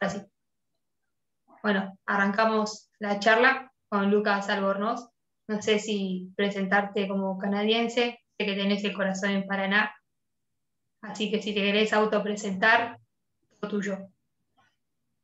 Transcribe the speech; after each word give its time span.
Ahora 0.00 0.14
sí. 0.14 0.22
Bueno, 1.62 1.98
arrancamos 2.06 2.90
la 2.98 3.18
charla 3.18 3.72
con 3.88 4.10
Lucas 4.10 4.48
Albornoz. 4.48 5.10
No 5.48 5.62
sé 5.62 5.78
si 5.78 6.32
presentarte 6.36 7.08
como 7.08 7.38
canadiense, 7.38 8.20
sé 8.38 8.46
que 8.46 8.54
tenés 8.54 8.84
el 8.84 8.92
corazón 8.92 9.30
en 9.30 9.46
Paraná, 9.46 9.94
así 11.00 11.30
que 11.30 11.40
si 11.40 11.54
te 11.54 11.62
querés 11.62 11.92
autopresentar, 11.92 12.98
todo 13.58 13.70
tuyo. 13.70 13.98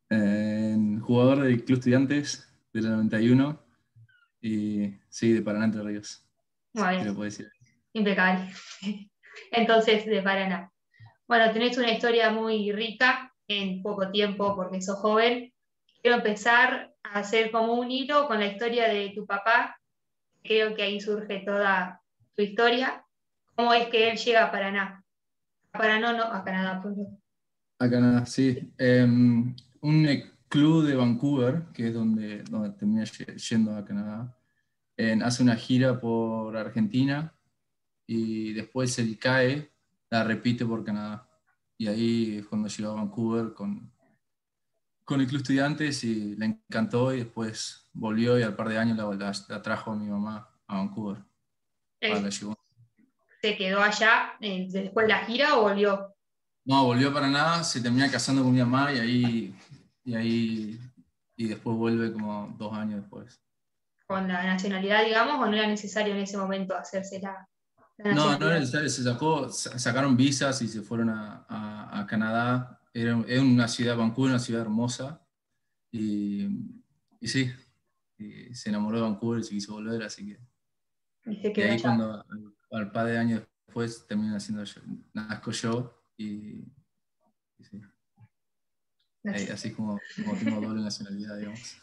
Eh, 0.09 0.75
jugador 1.01 1.41
del 1.41 1.63
Club 1.63 1.77
Estudiantes 1.77 2.51
del 2.73 2.89
91 2.89 3.63
y 4.41 4.95
sí, 5.09 5.33
de 5.33 5.41
Paraná 5.41 5.65
Entre 5.65 5.83
Ríos. 5.83 6.27
Muy 6.73 6.89
bien. 6.89 7.51
Impecable. 7.93 8.51
Entonces, 9.51 10.05
de 10.05 10.21
Paraná. 10.21 10.71
Bueno, 11.27 11.51
tenés 11.53 11.77
una 11.77 11.91
historia 11.91 12.31
muy 12.31 12.71
rica 12.71 13.34
en 13.47 13.81
poco 13.81 14.11
tiempo 14.11 14.55
porque 14.55 14.81
sos 14.81 14.97
joven. 14.97 15.53
Quiero 16.01 16.17
empezar 16.17 16.93
a 17.03 17.19
hacer 17.19 17.51
como 17.51 17.73
un 17.73 17.91
hilo 17.91 18.27
con 18.27 18.39
la 18.39 18.47
historia 18.47 18.87
de 18.87 19.11
tu 19.15 19.25
papá. 19.25 19.79
Creo 20.43 20.75
que 20.75 20.83
ahí 20.83 20.99
surge 20.99 21.39
toda 21.45 22.01
tu 22.35 22.41
historia. 22.41 23.05
¿Cómo 23.55 23.73
es 23.73 23.87
que 23.87 24.11
él 24.11 24.17
llega 24.17 24.45
a 24.45 24.51
Paraná? 24.51 25.03
A 25.71 25.77
Paraná, 25.77 26.13
no, 26.13 26.23
a 26.23 26.43
Canadá, 26.43 26.81
perdón. 26.81 27.19
A 27.79 27.89
Canadá, 27.89 28.25
sí. 28.25 28.71
Em, 28.77 29.55
un 29.81 30.07
club 30.47 30.85
de 30.85 30.95
Vancouver, 30.95 31.63
que 31.73 31.87
es 31.87 31.93
donde, 31.93 32.43
donde 32.43 32.71
termina 32.71 33.03
yendo 33.03 33.75
a 33.75 33.85
Canadá, 33.85 34.37
hace 35.23 35.43
una 35.43 35.55
gira 35.55 35.99
por 35.99 36.55
Argentina 36.55 37.33
y 38.07 38.53
después 38.53 38.97
él 38.99 39.17
cae, 39.19 39.71
la 40.09 40.23
repite 40.23 40.65
por 40.65 40.83
Canadá. 40.83 41.27
Y 41.77 41.87
ahí 41.87 42.37
es 42.37 42.47
cuando 42.47 42.67
llegó 42.67 42.91
a 42.91 42.95
Vancouver 42.95 43.53
con, 43.53 43.91
con 45.03 45.21
el 45.21 45.27
club 45.27 45.41
estudiantes 45.41 46.03
y 46.03 46.35
le 46.35 46.45
encantó 46.45 47.13
y 47.13 47.19
después 47.19 47.89
volvió 47.93 48.39
y 48.39 48.43
al 48.43 48.55
par 48.55 48.69
de 48.69 48.77
años 48.77 48.97
la, 48.97 49.31
la, 49.49 49.61
trajo 49.61 49.91
a 49.91 49.95
mi 49.95 50.07
mamá 50.07 50.49
a 50.67 50.77
Vancouver. 50.77 51.23
¿Se 53.41 53.57
quedó 53.57 53.81
allá 53.81 54.33
eh, 54.39 54.67
después 54.69 55.07
de 55.07 55.13
la 55.13 55.25
gira 55.25 55.57
o 55.57 55.63
volvió? 55.63 56.15
No, 56.65 56.85
volvió 56.85 57.13
para 57.13 57.29
nada, 57.29 57.63
se 57.63 57.81
termina 57.81 58.09
casando 58.09 58.43
con 58.43 58.51
mi 58.51 58.59
mamá 58.59 58.91
y 58.91 58.99
ahí, 58.99 59.55
y 60.03 60.15
ahí 60.15 60.79
y 61.35 61.47
después 61.47 61.75
vuelve 61.75 62.11
como 62.11 62.55
dos 62.57 62.73
años 62.73 63.01
después. 63.01 63.39
¿Con 64.07 64.27
la 64.27 64.43
nacionalidad, 64.43 65.03
digamos, 65.03 65.35
o 65.35 65.45
no 65.45 65.53
era 65.55 65.67
necesario 65.67 66.13
en 66.13 66.21
ese 66.21 66.37
momento 66.37 66.75
hacerse 66.75 67.19
la, 67.19 67.47
no, 67.97 68.37
no 68.37 68.47
era 68.47 68.59
necesario, 68.59 68.89
se 68.89 69.03
sacó, 69.03 69.49
sacaron 69.49 70.17
visas 70.17 70.61
y 70.61 70.67
se 70.67 70.81
fueron 70.81 71.09
a, 71.09 71.45
a, 71.91 72.05
Canadá. 72.05 72.81
Era, 72.93 73.15
una 73.15 73.67
ciudad, 73.67 73.97
Vancouver, 73.97 74.31
una 74.31 74.39
ciudad 74.39 74.61
hermosa. 74.61 75.21
Y, 75.91 76.47
y 77.21 77.27
sí, 77.27 77.51
se 78.53 78.69
enamoró 78.69 78.97
de 78.97 79.03
Vancouver 79.03 79.39
y 79.39 79.43
se 79.43 79.51
quiso 79.51 79.73
volver, 79.73 80.03
así 80.03 80.25
que. 80.25 80.39
Y, 81.31 81.61
ahí 81.61 81.81
cuando, 81.81 82.23
al, 82.71 82.91
par 82.91 83.07
de 83.07 83.17
años 83.17 83.43
después, 83.65 84.05
terminé 84.07 84.35
haciendo 84.35 84.63
yo, 84.63 84.81
nazco 85.13 85.51
yo 85.51 86.03
y, 86.17 86.65
y 87.57 87.63
sí. 87.63 87.81
así 89.23 89.73
como, 89.73 89.99
como 90.23 90.37
tengo 90.37 90.61
doble 90.61 90.81
nacionalidad, 90.81 91.37
digamos. 91.37 91.77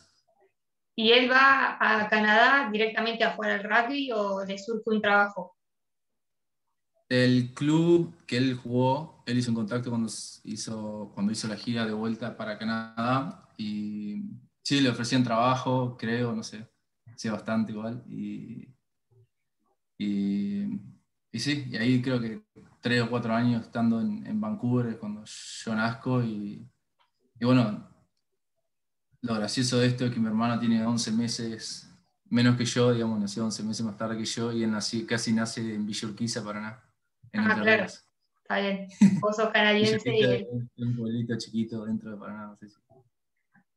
¿Y 0.94 1.10
él 1.12 1.30
va 1.30 1.78
a 1.80 2.08
Canadá 2.08 2.68
directamente 2.70 3.24
a 3.24 3.34
jugar 3.34 3.52
al 3.52 3.64
rugby 3.64 4.12
o 4.12 4.44
le 4.44 4.58
surge 4.58 4.82
un 4.86 5.00
trabajo? 5.00 5.51
El 7.12 7.52
club 7.52 8.16
que 8.24 8.38
él 8.38 8.54
jugó, 8.54 9.22
él 9.26 9.36
hizo 9.36 9.50
un 9.50 9.56
contacto 9.56 9.90
cuando 9.90 10.10
hizo, 10.44 11.10
cuando 11.12 11.30
hizo 11.30 11.46
la 11.46 11.58
gira 11.58 11.84
de 11.84 11.92
vuelta 11.92 12.38
para 12.38 12.56
Canadá 12.56 13.50
y 13.58 14.22
sí, 14.62 14.80
le 14.80 14.88
ofrecían 14.88 15.22
trabajo, 15.22 15.98
creo, 15.98 16.34
no 16.34 16.42
sé, 16.42 16.66
sí, 17.14 17.28
bastante 17.28 17.72
igual. 17.72 18.02
Y, 18.08 18.66
y, 19.98 20.80
sí, 21.34 21.66
y 21.70 21.76
ahí 21.76 22.00
creo 22.00 22.18
que 22.18 22.40
tres 22.80 23.02
o 23.02 23.10
cuatro 23.10 23.34
años 23.34 23.60
estando 23.60 24.00
en, 24.00 24.40
Vancouver 24.40 24.98
cuando 24.98 25.22
yo 25.26 25.74
nazco 25.74 26.22
y, 26.22 26.66
y, 27.38 27.44
bueno, 27.44 27.90
lo 29.20 29.34
gracioso 29.34 29.78
de 29.80 29.88
esto 29.88 30.06
es 30.06 30.14
que 30.14 30.18
mi 30.18 30.28
hermano 30.28 30.58
tiene 30.58 30.86
11 30.86 31.12
meses 31.12 31.94
menos 32.30 32.56
que 32.56 32.64
yo, 32.64 32.90
digamos, 32.90 33.20
nació 33.20 33.44
11 33.44 33.64
meses 33.64 33.84
más 33.84 33.98
tarde 33.98 34.16
que 34.16 34.24
yo 34.24 34.50
y 34.50 34.62
él 34.62 34.70
nací, 34.70 35.04
casi 35.04 35.34
nace 35.34 35.74
en 35.74 35.84
Villa 35.86 36.08
Urquiza, 36.08 36.42
Paraná 36.42 36.82
ah, 37.34 37.60
claro. 37.60 37.84
Está 37.84 38.60
bien. 38.60 38.88
Vos 39.20 39.36
sos 39.36 39.50
canadiense 39.50 40.10
y. 40.14 40.46
Un 40.76 40.96
pueblito 40.96 41.36
chiquito 41.38 41.84
dentro 41.84 42.10
de 42.10 42.16
Paraná, 42.16 42.46
no 42.46 42.56
sé 42.56 42.68
si. 42.68 42.76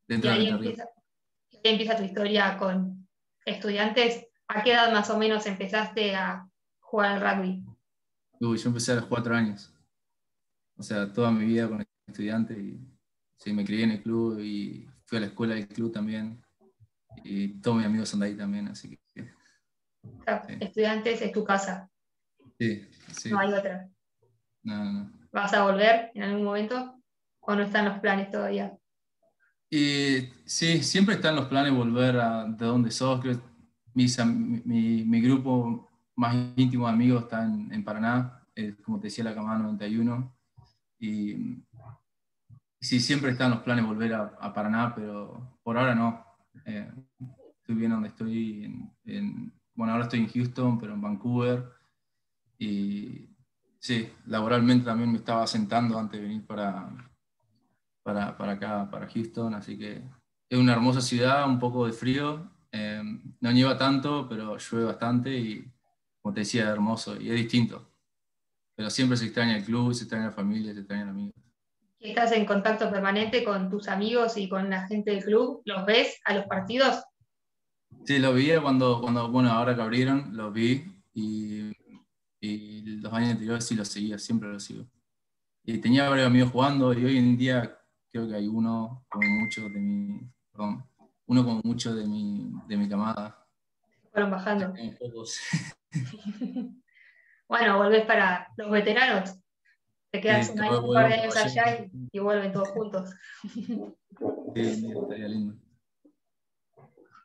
Dentro 0.07 0.31
y 0.31 0.33
ahí, 0.33 0.47
empieza, 0.49 0.83
ahí 0.83 1.59
empieza 1.63 1.97
tu 1.97 2.03
historia 2.03 2.57
con 2.57 3.07
estudiantes. 3.45 4.27
¿A 4.47 4.63
qué 4.63 4.73
edad 4.73 4.91
más 4.91 5.09
o 5.09 5.17
menos 5.17 5.45
empezaste 5.47 6.15
a 6.15 6.47
jugar 6.79 7.13
al 7.13 7.21
rugby? 7.21 7.63
Uy, 8.39 8.57
yo 8.57 8.67
empecé 8.67 8.91
a 8.91 8.95
los 8.95 9.05
cuatro 9.05 9.35
años. 9.35 9.73
O 10.77 10.83
sea, 10.83 11.11
toda 11.11 11.31
mi 11.31 11.45
vida 11.45 11.67
con 11.67 11.83
estudiantes 12.05 12.57
y 12.57 12.79
sí, 13.37 13.53
me 13.53 13.65
crié 13.65 13.85
en 13.85 13.91
el 13.91 14.03
club 14.03 14.39
y 14.39 14.87
fui 15.05 15.17
a 15.17 15.21
la 15.21 15.27
escuela 15.27 15.55
del 15.55 15.67
club 15.67 15.91
también. 15.91 16.43
Y 17.23 17.59
todos 17.61 17.77
mis 17.77 17.85
amigos 17.85 18.09
son 18.09 18.19
de 18.19 18.27
ahí 18.27 18.35
también, 18.35 18.67
así 18.67 18.89
que. 18.89 19.33
Estudiantes 20.59 21.21
es 21.21 21.31
tu 21.31 21.43
casa. 21.43 21.89
Sí, 22.59 22.87
no 23.29 23.39
hay 23.39 23.53
otra. 23.53 23.89
No, 24.63 24.83
no. 24.83 25.11
¿Vas 25.31 25.53
a 25.53 25.63
volver 25.63 26.11
en 26.13 26.23
algún 26.23 26.45
momento? 26.45 26.95
¿O 27.41 27.55
no 27.55 27.63
están 27.63 27.85
los 27.85 27.99
planes 27.99 28.31
todavía? 28.31 28.77
Y, 29.69 30.29
sí, 30.45 30.81
siempre 30.81 31.15
están 31.15 31.35
los 31.35 31.47
planes 31.47 31.73
volver 31.73 32.17
a 32.17 32.45
de 32.45 32.65
donde 32.65 32.91
sos. 32.91 33.21
mi, 33.93 34.07
mi, 34.63 35.21
grupo 35.21 35.89
más 36.15 36.35
íntimo 36.55 36.87
de 36.87 36.93
amigos 36.93 37.23
está 37.23 37.43
en, 37.43 37.83
Paraná, 37.83 38.41
como 38.83 38.99
te 38.99 39.07
decía, 39.07 39.23
la 39.25 39.35
Camada 39.35 39.59
91. 39.59 40.33
Y, 40.99 41.61
sí, 42.79 42.99
siempre 42.99 43.31
están 43.31 43.51
los 43.51 43.59
planes 43.59 43.85
volver 43.85 44.13
a, 44.13 44.53
Paraná, 44.53 44.93
pero 44.95 45.59
por 45.63 45.77
ahora 45.77 45.93
no. 45.93 46.25
Eh, 46.65 46.89
estoy 47.59 47.75
bien 47.75 47.91
donde 47.91 48.09
estoy. 48.09 48.89
En, 49.03 49.53
bueno, 49.73 49.91
ahora 49.91 50.05
estoy 50.05 50.21
en 50.21 50.29
Houston, 50.29 50.79
pero 50.79 50.93
en 50.93 51.01
Vancouver. 51.01 51.74
Y 52.57 53.29
sí, 53.79 54.11
laboralmente 54.25 54.85
también 54.85 55.11
me 55.11 55.17
estaba 55.17 55.45
sentando 55.47 55.97
antes 55.97 56.19
de 56.19 56.27
venir 56.27 56.45
para, 56.45 56.89
para, 58.03 58.37
para 58.37 58.53
acá, 58.53 58.89
para 58.89 59.07
Houston, 59.07 59.53
así 59.53 59.77
que 59.77 60.03
es 60.49 60.59
una 60.59 60.73
hermosa 60.73 61.01
ciudad, 61.01 61.47
un 61.47 61.59
poco 61.59 61.85
de 61.85 61.93
frío, 61.93 62.51
eh, 62.71 63.01
no 63.39 63.51
nieva 63.51 63.77
tanto, 63.77 64.27
pero 64.29 64.57
llueve 64.57 64.85
bastante 64.85 65.35
y 65.35 65.71
como 66.21 66.33
te 66.33 66.41
decía, 66.41 66.63
es 66.63 66.69
hermoso 66.69 67.19
y 67.19 67.29
es 67.29 67.35
distinto. 67.35 67.91
Pero 68.75 68.89
siempre 68.89 69.17
se 69.17 69.25
extraña 69.25 69.57
el 69.57 69.63
club, 69.63 69.93
se 69.93 70.03
extraña 70.03 70.25
la 70.25 70.31
familia, 70.31 70.73
se 70.73 70.79
extrañan 70.79 71.09
amigos. 71.09 71.35
¿Estás 71.99 72.31
en 72.33 72.45
contacto 72.45 72.91
permanente 72.91 73.43
con 73.43 73.69
tus 73.69 73.87
amigos 73.87 74.37
y 74.37 74.49
con 74.49 74.69
la 74.69 74.87
gente 74.87 75.11
del 75.11 75.23
club? 75.23 75.61
¿Los 75.65 75.85
ves 75.85 76.19
a 76.25 76.33
los 76.33 76.45
partidos? 76.45 77.03
Sí, 78.05 78.19
los 78.19 78.35
vi 78.35 78.51
cuando, 78.61 79.01
cuando, 79.01 79.31
bueno, 79.31 79.51
ahora 79.51 79.75
que 79.75 79.81
abrieron, 79.81 80.35
los 80.35 80.53
vi 80.53 80.83
y 81.13 81.71
y 82.45 82.81
los 83.01 83.11
años 83.13 83.31
anteriores 83.31 83.65
sí 83.65 83.75
lo 83.75 83.85
seguía, 83.85 84.17
siempre 84.17 84.49
lo 84.49 84.59
sigo. 84.59 84.85
Y 85.63 85.79
tenía 85.79 86.09
varios 86.09 86.27
amigos 86.27 86.51
jugando 86.51 86.93
y 86.93 87.03
hoy 87.03 87.17
en 87.17 87.37
día 87.37 87.79
creo 88.11 88.27
que 88.27 88.35
hay 88.35 88.47
uno 88.47 89.05
como 89.09 89.27
mucho 89.41 89.67
de 89.67 89.79
mi, 89.79 90.21
perdón, 90.51 90.87
uno 91.25 91.43
como 91.43 91.61
mucho 91.63 91.95
de 91.95 92.05
mi, 92.05 92.51
de 92.67 92.77
mi 92.77 92.87
camada. 92.87 93.45
Fueron 94.11 94.31
bajando. 94.31 94.73
bueno, 97.49 97.77
volvés 97.77 98.05
para 98.05 98.47
los 98.57 98.69
veteranos. 98.69 99.39
Te 100.11 100.21
quedas 100.21 100.51
un, 100.51 100.61
año, 100.61 100.85
un 100.85 100.93
par 100.93 101.09
de 101.09 101.15
años 101.15 101.35
allá 101.35 101.79
y, 101.79 101.91
y, 102.11 102.19
vuelven 102.19 102.53
todos 102.53 102.69
juntos. 102.69 103.09
sí, 103.43 104.93
estaría 104.95 105.27
lindo. 105.27 105.55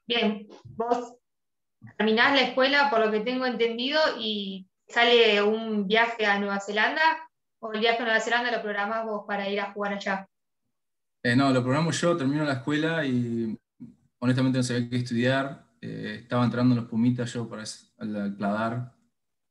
Bien, 0.07 0.49
vos 0.65 1.15
terminás 1.97 2.33
la 2.33 2.49
escuela, 2.49 2.91
por 2.91 2.99
lo 2.99 3.13
que 3.13 3.21
tengo 3.21 3.47
entendido, 3.47 4.01
y 4.19 4.70
sale 4.91 5.43
un 5.43 5.87
viaje 5.87 6.27
a 6.27 6.39
Nueva 6.39 6.61
Zelanda 6.61 7.03
o 7.61 7.73
el 7.73 7.81
viaje 7.81 8.03
a 8.03 8.05
Nueva 8.05 8.21
Zelanda 8.21 8.51
lo 8.51 8.63
programás 8.63 9.05
vos 9.05 9.25
para 9.27 9.49
ir 9.49 9.61
a 9.61 9.73
jugar 9.73 9.95
allá? 9.95 10.29
Eh, 11.23 11.37
no, 11.37 11.51
lo 11.51 11.63
programo 11.63 11.91
yo, 11.91 12.17
termino 12.17 12.45
la 12.45 12.55
escuela 12.55 13.05
y 13.05 13.57
honestamente 14.19 14.59
no 14.59 14.65
sabía 14.65 14.89
qué 14.89 14.97
estudiar. 14.97 15.67
Eh, 15.81 16.19
estaba 16.23 16.45
entrando 16.45 16.75
en 16.75 16.81
los 16.81 16.91
Pumitas 16.91 17.33
yo 17.33 17.49
para 17.49 17.63
el 17.63 18.35
cladar. 18.37 18.95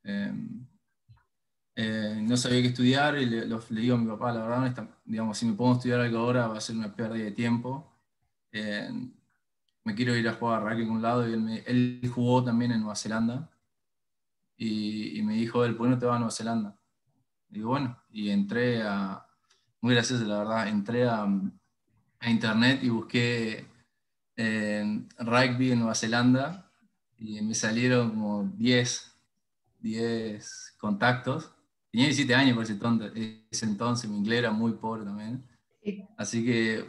Em, 0.02 0.66
eh, 1.76 2.18
no 2.22 2.36
sabía 2.36 2.62
qué 2.62 2.68
estudiar 2.68 3.18
y 3.18 3.26
le, 3.26 3.46
digo 3.70 3.94
a 3.94 3.98
mi 3.98 4.06
papá, 4.10 4.32
la 4.32 4.46
verdad, 4.46 4.88
digamos, 5.04 5.38
si 5.38 5.46
me 5.46 5.54
pongo 5.54 5.72
a 5.72 5.76
estudiar 5.76 6.00
algo 6.00 6.18
ahora 6.18 6.48
va 6.48 6.58
a 6.58 6.60
ser 6.60 6.76
una 6.76 6.94
pérdida 6.94 7.24
de 7.24 7.32
tiempo. 7.32 7.86
me 9.84 9.94
quiero 9.94 10.14
ir 10.14 10.28
a 10.28 10.34
jugar 10.34 10.60
a 10.62 10.70
rugby 10.70 10.82
en 10.82 10.90
un 10.90 11.02
lado 11.02 11.28
y 11.28 11.32
él, 11.32 11.62
él 11.66 12.10
jugó 12.12 12.44
también 12.44 12.72
en 12.72 12.80
Nueva 12.80 12.96
Zelanda 12.96 13.48
y, 14.62 15.22
me 15.22 15.36
dijo, 15.36 15.64
el 15.64 15.74
no 15.74 15.98
te 15.98 16.04
va 16.04 16.16
a 16.16 16.18
Nueva 16.18 16.30
Zelanda? 16.30 16.78
Y 17.48 17.60
bueno, 17.60 17.98
y 18.10 18.28
entré 18.28 18.82
a, 18.82 19.26
muy 19.80 19.94
gracioso 19.94 20.24
la 20.24 20.38
verdad, 20.38 20.68
entré 20.68 21.08
a, 21.08 21.26
a 22.18 22.30
internet 22.30 22.80
y 22.82 22.90
busqué 22.90 23.66
en 24.36 25.08
rugby 25.18 25.72
en 25.72 25.78
Nueva 25.78 25.94
Zelanda 25.94 26.70
y 27.16 27.40
me 27.40 27.54
salieron 27.54 28.10
como 28.10 28.52
10, 28.58 29.16
10 29.78 30.76
contactos. 30.78 31.50
Tenía 31.90 32.06
17 32.06 32.34
años 32.34 32.54
por 32.54 32.64
ese 32.64 32.74
entonces, 32.74 33.62
entonces, 33.62 34.10
mi 34.10 34.18
inglés 34.18 34.40
era 34.40 34.50
muy 34.50 34.72
pobre 34.72 35.04
también. 35.04 35.42
Así 36.18 36.44
que 36.44 36.84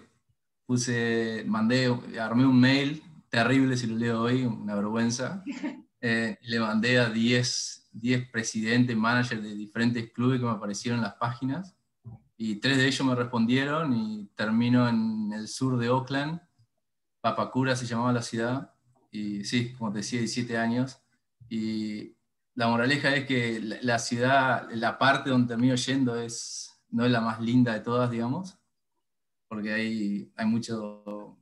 puse, 0.66 1.46
mandé, 1.48 1.88
armé 2.20 2.46
un 2.46 2.60
mail 2.60 3.02
terrible 3.30 3.78
si 3.78 3.88
lo 3.88 3.96
leo 3.96 4.22
hoy, 4.24 4.44
una 4.44 4.76
vergüenza. 4.76 5.42
Eh, 6.02 6.38
le 6.42 6.60
mandé 6.60 7.00
a 7.00 7.10
10, 7.10 7.90
10 7.94 8.30
presidentes, 8.32 8.98
managers 8.98 9.42
de 9.42 9.56
diferentes 9.56 10.12
clubes 10.12 10.40
que 10.40 10.46
me 10.46 10.52
aparecieron 10.52 11.00
en 11.00 11.04
las 11.04 11.16
páginas. 11.16 11.76
Y 12.36 12.56
tres 12.56 12.78
de 12.78 12.88
ellos 12.88 13.06
me 13.06 13.14
respondieron 13.14 13.94
y 13.94 14.26
termino 14.36 14.90
en 14.90 15.32
el 15.32 15.48
sur 15.48 15.78
de 15.78 15.90
Oakland, 15.90 16.42
Papacura 17.22 17.76
se 17.76 17.86
llamaba 17.86 18.12
la 18.12 18.24
ciudad, 18.24 18.74
y 19.12 19.46
sí, 19.46 19.74
como 19.74 19.92
te 19.92 20.00
decía, 20.00 20.20
17 20.20 20.58
años, 20.58 21.04
y 21.48 22.16
la 22.56 22.68
moraleja 22.68 23.16
es 23.16 23.28
que 23.28 23.60
la, 23.60 24.00
ciudad, 24.00 24.68
la 24.72 24.98
parte 24.98 25.30
donde 25.30 25.50
termino 25.50 25.76
yendo 25.76 26.16
es, 26.16 26.82
no 26.90 27.06
es 27.06 27.12
la 27.12 27.22
más 27.22 27.40
linda 27.40 27.74
de 27.74 27.82
todas, 27.82 28.10
digamos, 28.10 28.58
porque 29.48 29.72
hay, 29.72 30.32
hay 30.36 30.46
mucho, 30.48 31.38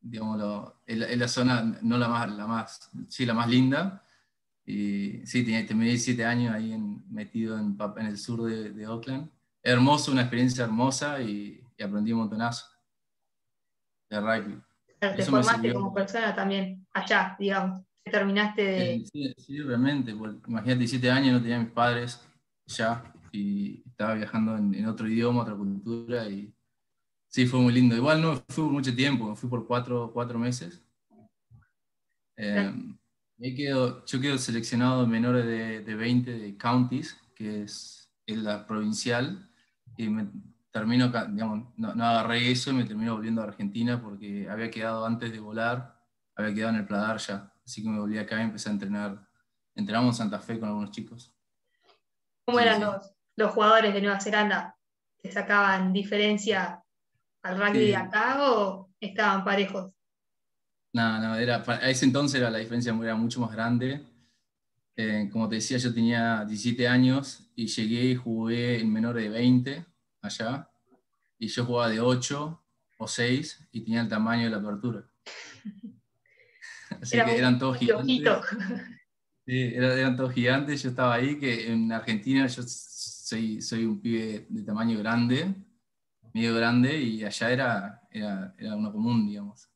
digamos, 0.00 0.72
es, 0.86 1.18
la, 1.18 1.28
zona, 1.28 1.78
no 1.82 1.98
la 1.98 2.08
más, 2.08 2.30
la 2.30 2.46
más, 2.46 2.90
sí, 3.08 3.26
la 3.26 3.34
más 3.34 3.48
linda, 3.48 4.04
y 4.64 5.26
sí, 5.26 5.44
tenía, 5.44 5.66
terminé 5.66 5.90
17 5.90 6.24
años 6.24 6.54
ahí 6.54 6.76
metido 7.10 7.58
en, 7.58 7.76
en, 7.96 8.06
el 8.06 8.18
sur 8.18 8.42
de, 8.42 8.70
de 8.70 8.86
Oakland, 8.86 9.30
hermoso, 9.62 10.12
una 10.12 10.22
experiencia 10.22 10.64
hermosa 10.64 11.20
y, 11.20 11.60
aprendí 11.82 12.12
un 12.12 12.18
montonazo 12.18 12.66
de 14.10 14.20
rugby. 14.20 14.60
te 14.98 15.22
formaste 15.22 15.72
como 15.72 15.94
persona 15.94 16.34
también 16.34 16.86
allá, 16.92 17.34
digamos. 17.38 17.82
Terminaste 18.04 18.62
de. 18.62 19.04
Sí, 19.10 19.34
sí, 19.38 19.62
realmente. 19.62 20.10
Imagínate, 20.10 20.80
17 20.80 21.10
años, 21.10 21.32
no 21.32 21.40
tenía 21.40 21.58
mis 21.58 21.70
padres 21.70 22.20
ya 22.66 23.02
y 23.32 23.82
estaba 23.86 24.14
viajando 24.14 24.56
en, 24.56 24.86
otro 24.86 25.08
idioma, 25.08 25.42
otra 25.42 25.54
cultura 25.54 26.28
y 26.28 26.52
sí, 27.30 27.46
fue 27.46 27.60
muy 27.60 27.72
lindo. 27.72 27.96
Igual 27.96 28.20
no 28.20 28.36
fui 28.48 28.64
por 28.64 28.72
mucho 28.72 28.94
tiempo, 28.94 29.34
fui 29.34 29.48
por 29.48 29.66
cuatro, 29.66 30.10
cuatro 30.12 30.38
meses. 30.38 30.82
Eh, 32.36 32.72
quedo, 33.56 34.04
yo 34.04 34.20
quedo 34.20 34.36
seleccionado 34.36 35.06
menores 35.06 35.46
de, 35.46 35.80
de 35.80 35.94
20 35.94 36.30
de 36.30 36.56
counties, 36.58 37.16
que 37.34 37.62
es, 37.62 38.10
es 38.26 38.38
la 38.38 38.66
provincial, 38.66 39.48
y 39.96 40.08
me 40.08 40.28
termino, 40.70 41.08
digamos, 41.08 41.68
no, 41.76 42.04
agarré 42.04 42.50
eso 42.50 42.70
y 42.70 42.74
me 42.74 42.84
termino 42.84 43.14
volviendo 43.14 43.42
a 43.42 43.44
Argentina 43.44 44.00
porque 44.00 44.48
había 44.48 44.70
quedado 44.70 45.06
antes 45.06 45.32
de 45.32 45.40
volar, 45.40 45.98
había 46.36 46.54
quedado 46.54 46.74
en 46.74 46.80
el 46.80 46.86
Pladar 46.86 47.18
ya. 47.18 47.52
Así 47.64 47.82
que 47.82 47.88
me 47.88 48.00
volví 48.00 48.18
acá 48.18 48.38
y 48.38 48.44
empecé 48.44 48.68
a 48.68 48.72
entrenar. 48.72 49.28
Entrenamos 49.74 50.16
en 50.16 50.18
Santa 50.18 50.40
Fe 50.40 50.58
con 50.58 50.68
algunos 50.68 50.90
chicos. 50.90 51.34
¿Cómo 52.44 52.58
eran 52.58 52.80
Los, 52.80 53.14
los 53.36 53.52
jugadores 53.52 53.94
de 53.94 54.00
Nueva 54.00 54.20
Zelanda? 54.20 54.76
¿Te 55.22 55.30
sacaban 55.30 55.92
diferencia 55.92 56.82
al 57.42 57.58
rugby 57.58 57.86
de 57.86 57.96
acá 57.96 58.50
o 58.50 58.90
estaban 59.00 59.44
parejos? 59.44 59.92
No, 60.92 61.20
no, 61.20 61.36
era, 61.36 61.62
a 61.66 61.90
ese 61.90 62.04
entonces 62.04 62.40
era, 62.40 62.50
la 62.50 62.58
diferencia 62.58 62.96
era 63.02 63.14
mucho 63.14 63.40
más 63.40 63.52
grande. 63.52 64.04
Eh, 64.96 65.28
como 65.32 65.48
te 65.48 65.56
decía, 65.56 65.78
yo 65.78 65.94
tenía 65.94 66.44
17 66.44 66.88
años 66.88 67.50
y 67.54 67.66
llegué 67.68 68.04
y 68.06 68.14
jugué 68.16 68.80
en 68.80 68.92
menor 68.92 69.16
de 69.16 69.28
20 69.28 69.86
allá. 70.20 70.68
Y 71.38 71.48
yo 71.48 71.64
jugaba 71.64 71.88
de 71.88 72.00
8 72.00 72.62
o 72.98 73.08
6 73.08 73.68
y 73.72 73.80
tenía 73.82 74.02
el 74.02 74.08
tamaño 74.08 74.44
de 74.44 74.50
la 74.50 74.56
apertura. 74.56 75.08
Así 77.00 77.16
que 77.16 77.38
eran 77.38 77.58
todos 77.58 77.78
gigantes. 77.78 78.22
Sí, 79.46 79.72
eran, 79.74 80.16
todos 80.16 80.32
gigantes. 80.32 80.82
Yo 80.82 80.90
estaba 80.90 81.14
ahí, 81.14 81.38
que 81.38 81.72
en 81.72 81.90
Argentina 81.92 82.46
yo 82.46 82.62
soy, 82.62 83.62
soy 83.62 83.84
un 83.84 84.00
pibe 84.00 84.46
de 84.48 84.62
tamaño 84.62 84.98
grande, 84.98 85.54
medio 86.32 86.54
grande, 86.54 86.98
y 86.98 87.24
allá 87.24 87.50
era, 87.50 88.02
era, 88.10 88.54
era 88.58 88.76
uno 88.76 88.92
común, 88.92 89.26
digamos. 89.26 89.68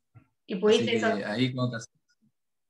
Y 0.46 0.56
pudiste 0.56 0.96
eso. 0.96 1.08
Ahí 1.26 1.52
cuando 1.52 1.78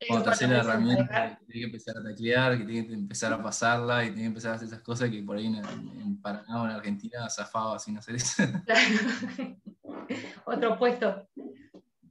cuando 0.08 0.24
te 0.24 0.30
haces 0.30 0.48
la 0.48 0.58
herramienta, 0.58 1.38
que 1.38 1.46
tiene 1.46 1.60
que 1.60 1.66
empezar 1.66 1.98
a 1.98 2.02
taclear, 2.02 2.58
que 2.58 2.64
tiene 2.64 2.86
que 2.86 2.94
empezar 2.94 3.32
a 3.32 3.42
pasarla 3.42 4.04
y 4.04 4.08
tiene 4.08 4.22
que 4.22 4.26
empezar 4.26 4.52
a 4.52 4.54
hacer 4.56 4.68
esas 4.68 4.80
cosas 4.80 5.10
que 5.10 5.22
por 5.22 5.36
ahí 5.36 5.46
en, 5.46 6.20
Paraná 6.20 6.62
o 6.62 6.66
en 6.66 6.72
Argentina 6.72 7.28
zafaba 7.28 7.78
sin 7.78 7.98
hacer 7.98 8.16
eso. 8.16 8.42
Otro 10.44 10.78
puesto. 10.78 11.28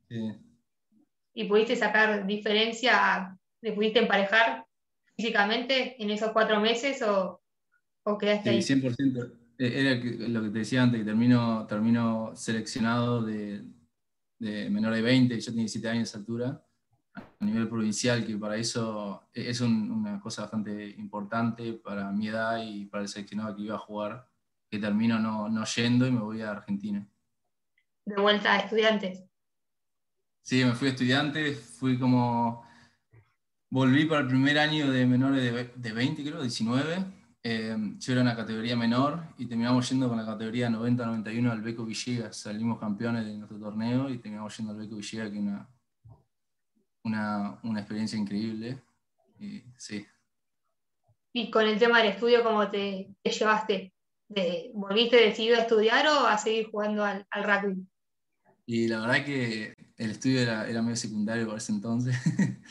Sí. 0.07 0.31
¿Y 1.33 1.45
pudiste 1.45 1.75
sacar 1.75 2.25
diferencia? 2.25 3.37
¿Te 3.59 3.71
pudiste 3.71 3.99
emparejar 3.99 4.65
físicamente 5.15 6.01
en 6.01 6.11
esos 6.11 6.31
cuatro 6.31 6.59
meses 6.59 7.01
o, 7.01 7.41
o 8.03 8.17
quedaste 8.17 8.51
ahí? 8.51 8.61
Sí, 8.61 8.75
100%. 8.75 9.42
E, 9.57 9.79
era 9.79 9.95
lo 10.29 10.41
que 10.41 10.49
te 10.49 10.59
decía 10.59 10.83
antes, 10.83 10.99
que 10.99 11.05
termino, 11.05 11.65
termino 11.67 12.31
seleccionado 12.35 13.23
de, 13.23 13.63
de 14.39 14.69
menor 14.69 14.93
de 14.93 15.01
20, 15.01 15.39
yo 15.39 15.45
tenía 15.51 15.61
17 15.61 15.89
años 15.89 16.11
de 16.11 16.19
altura 16.19 16.63
a 17.15 17.45
nivel 17.45 17.67
provincial, 17.67 18.25
que 18.25 18.37
para 18.37 18.57
eso 18.57 19.29
es 19.33 19.61
una 19.61 20.19
cosa 20.19 20.43
bastante 20.43 20.89
importante 20.97 21.73
para 21.73 22.11
mi 22.11 22.27
edad 22.27 22.61
y 22.63 22.85
para 22.85 23.03
el 23.03 23.09
seleccionado 23.09 23.55
que 23.55 23.63
iba 23.63 23.75
a 23.75 23.79
jugar, 23.79 24.27
que 24.69 24.79
termino 24.79 25.19
no, 25.19 25.49
no 25.49 25.63
yendo 25.65 26.07
y 26.07 26.11
me 26.11 26.21
voy 26.21 26.41
a 26.41 26.51
Argentina. 26.51 27.07
¿De 28.05 28.19
vuelta 28.19 28.53
a 28.53 28.59
estudiantes? 28.59 29.23
Sí, 30.41 30.63
me 30.65 30.73
fui 30.73 30.89
a 30.89 30.91
estudiantes, 30.91 31.59
fui 31.79 31.97
como... 31.97 32.65
Volví 33.69 34.05
para 34.05 34.21
el 34.21 34.27
primer 34.27 34.59
año 34.59 34.91
de 34.91 35.05
menores 35.05 35.41
de, 35.41 35.71
de 35.75 35.91
20, 35.93 36.23
creo, 36.23 36.41
19. 36.41 37.22
Eh, 37.45 37.75
yo 37.99 38.13
era 38.13 38.21
una 38.21 38.37
categoría 38.37 38.77
menor 38.77 39.21
y 39.37 39.45
terminamos 39.45 39.89
yendo 39.89 40.07
con 40.07 40.17
la 40.17 40.25
categoría 40.25 40.69
90-91 40.69 41.51
al 41.51 41.61
Beco 41.61 41.85
Villegas. 41.85 42.37
Salimos 42.37 42.79
campeones 42.79 43.25
de 43.25 43.33
nuestro 43.33 43.59
torneo 43.59 44.09
y 44.09 44.17
terminamos 44.19 44.55
yendo 44.57 44.71
al 44.71 44.79
Beco 44.79 44.95
Villegas, 44.95 45.29
que 45.29 45.37
es 45.37 45.43
una, 45.43 45.69
una, 47.03 47.59
una 47.63 47.79
experiencia 47.81 48.17
increíble. 48.17 48.81
Y, 49.39 49.61
sí. 49.77 50.05
¿Y 51.33 51.51
con 51.51 51.67
el 51.67 51.77
tema 51.77 51.99
del 51.99 52.11
estudio, 52.11 52.43
cómo 52.43 52.69
te, 52.69 53.09
llevaste? 53.23 53.93
¿Volviste 54.73 55.17
decidido 55.17 55.57
a 55.57 55.61
estudiar 55.61 56.07
o 56.07 56.25
a 56.25 56.37
seguir 56.37 56.71
jugando 56.71 57.03
al, 57.03 57.27
al 57.29 57.43
rugby? 57.43 57.85
Y 58.65 58.87
la 58.87 59.01
verdad 59.01 59.25
que 59.25 59.75
el 59.97 60.11
estudio 60.11 60.39
era, 60.39 60.69
era 60.69 60.81
medio 60.81 60.95
secundario 60.95 61.47
por 61.47 61.57
ese 61.57 61.73
entonces. 61.73 62.15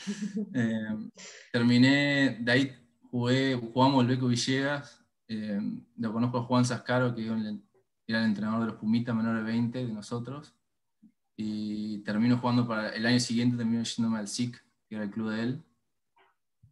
Eh, 0.55 1.09
terminé, 1.51 2.37
de 2.41 2.51
ahí 2.51 2.82
jugué, 3.13 3.53
jugamos 3.53 4.01
el 4.01 4.07
Beco 4.07 4.27
Villegas, 4.27 5.05
eh, 5.27 5.61
lo 5.97 6.11
conozco 6.11 6.39
a 6.39 6.43
Juan 6.45 6.65
Sascaro, 6.65 7.13
que 7.13 7.23
era 7.23 7.35
el 7.35 8.25
entrenador 8.25 8.61
de 8.61 8.65
los 8.71 8.75
Pumitas 8.77 9.15
menores 9.15 9.45
de 9.45 9.51
20 9.51 9.85
de 9.85 9.93
nosotros 9.93 10.55
y 11.37 11.99
termino 11.99 12.39
jugando 12.39 12.67
para 12.67 12.89
el 12.89 13.05
año 13.05 13.19
siguiente, 13.19 13.55
termino 13.55 13.83
yéndome 13.83 14.17
al 14.17 14.27
SIC, 14.27 14.59
que 14.89 14.95
era 14.95 15.03
el 15.03 15.11
club 15.11 15.29
de 15.29 15.43
él. 15.43 15.63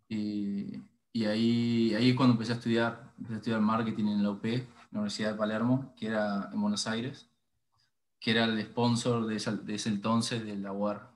Y, 0.10 0.82
y 1.14 1.26
ahí, 1.26 1.94
ahí 1.94 2.16
cuando 2.16 2.34
empecé 2.34 2.54
a 2.54 2.56
estudiar, 2.56 3.14
empecé 3.20 3.36
a 3.36 3.38
estudiar 3.38 3.62
marketing 3.62 4.06
en 4.06 4.24
la 4.24 4.32
UP, 4.32 4.44
la 4.44 5.00
Universidad 5.00 5.34
de 5.34 5.38
Palermo, 5.38 5.94
que 5.96 6.08
era 6.08 6.50
en 6.52 6.60
Buenos 6.60 6.88
Aires, 6.88 7.30
que 8.20 8.32
era 8.32 8.46
el 8.46 8.60
sponsor 8.64 9.28
de 9.28 9.36
ese, 9.36 9.58
de 9.58 9.76
ese 9.76 9.90
entonces 9.90 10.44
de 10.44 10.56
la 10.56 10.74
UAR. 10.74 11.08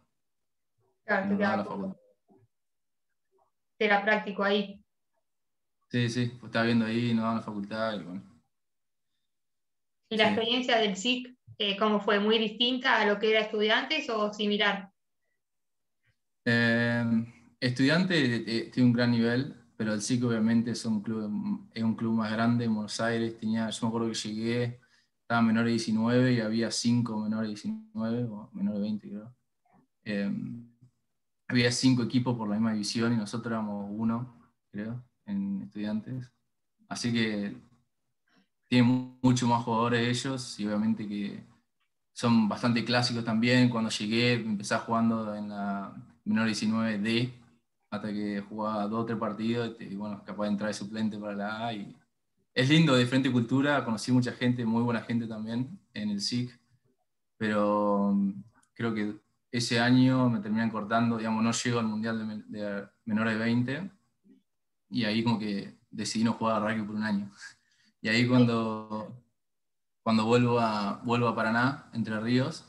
Claro, 1.03 1.97
Era 3.79 4.03
práctico 4.03 4.43
ahí. 4.43 4.84
Sí, 5.89 6.09
sí, 6.09 6.25
pues 6.39 6.49
estaba 6.49 6.65
viendo 6.65 6.85
ahí, 6.85 7.13
nos 7.13 7.23
daban 7.23 7.37
la 7.37 7.43
facultad 7.43 7.99
y 7.99 8.03
bueno. 8.03 8.23
¿Y 10.09 10.17
la 10.17 10.27
experiencia 10.27 10.77
del 10.77 10.95
SIC 10.95 11.35
eh, 11.57 11.77
¿cómo 11.77 12.01
fue? 12.01 12.19
¿Muy 12.19 12.37
distinta 12.37 12.99
a 12.99 13.05
lo 13.05 13.17
que 13.17 13.31
era 13.31 13.39
estudiantes 13.39 14.09
o 14.09 14.33
similar? 14.33 14.91
Eh, 16.43 17.03
estudiante 17.59 18.35
eh, 18.35 18.71
tiene 18.71 18.87
un 18.89 18.93
gran 18.93 19.11
nivel, 19.11 19.55
pero 19.77 19.93
el 19.93 20.01
SIC 20.01 20.25
obviamente 20.25 20.71
es 20.71 20.85
un 20.85 21.01
club, 21.01 21.69
es 21.73 21.83
un 21.83 21.95
club 21.95 22.13
más 22.13 22.31
grande 22.31 22.65
en 22.65 22.73
Buenos 22.73 22.99
Aires. 22.99 23.37
Tenía, 23.37 23.69
yo 23.69 23.79
me 23.83 23.87
acuerdo 23.87 24.09
que 24.09 24.15
llegué, 24.15 24.81
estaba 25.21 25.41
menor 25.41 25.65
de 25.65 25.71
19 25.71 26.33
y 26.33 26.41
había 26.41 26.69
5 26.71 27.21
menores 27.21 27.47
de 27.47 27.69
19, 27.69 28.23
o 28.25 28.49
menor 28.53 28.75
de 28.75 28.81
20 28.81 29.09
creo. 29.09 29.35
había 31.47 31.71
5 31.71 32.03
equipos 32.03 32.37
por 32.37 32.49
la 32.49 32.55
misma 32.55 32.73
división 32.73 33.13
y 33.13 33.17
nosotros 33.17 33.51
éramos 33.51 33.87
uno, 33.91 34.51
creo, 34.71 35.05
en 35.25 35.61
estudiantes. 35.63 36.31
Así 36.87 37.11
que 37.11 37.55
tienen 38.67 39.17
mucho 39.21 39.47
más 39.47 39.63
jugadores 39.63 40.07
ellos 40.07 40.59
y 40.59 40.65
obviamente 40.65 41.07
que 41.07 41.43
son 42.13 42.47
bastante 42.47 42.83
clásicos 42.85 43.23
también. 43.23 43.69
Cuando 43.69 43.89
llegué 43.89 44.33
empecé 44.33 44.75
jugando 44.77 45.35
en 45.35 45.49
la 45.49 45.93
menor 46.23 46.47
19D 46.47 47.31
hasta 47.91 48.09
que 48.11 48.41
jugaba 48.41 48.87
dos 48.87 49.03
o 49.03 49.05
tres 49.05 49.17
partidos 49.17 49.75
y 49.79 49.95
bueno, 49.95 50.23
capaz 50.25 50.43
de 50.43 50.49
entrar 50.49 50.67
de 50.69 50.73
suplente 50.73 51.17
para 51.17 51.35
la 51.35 51.67
A. 51.67 51.73
Y 51.73 51.95
es 52.53 52.69
lindo, 52.69 52.93
de 52.93 53.03
diferente 53.03 53.31
cultura, 53.31 53.83
conocí 53.83 54.11
mucha 54.11 54.31
gente, 54.31 54.65
muy 54.65 54.81
buena 54.83 55.01
gente 55.01 55.27
también 55.27 55.79
en 55.93 56.09
el 56.09 56.21
SIC. 56.21 56.57
pero 57.37 58.13
mm, 58.13 58.43
creo 58.73 58.93
que 58.93 59.15
ese 59.51 59.79
año 59.79 60.29
me 60.29 60.39
terminan 60.39 60.69
cortando, 60.69 61.17
digamos, 61.17 61.43
no 61.43 61.51
llego 61.51 61.79
al 61.79 61.85
Mundial 61.87 62.43
de, 62.47 62.87
menores 63.05 63.33
de 63.37 63.39
20 63.39 63.91
y 64.95 65.03
ahí 65.03 65.25
como 65.25 65.37
que 65.37 65.77
decidí 65.91 66.23
no 66.23 66.31
jugar 66.31 66.55
a 66.55 66.59
rugby 66.69 66.87
por 66.87 66.95
un 66.95 67.03
año. 67.03 67.29
Y 68.01 68.07
ahí 68.07 68.25
cuando, 68.25 69.21
cuando 70.01 70.23
vuelvo, 70.23 70.57
a, 70.57 71.01
vuelvo 71.03 71.27
a 71.27 71.35
Paraná, 71.35 71.89
Entre 71.93 72.17
Ríos, 72.17 72.63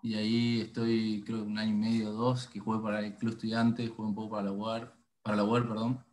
y 0.00 0.14
ahí 0.14 0.60
estoy 0.60 1.24
creo 1.26 1.42
un 1.42 1.58
año 1.58 1.72
y 1.72 1.76
medio, 1.76 2.12
dos, 2.12 2.46
que 2.46 2.60
jugué 2.60 2.80
para 2.80 3.00
el 3.00 3.16
Club 3.16 3.32
Estudiante, 3.32 3.88
jugué 3.88 4.08
un 4.08 4.14
poco 4.14 4.36
para 4.36 4.44
la 4.44 4.52
UAR, 4.52 4.94
para 5.20 5.36
la 5.36 5.42
UAR, 5.42 5.66
perdón, 5.66 6.04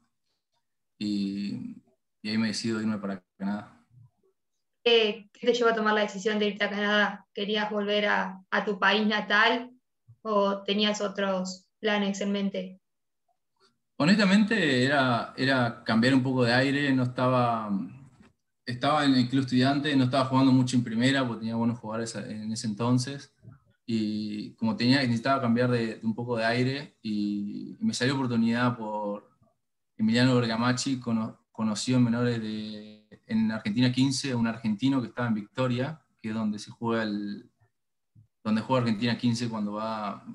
y, 0.97 1.75
y 2.23 2.29
ahí 2.29 2.39
me 2.39 2.47
decido 2.47 2.81
irme 2.81 2.97
para 2.97 3.23
Canadá. 3.37 3.85
¿Qué, 4.83 5.29
te 5.39 5.53
llevó 5.53 5.69
a 5.69 5.75
tomar 5.75 5.93
la 5.93 6.01
decisión 6.01 6.39
de 6.39 6.47
irte 6.47 6.63
a 6.63 6.71
Canadá? 6.71 7.27
¿Querías 7.35 7.69
volver 7.69 8.07
a, 8.07 8.43
a 8.49 8.65
tu 8.65 8.79
país 8.79 9.05
natal 9.05 9.69
o 10.23 10.63
tenías 10.63 11.01
otros 11.01 11.67
planes 11.79 12.19
en 12.21 12.31
mente? 12.31 12.80
Honestamente 14.01 14.83
era, 14.83 15.31
era 15.37 15.83
cambiar 15.83 16.15
un 16.15 16.23
poco 16.23 16.43
de 16.43 16.51
aire, 16.51 16.91
no 16.91 17.03
estaba, 17.03 17.69
estaba 18.65 19.05
en 19.05 19.13
el 19.13 19.29
club 19.29 19.41
estudiante, 19.41 19.95
no 19.95 20.05
estaba 20.05 20.25
jugando 20.25 20.51
mucho 20.51 20.75
en 20.75 20.83
primera 20.83 21.23
porque 21.23 21.41
tenía 21.41 21.55
buenos 21.55 21.77
jugadores 21.77 22.15
en 22.15 22.51
ese 22.51 22.65
entonces. 22.65 23.31
Y 23.85 24.55
como 24.55 24.75
tenía, 24.75 25.01
necesitaba 25.01 25.39
cambiar 25.39 25.69
de, 25.69 25.99
un 26.01 26.15
poco 26.15 26.35
de 26.35 26.45
aire 26.45 26.97
y, 27.03 27.77
me 27.79 27.93
salió 27.93 28.15
oportunidad 28.15 28.75
por 28.75 29.29
Emiliano 29.95 30.35
Bergamachi, 30.35 30.99
conocido 31.51 31.99
en 31.99 32.03
menores 32.03 32.41
de 32.41 33.07
en 33.27 33.51
Argentina 33.51 33.91
15 33.91 34.33
un 34.33 34.47
argentino 34.47 34.99
que 34.99 35.09
estaba 35.09 35.27
en 35.27 35.35
Victoria, 35.35 36.01
que 36.19 36.29
es 36.29 36.33
donde 36.33 36.57
se 36.57 36.71
juega 36.71 37.03
el, 37.03 37.51
donde 38.43 38.61
juega 38.61 38.81
Argentina 38.81 39.15
15 39.15 39.47
cuando 39.47 39.73
va, 39.73 40.25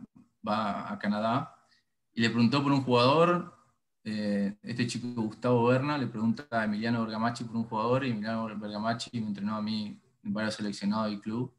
va 0.47 0.93
a 0.93 0.97
Canadá, 1.01 1.57
y 2.13 2.21
le 2.21 2.31
preguntó 2.31 2.63
por 2.63 2.71
un 2.71 2.83
jugador, 2.83 3.56
eh, 4.07 4.57
este 4.63 4.87
chico 4.87 5.21
Gustavo 5.21 5.67
Berna, 5.67 5.99
le 5.99 6.07
pregunta 6.07 6.47
a 6.51 6.65
Emiliano 6.65 7.03
Bergamachi 7.03 7.45
por 7.45 7.57
un 7.57 7.65
jugador, 7.65 8.05
y 8.05 8.11
Emiliano 8.11 8.47
Bergamachi 8.59 9.21
me 9.21 9.27
entrenó 9.27 9.57
a 9.57 9.63
mí 9.63 10.01
en 10.23 10.33
varios 10.33 10.55
seleccionados 10.55 11.11
del 11.11 11.21
club, 11.21 11.53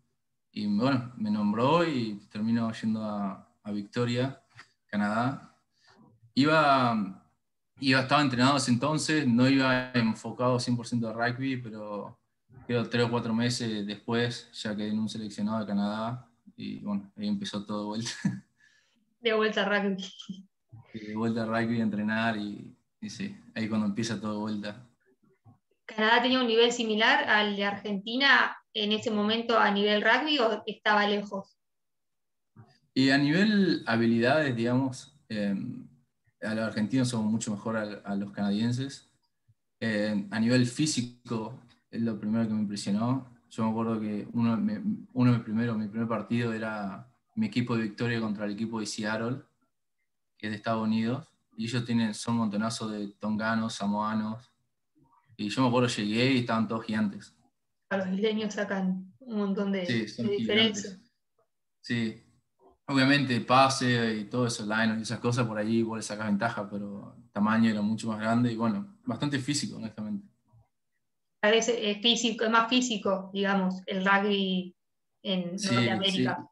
y 0.51 0.65
bueno, 0.65 1.11
me 1.17 1.29
nombró 1.29 1.85
y 1.85 2.15
terminó 2.31 2.71
yendo 2.71 3.03
a, 3.03 3.47
a 3.63 3.71
Victoria, 3.71 4.41
Canadá. 4.87 5.53
Iba 6.33 7.27
iba, 7.79 8.01
estaba 8.01 8.21
entrenado 8.21 8.57
ese 8.57 8.71
entonces, 8.71 9.27
no 9.27 9.47
iba 9.47 9.91
enfocado 9.93 10.57
100% 10.57 11.09
a 11.09 11.13
rugby, 11.13 11.57
pero 11.57 12.17
creo 12.65 12.89
tres 12.89 13.05
o 13.05 13.11
cuatro 13.11 13.33
meses 13.33 13.85
después 13.85 14.49
ya 14.53 14.75
quedé 14.75 14.89
en 14.89 14.99
un 14.99 15.09
seleccionado 15.09 15.59
de 15.59 15.67
Canadá 15.67 16.27
y 16.55 16.79
bueno, 16.79 17.11
ahí 17.15 17.27
empezó 17.27 17.65
todo 17.65 17.81
de 17.81 17.85
vuelta. 17.85 18.11
De 19.19 19.33
vuelta 19.33 19.63
a 19.63 19.69
rugby. 19.69 20.03
De 20.93 21.15
vuelta 21.15 21.43
a 21.43 21.45
rugby 21.45 21.79
a 21.79 21.83
entrenar 21.83 22.37
y, 22.37 22.75
y 23.01 23.09
sí, 23.09 23.35
ahí 23.55 23.67
cuando 23.67 23.87
empieza 23.87 24.19
todo 24.19 24.33
de 24.33 24.39
vuelta. 24.39 24.87
¿Canadá 25.85 26.21
tenía 26.21 26.41
un 26.41 26.47
nivel 26.47 26.71
similar 26.71 27.29
al 27.29 27.55
de 27.55 27.63
Argentina 27.63 28.57
en 28.73 28.91
ese 28.91 29.09
momento 29.09 29.57
a 29.57 29.71
nivel 29.71 30.01
rugby 30.01 30.37
o 30.39 30.63
estaba 30.65 31.07
lejos? 31.07 31.57
Y 32.93 33.11
a 33.11 33.17
nivel 33.17 33.83
habilidades, 33.85 34.55
digamos, 34.55 35.15
eh, 35.29 35.55
a 36.41 36.53
los 36.53 36.65
argentinos 36.65 37.09
somos 37.09 37.31
mucho 37.31 37.51
mejor 37.51 37.77
a, 37.77 38.15
los 38.15 38.31
canadienses. 38.31 39.09
Eh, 39.79 40.27
a 40.31 40.39
nivel 40.39 40.65
físico, 40.65 41.61
es 41.91 42.01
lo 42.01 42.19
primero 42.19 42.47
que 42.47 42.53
me 42.53 42.61
impresionó. 42.61 43.27
Yo 43.49 43.63
me 43.63 43.69
acuerdo 43.69 43.99
que 43.99 44.27
uno, 44.33 44.53
uno 45.13 45.31
de 45.31 45.37
mis 45.37 45.45
primeros, 45.45 45.77
mi 45.77 45.87
primer 45.87 46.07
partido 46.07 46.51
era 46.53 47.07
mi 47.35 47.47
equipo 47.47 47.77
de 47.77 47.83
victoria 47.83 48.19
contra 48.19 48.45
el 48.45 48.51
equipo 48.51 48.79
de 48.79 48.87
Seattle, 48.87 49.37
que 50.37 50.47
es 50.47 50.51
de 50.51 50.57
Estados 50.57 50.83
Unidos. 50.83 51.27
Y 51.55 51.65
ellos 51.65 51.85
tienen, 51.85 52.13
son 52.13 52.35
un 52.35 52.39
montonazo 52.41 52.87
de 52.87 53.07
tonganos, 53.19 53.73
samoanos. 53.73 54.51
Y 55.35 55.49
yo 55.49 55.61
me 55.61 55.67
acuerdo, 55.67 55.87
llegué 55.87 56.33
y 56.33 56.39
estaban 56.39 56.67
todos 56.67 56.85
gigantes. 56.85 57.35
A 57.89 57.97
los 57.97 58.07
isleños 58.07 58.53
sacan 58.53 59.13
un 59.19 59.37
montón 59.37 59.71
de, 59.71 59.85
diferencia. 60.37 60.99
Sí, 61.81 62.27
Obviamente 62.89 63.41
pase 63.41 64.15
y 64.15 64.23
todo 64.25 64.47
eso, 64.47 64.63
line 64.63 64.95
y 64.99 65.01
esas 65.01 65.19
cosas, 65.19 65.45
por 65.45 65.57
ahí 65.57 65.79
igual 65.79 66.01
sacas 66.01 66.27
ventaja, 66.27 66.69
pero 66.69 67.15
el 67.17 67.29
tamaño 67.31 67.69
era 67.69 67.81
mucho 67.81 68.07
más 68.07 68.17
grande 68.17 68.53
y 68.53 68.55
bueno, 68.55 68.97
bastante 69.03 69.39
físico, 69.39 69.75
honestamente. 69.75 70.25
A 71.41 71.51
veces 71.51 71.75
es 71.81 72.01
físico, 72.01 72.45
es 72.45 72.49
más 72.49 72.69
físico, 72.69 73.29
digamos, 73.33 73.81
el 73.87 74.05
rugby 74.05 74.73
en 75.21 75.57
Norteamérica. 75.57 76.49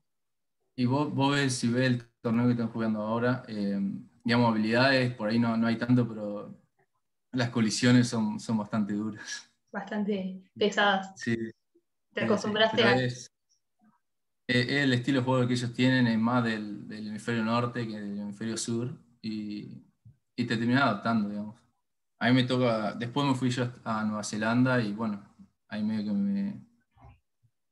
Y 0.75 0.85
vos, 0.85 1.13
vos 1.13 1.35
ves, 1.35 1.53
si 1.53 1.69
ves 1.69 1.85
el 1.85 2.03
torneo 2.25 2.45
que 2.45 2.53
están 2.53 2.69
jugando 2.69 3.01
ahora, 3.03 3.43
eh, 3.47 3.79
digamos, 4.23 4.49
habilidades, 4.49 5.13
por 5.13 5.29
ahí 5.29 5.37
no, 5.37 5.55
no 5.55 5.67
hay 5.67 5.77
tanto, 5.77 6.07
pero 6.07 6.59
las 7.31 7.49
colisiones 7.51 8.07
son, 8.07 8.39
son 8.39 8.57
bastante 8.57 8.93
duras. 8.93 9.47
Bastante 9.71 10.41
pesadas. 10.57 11.13
Sí. 11.15 11.37
¿Te 12.15 12.23
acostumbraste 12.23 12.83
a, 12.83 12.97
eh, 12.97 13.13
el 14.47 14.93
estilo 14.93 15.19
de 15.19 15.25
juego 15.25 15.47
que 15.47 15.53
ellos 15.53 15.71
tienen 15.73 16.07
es 16.07 16.17
más 16.17 16.43
del, 16.43 16.87
hemisferio 16.89 17.43
norte 17.43 17.87
que 17.87 17.99
del 17.99 18.19
hemisferio 18.19 18.57
sur 18.57 18.91
y, 19.21 19.83
te 20.35 20.45
terminas 20.45 20.83
adaptando, 20.83 21.29
digamos. 21.29 21.61
A 22.17 22.27
mí 22.27 22.33
me 22.33 22.43
toca, 22.43 22.93
después 22.93 23.27
me 23.27 23.35
fui 23.35 23.51
yo 23.51 23.69
a 23.83 24.03
Nueva 24.03 24.23
Zelanda 24.23 24.81
y 24.81 24.93
bueno, 24.93 25.23
ahí 25.67 25.83
medio 25.83 26.05
que 26.05 26.11
me, 26.11 26.61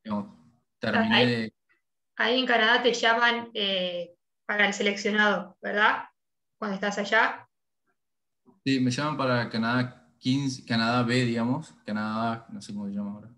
digamos, 0.03 0.27
terminé 0.77 1.15
ahí, 1.15 1.27
de... 1.27 1.53
Ahí 2.17 2.39
en 2.39 2.45
Canadá 2.45 2.83
te 2.83 2.93
llaman 2.93 3.49
eh, 3.53 4.15
para 4.53 4.67
el 4.67 4.73
seleccionado, 4.75 5.57
¿verdad? 5.63 6.03
Cuando 6.59 6.75
estás 6.75 6.99
allá. 6.99 7.49
Sí, 8.63 8.79
me 8.79 8.91
llaman 8.91 9.17
para 9.17 9.49
Canadá 9.49 10.07
15, 10.19 10.63
Canadá 10.63 11.01
B, 11.01 11.25
digamos, 11.25 11.73
Canadá, 11.83 12.45
no 12.51 12.61
sé 12.61 12.71
cómo 12.71 12.87
se 12.87 12.93
llama 12.93 13.13
ahora. 13.13 13.29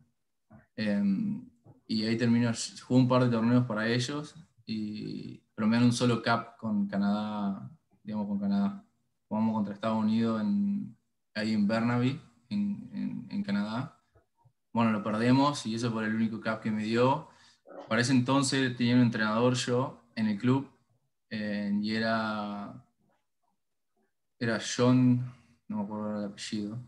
Em, 0.75 1.49
y 1.87 2.03
ahí 2.03 2.17
termino, 2.17 2.51
jugué 2.85 2.99
un 2.99 3.07
par 3.07 3.23
de 3.23 3.29
torneos 3.29 3.65
para 3.65 3.87
ellos, 3.87 4.35
y, 4.65 5.41
pero 5.55 5.69
me 5.69 5.77
dan 5.77 5.85
un 5.85 5.93
solo 5.93 6.21
cap 6.21 6.57
con 6.57 6.85
Canadá, 6.85 7.71
digamos 8.03 8.27
con 8.27 8.37
Canadá. 8.37 8.85
Jugamos 9.29 9.55
contra 9.55 9.73
Estados 9.73 10.03
Unidos 10.03 10.41
en, 10.41 10.97
ahí 11.33 11.53
en 11.53 11.65
Burnaby, 11.65 12.21
en, 12.49 13.25
en, 13.29 13.41
Canadá. 13.43 14.01
Bueno, 14.73 14.91
lo 14.91 15.01
perdemos 15.01 15.65
y 15.65 15.75
eso 15.75 15.93
fue 15.93 16.07
el 16.07 16.15
único 16.15 16.41
cap 16.41 16.61
que 16.61 16.71
me 16.71 16.83
dio. 16.83 17.29
Para 17.87 18.01
ese 18.01 18.11
entonces 18.11 18.75
tenía 18.75 18.95
un 18.95 19.01
entrenador 19.01 19.53
yo 19.53 20.03
en 20.15 20.27
el 20.27 20.37
club 20.37 20.74
eh, 21.29 21.71
y 21.81 21.95
era, 21.95 22.73
era 24.39 24.59
John, 24.59 25.33
no 25.67 25.77
me 25.77 25.83
acuerdo 25.83 26.19
el 26.19 26.25
apellido, 26.31 26.79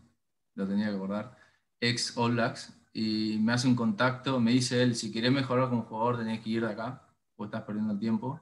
lo 0.54 0.66
tenía 0.66 0.88
que 0.88 0.96
acordar, 0.96 1.36
ex 1.80 2.16
All 2.16 2.32
Blacks, 2.32 2.74
y 2.92 3.38
me 3.40 3.52
hace 3.52 3.68
un 3.68 3.76
contacto, 3.76 4.40
me 4.40 4.52
dice 4.52 4.82
él, 4.82 4.94
si 4.94 5.12
querés 5.12 5.30
mejorar 5.30 5.68
como 5.68 5.82
jugador 5.82 6.18
tenés 6.18 6.40
que 6.40 6.50
ir 6.50 6.66
de 6.66 6.72
acá, 6.72 7.02
o 7.36 7.44
estás 7.44 7.62
perdiendo 7.62 7.92
el 7.92 7.98
tiempo. 7.98 8.40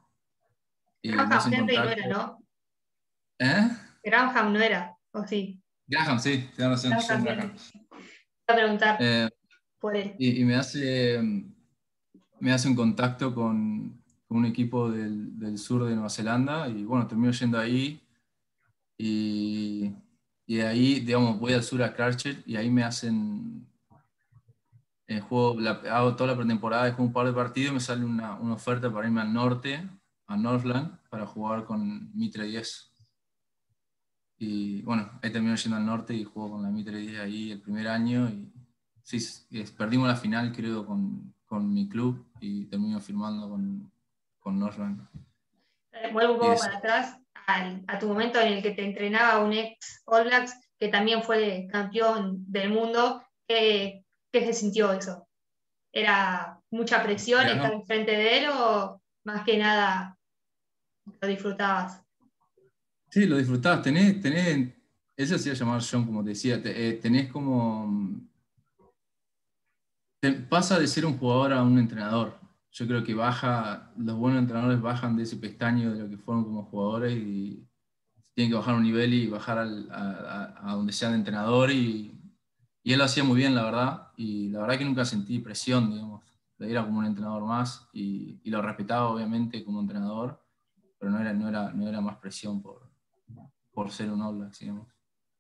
Y 1.03 1.12
Graham 1.12 1.67
no 1.67 1.73
era, 1.73 2.07
¿no? 2.09 2.38
¿Eh? 3.38 3.69
Graham 4.03 4.53
no 4.53 4.61
era, 4.61 4.97
¿o 5.12 5.26
sí? 5.26 5.62
Graham, 5.87 6.19
sí, 6.19 6.50
te 6.57 6.67
razón. 6.67 6.91
Graham. 6.91 7.25
Graham. 7.25 7.53
Voy 7.53 8.00
a 8.49 8.55
preguntar 8.55 8.97
eh, 9.00 9.29
por 9.79 9.97
él. 9.97 10.15
Y, 10.19 10.45
me, 10.45 10.57
hace, 10.57 11.21
me 12.41 12.53
hace 12.53 12.69
un 12.69 12.75
contacto 12.75 13.35
con, 13.35 14.03
con 14.26 14.38
un 14.38 14.47
equipo 14.47 14.90
del, 14.90 15.38
del, 15.38 15.59
sur 15.59 15.85
de 15.85 15.95
Nueva 15.95 16.11
Zelanda 16.11 16.68
y 16.68 16.85
bueno, 16.85 17.06
termino 17.06 17.33
yendo 17.33 17.59
ahí 17.59 18.00
y, 18.99 19.92
y 20.47 20.56
de 20.56 20.66
ahí, 20.66 21.00
digamos, 21.00 21.38
voy 21.38 21.52
al 21.52 21.62
sur 21.62 21.83
a 21.83 21.95
Christchurch 21.95 22.42
y 22.47 22.56
ahí 22.56 22.71
me 22.71 22.85
hacen 22.85 23.66
eh, 25.09 25.21
juego, 25.21 25.56
hago 25.90 26.16
toda 26.16 26.33
la 26.33 26.37
pretemporada, 26.37 26.90
juego 26.92 27.04
un 27.04 27.12
par 27.12 27.26
de 27.26 27.33
partidos 27.33 27.71
y 27.71 27.75
me 27.75 27.80
sale 27.80 28.04
una, 28.04 28.35
una, 28.35 28.54
oferta 28.54 28.92
para 28.92 29.06
irme 29.06 29.21
al 29.21 29.33
norte, 29.33 29.88
a 30.26 30.37
Northland, 30.37 30.99
para 31.09 31.26
jugar 31.26 31.64
con 31.64 32.11
Mitre 32.12 32.45
10. 32.45 32.92
Y 34.38 34.83
bueno, 34.83 35.09
ahí 35.23 35.30
termino 35.30 35.54
yendo 35.54 35.76
al 35.76 35.87
norte 35.87 36.12
y 36.14 36.25
juego 36.25 36.52
con 36.52 36.62
la 36.62 36.71
Mitre 36.71 36.99
10 36.99 37.21
ahí 37.21 37.52
el 37.52 37.61
primer 37.61 37.87
año. 37.87 38.28
Y 38.28 38.52
sí, 39.02 39.18
perdimos 39.76 40.09
la 40.09 40.16
final, 40.16 40.52
creo, 40.52 40.85
con, 40.85 41.33
con, 41.47 41.73
mi 41.73 41.88
club 41.88 42.26
y 42.40 42.64
termino 42.64 43.00
firmando 43.00 43.49
con, 43.49 43.90
con. 44.47 45.09
Eh, 45.93 46.12
vuelvo 46.12 46.35
un 46.35 46.38
poco 46.41 46.61
para 46.61 46.79
atrás 46.79 47.19
al, 47.47 47.83
a 47.88 47.99
tu 47.99 48.07
momento 48.07 48.41
en 48.41 48.53
el 48.55 48.62
que 48.62 48.71
te 48.71 48.85
entrenaba 48.85 49.45
un 49.45 49.53
ex 49.53 50.03
All 50.07 50.25
Blacks 50.25 50.55
que 50.79 50.88
también 50.88 51.23
fue 51.23 51.67
campeón 51.71 52.45
del 52.47 52.71
mundo. 52.71 53.23
que 53.49 54.05
¿Qué 54.33 54.45
se 54.45 54.53
sintió 54.53 54.93
eso? 54.93 55.26
¿Era 55.93 56.61
mucha 56.71 57.03
presión 57.03 57.47
estar 57.47 57.73
enfrente 57.73 58.12
de 58.12 58.38
él 58.38 58.50
o 58.50 59.00
más 59.25 59.45
que 59.45 59.57
nada 59.57 60.17
lo 61.21 61.29
disfrutabas? 61.29 62.03
Sí, 63.11 63.26
lo 63.26 63.38
disfrutabas. 63.38 63.83
Tenés, 63.83 64.21
tenés, 64.21 64.75
eso 65.17 65.38
se 65.38 65.49
iba 65.49 65.57
a 65.57 65.59
llamar 65.59 65.83
John, 65.91 66.05
como 66.05 66.23
te 66.23 66.31
decía, 66.31 66.61
eh, 66.65 66.99
tenés 67.00 67.33
como... 67.33 68.21
pasa 70.50 70.79
de 70.79 70.87
ser 70.87 71.07
un 71.07 71.17
jugador 71.17 71.55
a 71.55 71.62
un 71.62 71.79
entrenador. 71.79 72.46
Yo 72.76 72.87
creo 72.87 73.02
que 73.02 73.14
baja, 73.14 73.90
los 73.97 74.16
buenos 74.16 74.42
entrenadores 74.42 74.83
bajan 74.83 75.16
de 75.16 75.23
ese 75.23 75.38
pestaño 75.38 75.95
de 75.95 76.00
lo 76.00 76.11
que 76.11 76.18
fueron 76.18 76.45
como 76.45 76.64
jugadores 76.64 77.16
y 77.16 77.66
tienen 78.35 78.50
que 78.52 78.59
bajar 78.59 78.75
un 78.75 78.83
nivel 78.83 79.14
y 79.14 79.28
bajar 79.28 79.59
a, 79.61 80.73
donde 80.73 80.92
sean 80.92 81.14
entrenador 81.14 81.71
y, 81.71 82.21
y, 82.83 82.92
él 82.92 82.99
lo 82.99 83.04
hacía 83.06 83.25
muy 83.25 83.38
bien, 83.38 83.54
la 83.54 83.64
verdad, 83.64 84.09
y 84.18 84.50
la 84.50 84.61
verdad 84.61 84.76
que 84.76 84.85
nunca 84.85 85.06
sentí 85.06 85.38
presión, 85.38 85.90
digamos, 85.90 86.23
de 86.59 86.71
ir 86.71 86.76
a 86.76 86.85
como 86.85 86.99
un 86.99 87.06
entrenador 87.06 87.45
más 87.45 87.88
y, 87.95 88.40
y, 88.45 88.50
lo 88.50 88.61
respetaba 88.61 89.09
obviamente 89.09 89.64
como 89.64 89.80
entrenador, 89.80 90.45
pero 90.99 91.11
no 91.11 91.18
era, 91.18 91.33
no 91.33 91.49
era, 91.49 91.73
no 91.73 91.88
era 91.88 92.02
más 92.02 92.18
presión 92.18 92.61
por, 92.61 92.90
por 93.73 93.90
ser 93.90 94.11
un 94.11 94.21
All 94.21 94.50
digamos. 94.61 94.87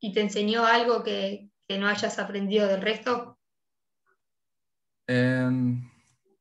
¿Y 0.00 0.14
te 0.14 0.22
enseñó 0.22 0.64
algo 0.64 1.02
que, 1.02 1.50
que 1.68 1.78
no 1.78 1.86
hayas 1.86 2.18
aprendido 2.18 2.66
del 2.66 2.80
resto? 2.80 3.38
Eh, 5.06 5.50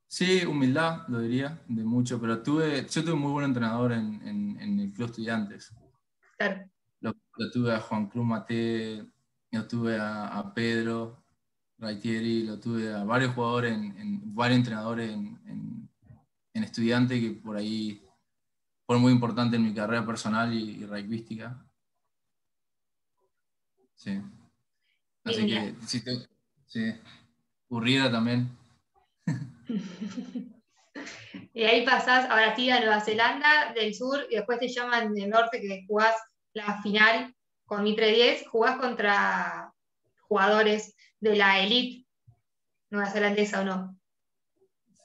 Sí, 0.08 0.46
humildad, 0.46 1.08
lo 1.08 1.20
diría, 1.20 1.62
de 1.68 1.84
mucho, 1.84 2.20
pero 2.22 2.42
tuve, 2.42 2.88
yo 2.88 3.04
tuve 3.04 3.16
muy 3.16 3.32
buen 3.32 3.46
entrenador 3.46 3.92
en, 3.92 4.58
el 4.60 4.94
Club 4.94 5.08
Estudiantes. 5.08 5.74
Claro. 6.38 6.70
Lo, 7.02 7.14
tuve 7.52 7.74
a 7.74 7.80
Juan 7.80 8.08
Cruz 8.08 8.26
Mate, 8.26 9.06
lo 9.52 9.68
tuve 9.68 9.98
a, 10.00 10.52
Pedro 10.54 11.24
Raitieri, 11.78 12.44
lo 12.44 12.60
tuve 12.60 12.94
a 12.94 13.04
varios 13.04 13.34
jugadores, 13.34 13.74
en, 13.74 14.34
varios 14.34 14.58
entrenadores 14.58 15.12
en, 15.12 15.90
Estudiantes 16.54 17.20
que 17.20 17.32
por 17.32 17.58
ahí 17.58 18.02
fueron 18.86 19.04
muy 19.04 19.12
importantes 19.12 19.60
en 19.60 19.66
mi 19.66 19.74
carrera 19.74 20.06
personal 20.06 20.54
y, 20.54 20.84
y 20.84 20.88
Sí. 23.96 24.22
Así 25.24 25.48
que, 25.48 25.76
si 25.86 26.04
te, 26.04 26.28
sí. 26.66 26.94
Urriera 27.70 28.12
también. 28.12 28.50
y 31.54 31.64
ahí 31.64 31.86
pasás 31.86 32.30
ahora 32.30 32.56
sí 32.56 32.70
a 32.70 32.80
Nueva 32.80 33.02
Zelanda 33.02 33.74
del 33.74 33.94
sur 33.94 34.26
y 34.30 34.36
después 34.36 34.60
te 34.60 34.68
llaman 34.68 35.14
del 35.14 35.30
norte 35.30 35.62
que 35.62 35.86
jugás 35.88 36.16
la 36.54 36.82
final 36.82 37.34
con 37.66 37.84
Mitre 37.84 38.12
10, 38.12 38.48
jugás 38.48 38.78
contra 38.78 39.74
jugadores 40.22 40.96
de 41.20 41.36
la 41.36 41.60
elite 41.60 42.06
nueva 42.90 43.12
o 43.60 43.64
no. 43.64 44.00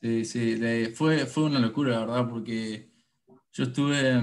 Sí, 0.03 0.25
sí, 0.25 0.93
fue, 0.95 1.27
fue 1.27 1.45
una 1.45 1.59
locura, 1.59 1.93
la 1.93 2.01
verdad, 2.01 2.29
porque 2.29 2.91
yo 3.53 3.65
estuve 3.65 4.23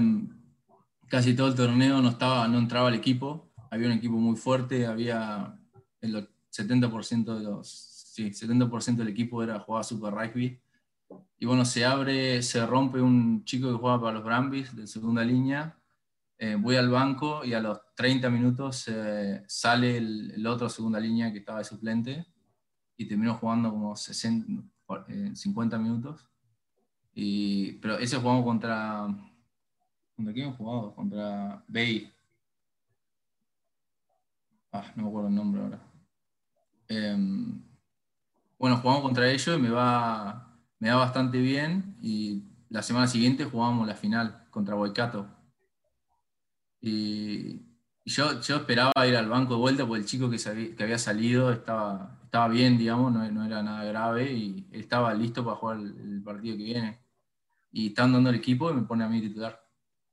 casi 1.08 1.34
todo 1.34 1.48
el 1.48 1.54
torneo, 1.54 2.00
no, 2.00 2.10
estaba, 2.10 2.48
no 2.48 2.58
entraba 2.58 2.88
al 2.88 2.94
equipo, 2.94 3.52
había 3.70 3.88
un 3.88 3.94
equipo 3.94 4.14
muy 4.14 4.36
fuerte, 4.36 4.86
había 4.86 5.56
el 6.00 6.28
70% 6.50 7.36
de 7.36 7.44
los 7.44 7.97
sí, 8.18 8.32
70% 8.32 8.96
del 8.96 9.08
equipo 9.08 9.42
era 9.42 9.60
jugar 9.60 9.84
Super 9.84 10.12
Rugby. 10.12 10.60
Y 11.38 11.46
bueno, 11.46 11.64
se 11.64 11.84
abre, 11.84 12.42
se 12.42 12.66
rompe 12.66 13.00
un 13.00 13.44
chico 13.44 13.70
que 13.70 13.78
juega 13.78 14.00
para 14.00 14.14
los 14.14 14.24
Brambis 14.24 14.74
de 14.74 14.86
segunda 14.86 15.22
línea. 15.22 15.78
Eh, 16.36 16.56
voy 16.56 16.76
al 16.76 16.90
banco 16.90 17.44
y 17.44 17.54
a 17.54 17.60
los 17.60 17.80
30 17.94 18.28
minutos 18.30 18.86
eh, 18.88 19.42
sale 19.46 19.96
el, 19.98 20.46
otro 20.46 20.68
segunda 20.68 21.00
línea 21.00 21.32
que 21.32 21.38
estaba 21.38 21.58
de 21.58 21.64
suplente 21.64 22.26
y 22.96 23.06
terminó 23.06 23.34
jugando 23.34 23.70
como 23.70 23.94
60, 23.94 24.62
50 25.34 25.76
eh, 25.76 25.78
minutos. 25.78 26.28
Y, 27.14 27.72
pero 27.74 27.98
ese 27.98 28.16
jugamos 28.16 28.44
contra. 28.44 29.06
¿Contra 30.16 30.34
quién 30.34 30.52
jugado? 30.52 30.94
Contra 30.94 31.64
Bay. 31.68 32.12
Ah, 34.72 34.92
no 34.96 35.04
me 35.04 35.08
acuerdo 35.08 35.28
el 35.28 35.34
nombre 35.34 35.62
ahora. 35.62 35.80
Bueno, 38.58 38.78
jugamos 38.78 39.02
contra 39.02 39.30
ellos 39.30 39.56
y 39.56 39.60
me 39.60 39.70
va, 39.70 40.58
me 40.80 40.90
va 40.90 40.96
bastante 40.96 41.38
bien. 41.38 41.96
Y 42.02 42.42
la 42.68 42.82
semana 42.82 43.06
siguiente 43.06 43.44
jugamos 43.44 43.86
la 43.86 43.94
final 43.94 44.46
contra 44.50 44.74
Waikato. 44.74 45.28
Y, 46.80 47.62
yo, 48.04 48.40
yo, 48.40 48.56
esperaba 48.56 48.92
ir 49.06 49.16
al 49.16 49.28
banco 49.28 49.54
de 49.54 49.60
vuelta 49.60 49.86
porque 49.86 50.00
el 50.00 50.06
chico 50.06 50.30
que, 50.30 50.38
que 50.76 50.82
había 50.82 50.98
salido 50.98 51.52
estaba, 51.52 52.18
estaba 52.24 52.48
bien, 52.48 52.78
digamos, 52.78 53.12
no, 53.12 53.30
no, 53.30 53.44
era 53.44 53.62
nada 53.62 53.84
grave 53.84 54.32
y 54.32 54.68
estaba 54.72 55.14
listo 55.14 55.44
para 55.44 55.56
jugar 55.56 55.78
el, 55.78 56.22
partido 56.24 56.56
que 56.56 56.64
viene. 56.64 56.98
Y 57.70 57.88
estaban 57.88 58.12
dando 58.12 58.30
el 58.30 58.36
equipo 58.36 58.70
y 58.70 58.74
me 58.74 58.82
pone 58.82 59.04
a 59.04 59.08
mí 59.08 59.20
titular. 59.20 59.62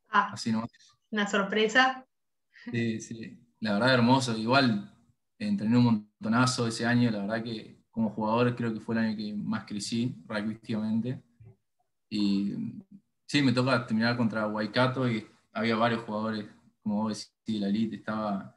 Ah, 0.09 0.29
Así 0.33 0.51
no. 0.51 0.67
Una 1.09 1.27
sorpresa. 1.27 2.05
Sí, 2.71 2.99
sí. 2.99 3.39
La 3.59 3.73
verdad, 3.73 3.93
hermoso. 3.93 4.37
Igual 4.37 4.93
entrené 5.39 5.77
un 5.77 5.83
montonazo 5.85 6.67
ese 6.67 6.85
año, 6.85 7.09
la 7.11 7.19
verdad 7.19 7.43
que 7.43 7.84
como 7.95 8.09
jugador 8.09 8.53
creo 8.57 8.73
que 8.73 8.81
fue 8.81 8.93
el 8.95 9.05
año 9.05 9.15
que 9.15 9.33
más 9.33 9.63
crecí 9.63 10.13
rugbyísticamente. 10.27 11.23
Y 12.09 12.53
sí, 13.25 13.41
me 13.41 13.53
toca 13.53 13.87
terminar 13.87 14.17
contra 14.17 14.47
Waikato 14.47 15.09
y 15.09 15.25
había 15.53 15.77
varios 15.77 16.01
jugadores, 16.01 16.45
como 16.83 17.03
vos 17.03 17.31
decís, 17.45 17.61
la 17.61 17.69
elite. 17.69 17.95
Estaba 17.95 18.53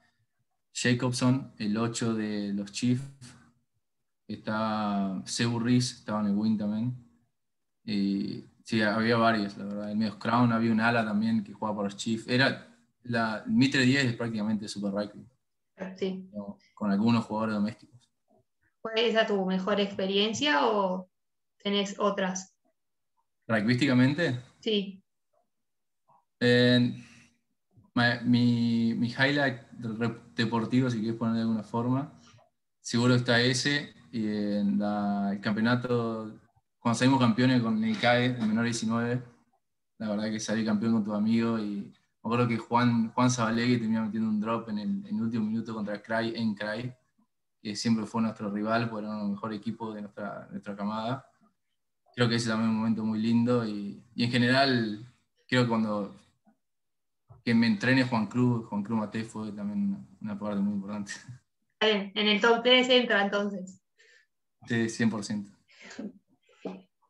Jacobson, 0.74 1.52
el 1.56 1.76
8 1.76 2.14
de 2.14 2.52
los 2.52 2.72
Chiefs. 2.72 3.04
Estaba 4.26 5.22
Sebu 5.24 5.64
estaba 5.68 6.20
en 6.20 6.26
el 6.26 6.34
Win 6.34 6.58
también. 6.58 6.96
Y 7.84 8.44
sí, 8.64 8.82
había 8.82 9.18
varios, 9.18 9.56
la 9.56 9.66
verdad. 9.66 9.92
En 9.92 9.98
medio 9.98 10.18
Crown 10.18 10.52
había 10.52 10.72
un 10.72 10.80
ala 10.80 11.04
también 11.04 11.44
que 11.44 11.52
jugaba 11.52 11.76
para 11.76 11.88
los 11.90 11.96
Chiefs. 11.96 12.26
Era 12.26 12.76
la 13.04 13.44
Mitre 13.46 13.82
10 13.82 14.04
es 14.04 14.16
prácticamente 14.16 14.66
Super 14.66 14.90
Rugby. 14.90 15.24
Sí. 15.96 16.28
Con 16.74 16.90
algunos 16.90 17.24
jugadores 17.24 17.54
domésticos. 17.54 17.97
¿Fue 18.92 19.08
esa 19.08 19.26
tu 19.26 19.44
mejor 19.44 19.80
experiencia 19.80 20.66
o 20.66 21.10
tenés 21.62 21.96
otras? 21.98 22.54
¿Rugbyísticamente? 23.46 24.40
Sí. 24.60 25.02
mi, 28.24 28.94
mi, 28.94 29.08
highlight 29.08 29.60
deportivo, 30.34 30.90
si 30.90 31.00
quieres 31.00 31.18
poner 31.18 31.36
de 31.36 31.40
alguna 31.42 31.62
forma, 31.62 32.18
seguro 32.80 33.14
está 33.14 33.40
ese. 33.40 33.94
Y 34.10 34.26
en 34.26 34.80
el 34.80 35.40
campeonato, 35.40 36.38
cuando 36.78 36.98
salimos 36.98 37.20
campeones 37.20 37.60
con 37.60 37.82
el 37.82 37.98
CAE, 37.98 38.26
el 38.26 38.46
menor 38.46 38.64
19, 38.64 39.22
la 39.98 40.08
verdad 40.08 40.30
que 40.30 40.40
salí 40.40 40.64
campeón 40.64 40.94
con 40.94 41.04
tu 41.04 41.12
amigo 41.12 41.58
y 41.58 41.80
me 41.82 41.94
acuerdo 42.22 42.48
que 42.48 42.56
Juan, 42.56 43.10
Juan 43.12 43.30
Zabalegui 43.30 43.78
terminó 43.78 44.04
metiendo 44.04 44.28
un 44.28 44.40
drop 44.40 44.68
en 44.70 44.78
el, 44.78 45.06
en 45.06 45.16
el 45.16 45.22
último 45.22 45.44
minuto 45.44 45.74
contra 45.74 46.00
Cry 46.00 46.34
en 46.36 46.54
Cry 46.54 46.92
que 47.60 47.76
siempre 47.76 48.06
fue 48.06 48.22
nuestro 48.22 48.50
rival, 48.50 48.88
porque 48.88 49.06
era 49.06 49.20
el 49.20 49.28
mejor 49.28 49.52
equipo 49.52 49.92
de 49.92 50.02
nuestra, 50.02 50.48
nuestra 50.50 50.76
camada. 50.76 51.26
Creo 52.14 52.28
que 52.28 52.36
ese 52.36 52.48
también 52.48 52.70
es 52.70 52.74
un 52.74 52.80
momento 52.80 53.04
muy 53.04 53.20
lindo 53.20 53.66
y, 53.66 54.02
y 54.14 54.24
en 54.24 54.30
general 54.30 55.12
creo 55.46 55.62
que 55.62 55.68
cuando 55.68 56.14
que 57.48 57.54
me 57.54 57.66
entrene 57.66 58.04
Juan 58.04 58.26
Cruz, 58.26 58.66
Juan 58.66 58.82
Cruz 58.82 58.98
Mate 58.98 59.24
fue 59.24 59.52
también 59.52 60.06
una, 60.20 60.38
parte 60.38 60.60
muy 60.60 60.74
importante. 60.74 61.12
En 61.80 62.12
el 62.14 62.42
top 62.42 62.62
3 62.62 62.88
entra 62.90 63.22
entonces. 63.22 63.80
Sí, 64.66 64.74
100%. 64.74 65.50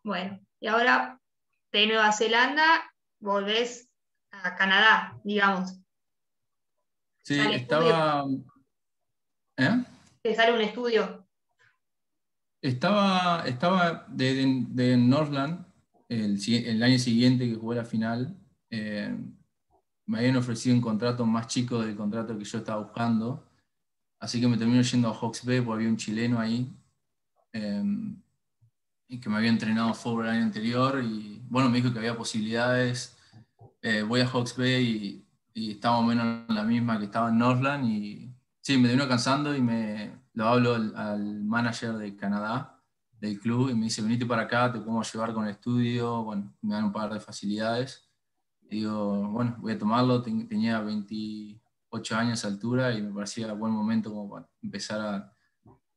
Bueno, 0.05 0.39
y 0.61 0.69
ahora 0.69 1.21
de 1.73 1.87
Nueva 1.89 2.13
Zelanda 2.13 2.95
volvés 3.19 3.89
a 4.31 4.55
Canadá, 4.55 5.19
digamos. 5.25 5.81
Sí, 7.25 7.41
estaba... 7.41 8.25
¿Eh? 9.57 9.85
Te 10.29 10.35
sale 10.35 10.53
un 10.53 10.61
estudio. 10.61 11.27
Estaba, 12.61 13.45
estaba 13.47 14.05
de, 14.09 14.67
de, 14.69 14.97
Northland 14.97 15.65
el, 16.09 16.39
el, 16.47 16.83
año 16.83 16.99
siguiente 16.99 17.49
que 17.49 17.55
jugué 17.55 17.77
la 17.77 17.85
final. 17.85 18.37
Eh, 18.69 19.17
me 20.05 20.19
habían 20.19 20.37
ofrecido 20.37 20.75
un 20.75 20.83
contrato 20.83 21.25
más 21.25 21.47
chico 21.47 21.81
del 21.81 21.97
contrato 21.97 22.37
que 22.37 22.45
yo 22.45 22.59
estaba 22.59 22.83
buscando. 22.83 23.43
Así 24.21 24.39
que 24.39 24.49
me 24.49 24.59
termino 24.59 24.83
yendo 24.83 25.09
a 25.09 25.15
Hawks 25.15 25.47
Bay 25.47 25.61
porque 25.63 25.77
había 25.77 25.89
un 25.89 25.97
chileno 25.97 26.39
ahí. 26.39 26.71
Eh, 27.55 27.83
y 29.11 29.21
que 29.21 29.31
me 29.31 29.37
había 29.37 29.49
entrenado 29.49 29.95
fútbol 29.95 30.27
el 30.27 30.33
año 30.33 30.43
anterior. 30.43 31.03
Y 31.03 31.41
bueno, 31.49 31.71
me 31.71 31.79
dijo 31.79 31.93
que 31.93 32.01
había 32.01 32.17
posibilidades. 32.19 33.17
Eh, 33.81 34.03
voy 34.03 34.21
a 34.21 34.27
Hawks 34.27 34.57
Bay 34.59 35.25
y, 35.55 35.61
y 35.61 35.71
estaba 35.71 36.03
menos 36.03 36.45
en 36.51 36.55
la 36.55 36.65
misma 36.65 36.99
que 36.99 37.07
estaba 37.07 37.31
en 37.31 37.39
Northland. 37.39 37.87
Y 37.87 38.29
Sí, 38.69 38.77
me 38.77 38.91
vino 38.91 39.09
cansando 39.09 39.57
y 39.57 39.63
me 39.63 40.18
lo 40.39 40.47
hablo 40.47 40.75
al, 40.75 41.43
manager 41.43 41.95
de 41.95 42.15
Canadá, 42.15 42.81
del 43.21 43.41
club, 43.41 43.71
y 43.71 43.75
me 43.75 43.87
dice, 43.87 44.03
venite 44.03 44.25
para 44.25 44.43
acá, 44.43 44.73
te 44.73 44.79
podemos 44.79 45.13
llevar 45.13 45.35
con 45.35 45.45
el 45.45 45.51
estudio, 45.51 46.23
bueno, 46.23 46.55
me 46.63 46.75
dan 46.75 46.85
un 46.85 46.93
par 46.93 47.13
de 47.13 47.19
facilidades. 47.19 48.09
Y 48.63 48.77
digo, 48.77 49.29
bueno, 49.31 49.57
voy 49.59 49.73
a 49.73 49.79
tomarlo, 49.79 50.23
tenía 50.23 50.81
28 50.81 52.17
años 52.17 52.41
de 52.41 52.49
altura 52.49 52.95
y 52.95 53.03
me 53.03 53.13
parecía 53.13 53.53
buen 53.53 53.73
momento 53.73 54.11
como 54.11 54.31
para 54.31 54.49
empezar 54.63 55.01
a, 55.01 55.37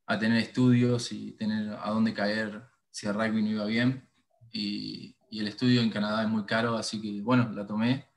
a 0.08 0.18
tener 0.18 0.40
estudios 0.40 1.12
y 1.12 1.34
tener 1.34 1.78
a 1.80 1.92
dónde 1.92 2.12
caer 2.12 2.64
si 2.90 3.06
el 3.06 3.14
rugby 3.14 3.44
no 3.44 3.50
iba 3.50 3.66
bien. 3.66 4.10
Y, 4.52 5.16
y 5.30 5.40
el 5.40 5.50
estudio 5.50 5.82
en 5.82 5.92
Canadá 5.92 6.24
es 6.24 6.30
muy 6.30 6.46
caro, 6.46 6.78
así 6.78 7.00
que 7.00 7.22
bueno, 7.22 7.52
la 7.52 7.68
tomé 7.68 8.08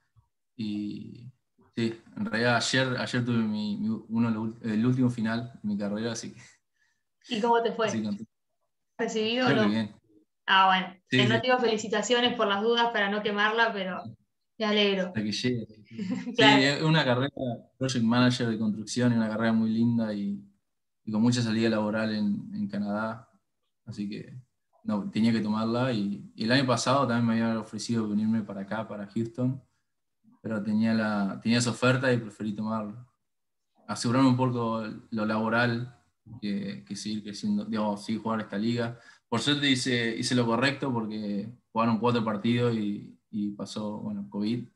y, 0.56 1.33
Sí, 1.76 2.00
en 2.16 2.24
realidad 2.26 2.56
ayer, 2.56 2.96
ayer 2.98 3.24
tuve 3.24 3.38
mi, 3.38 3.80
uno, 4.08 4.54
el 4.62 4.86
último 4.86 5.10
final 5.10 5.52
de 5.54 5.68
mi 5.68 5.76
carrera, 5.76 6.12
así 6.12 6.32
que. 6.32 6.40
¿Y 7.28 7.40
cómo 7.40 7.60
te 7.62 7.72
fue? 7.72 7.88
¿Recibido 8.96 9.48
o 9.48 9.50
no? 9.50 9.68
bien. 9.68 9.94
Ah, 10.46 10.66
bueno. 10.66 11.28
no 11.28 11.40
digo 11.40 11.58
felicitaciones 11.58 12.34
por 12.34 12.46
las 12.46 12.62
dudas 12.62 12.90
para 12.92 13.10
no 13.10 13.22
quemarla, 13.22 13.72
pero 13.72 14.02
me 14.58 14.64
alegro. 14.66 15.12
que 15.12 15.32
llegue. 15.32 15.66
Sí, 16.36 16.42
es 16.42 16.82
una 16.82 17.04
carrera, 17.04 17.30
Project 17.78 18.04
Manager 18.04 18.48
de 18.48 18.58
construcción, 18.58 19.12
y 19.12 19.16
una 19.16 19.28
carrera 19.28 19.52
muy 19.52 19.70
linda 19.70 20.12
y, 20.12 20.42
con 21.10 21.22
mucha 21.22 21.40
salida 21.40 21.70
laboral 21.70 22.14
en, 22.14 22.68
Canadá. 22.68 23.28
Así 23.84 24.08
que 24.08 24.34
no, 24.82 25.10
tenía 25.10 25.32
que 25.32 25.40
tomarla. 25.40 25.92
Y, 25.92 26.32
el 26.36 26.52
año 26.52 26.66
pasado 26.66 27.06
también 27.06 27.26
me 27.26 27.44
había 27.44 27.60
ofrecido 27.60 28.08
venirme 28.08 28.42
para 28.42 28.62
acá, 28.62 28.86
para 28.86 29.06
Houston, 29.06 29.62
pero 30.44 30.62
tenía, 30.62 30.92
la, 30.92 31.40
tenía 31.42 31.56
esa 31.56 31.70
oferta 31.70 32.12
y 32.12 32.18
preferí 32.18 32.52
tomarla. 32.52 33.08
Asegurarme 33.86 34.28
un 34.28 34.36
poco 34.36 34.84
lo 35.10 35.24
laboral 35.24 35.98
que, 36.38 36.84
que 36.86 36.94
seguir 36.96 37.22
creciendo, 37.22 37.64
digamos, 37.64 38.04
seguir 38.04 38.20
jugar 38.20 38.42
esta 38.42 38.58
liga. 38.58 39.00
Por 39.26 39.40
suerte 39.40 39.70
hice, 39.70 40.14
hice 40.14 40.34
lo 40.34 40.44
correcto 40.44 40.92
porque 40.92 41.48
jugaron 41.72 41.98
cuatro 41.98 42.22
partidos 42.22 42.76
y, 42.76 43.18
y 43.30 43.52
pasó, 43.52 44.00
bueno, 44.00 44.28
COVID. 44.28 44.68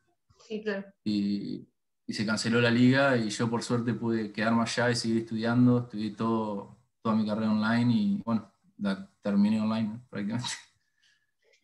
Sí, 0.46 0.62
claro. 0.62 0.86
Y, 1.04 1.68
y, 2.06 2.14
se 2.14 2.24
canceló 2.24 2.62
la 2.62 2.70
liga 2.70 3.18
y 3.18 3.28
yo 3.28 3.50
por 3.50 3.62
suerte 3.62 3.92
pude 3.92 4.32
quedarme 4.32 4.62
allá 4.62 4.90
y 4.90 4.96
seguir 4.96 5.18
estudiando. 5.18 5.80
Estudié 5.80 6.12
todo, 6.12 6.78
toda 7.02 7.14
mi 7.14 7.26
carrera 7.26 7.52
online 7.52 7.92
y 7.92 8.22
bueno, 8.24 8.50
la 8.78 9.06
terminé 9.20 9.60
online 9.60 10.00
prácticamente. 10.08 10.48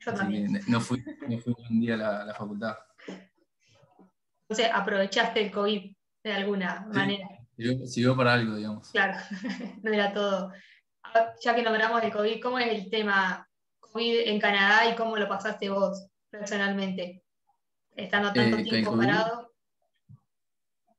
Yo 0.01 0.13
también. 0.13 0.61
no 0.69 0.79
fui, 0.83 1.03
no 1.27 1.39
fui 1.39 1.55
un 1.71 1.81
día 1.81 1.95
a 1.95 1.97
la, 1.97 2.25
la, 2.27 2.35
facultad. 2.35 2.77
Entonces 4.49 4.73
aprovechaste 4.73 5.41
el 5.41 5.51
COVID 5.51 5.93
de 6.25 6.33
alguna 6.33 6.87
manera. 6.93 7.29
Sirvió, 7.87 8.17
para 8.17 8.35
algo, 8.35 8.57
digamos. 8.57 8.91
Claro, 8.91 9.19
no 9.83 9.93
era 9.93 10.13
todo. 10.13 10.53
Ah, 11.03 11.33
ya 11.43 11.55
que 11.55 11.63
nombramos 11.63 12.03
el 12.03 12.13
COVID, 12.13 12.43
¿cómo 12.43 12.59
es 12.59 12.69
el 12.69 12.91
tema 12.91 13.49
COVID 13.81 14.27
en 14.27 14.41
Canadá 14.41 14.91
y 14.91 14.97
cómo 14.97 15.17
lo 15.17 15.29
pasaste 15.29 15.69
vos? 15.71 16.09
personalmente, 16.39 17.23
estando 17.95 18.33
tanto 18.33 18.59
eh, 18.59 18.65
tiempo 18.65 18.97
parado. 18.97 19.51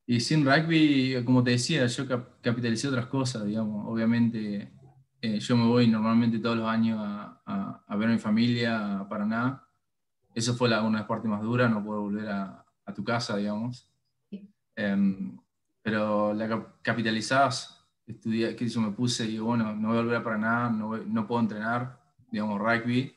Y 0.08 0.20
sin 0.20 0.46
rugby, 0.46 1.24
como 1.26 1.44
te 1.44 1.52
decía, 1.52 1.86
yo 1.88 2.06
capitalicé 2.42 2.88
otras 2.88 3.08
cosas, 3.08 3.46
digamos. 3.46 3.86
Obviamente, 3.88 4.72
eh, 5.22 5.40
yo 5.40 5.58
me 5.58 5.68
voy 5.68 5.88
normalmente 5.88 6.40
todos 6.40 6.58
los 6.58 6.68
años 6.68 7.00
a, 7.02 7.84
a, 7.88 7.96
ver 7.96 8.10
a 8.10 8.12
mi 8.12 8.20
familia 8.20 9.00
a 9.00 9.10
Paraná. 9.10 9.64
Eso 10.34 10.54
fue 10.54 10.70
la, 10.70 10.82
una 10.82 11.00
de 11.00 11.02
las 11.02 11.08
partes 11.08 11.30
más 11.30 11.42
duras, 11.42 11.72
no 11.72 11.84
puedo 11.84 12.02
volver 12.02 12.30
a, 12.30 12.65
a 12.86 12.94
tu 12.94 13.04
casa, 13.04 13.38
digamos. 13.38 13.92
Em, 14.76 15.38
pero 15.82 16.34
la 16.34 16.74
capitalizás, 16.82 17.86
estudié, 18.06 18.56
que 18.56 18.68
yo 18.68 18.82
me 18.82 18.92
puse 18.92 19.26
y 19.26 19.32
digo, 19.32 19.46
bueno, 19.46 19.76
no 19.76 19.90
voy 19.90 19.98
a 19.98 20.02
volver 20.02 20.18
a 20.18 20.24
Paraná, 20.24 20.70
no, 20.70 20.98
no 20.98 21.28
puedo 21.28 21.42
entrenar, 21.42 22.02
digamos, 22.30 22.60
rugby, 22.60 23.16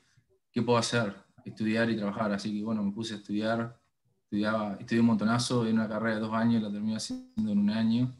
¿qué 0.52 0.62
puedo 0.62 0.78
hacer? 0.78 1.28
estudiar 1.48 1.90
y 1.90 1.96
trabajar, 1.96 2.33
así 2.33 2.57
que 2.57 2.64
bueno, 2.64 2.83
me 2.83 2.92
puse 2.92 3.14
a 3.14 3.16
estudiar, 3.16 3.78
estudiaba, 4.24 4.76
estudié 4.78 5.00
un 5.00 5.07
montonazo, 5.07 5.66
en 5.66 5.74
una 5.74 5.88
carrera 5.88 6.16
de 6.16 6.20
dos 6.20 6.35
años, 6.35 6.62
la 6.62 6.70
terminé 6.70 6.96
haciendo 6.96 7.52
en 7.52 7.59
un 7.59 7.70
año, 7.70 8.14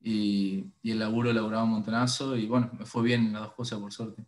y, 0.00 0.72
y 0.82 0.90
el 0.90 0.98
laburo 0.98 1.32
laburaba 1.32 1.64
un 1.64 1.70
montonazo, 1.70 2.36
y 2.36 2.46
bueno, 2.46 2.70
me 2.78 2.86
fue 2.86 3.02
bien 3.02 3.32
las 3.32 3.42
dos 3.42 3.52
cosas 3.54 3.78
por 3.78 3.92
suerte. 3.92 4.24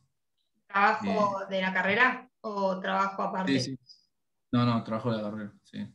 ¿Trabajo 0.66 1.46
de 1.48 1.60
la 1.60 1.72
carrera 1.72 2.30
o 2.40 2.80
trabajo 2.80 3.22
aparte? 3.22 3.60
Sí, 3.60 3.76
sí. 3.76 3.96
No, 4.50 4.64
no, 4.66 4.82
trabajo 4.82 5.10
de 5.10 5.16
la 5.16 5.30
carrera, 5.30 5.52
sí. 5.62 5.86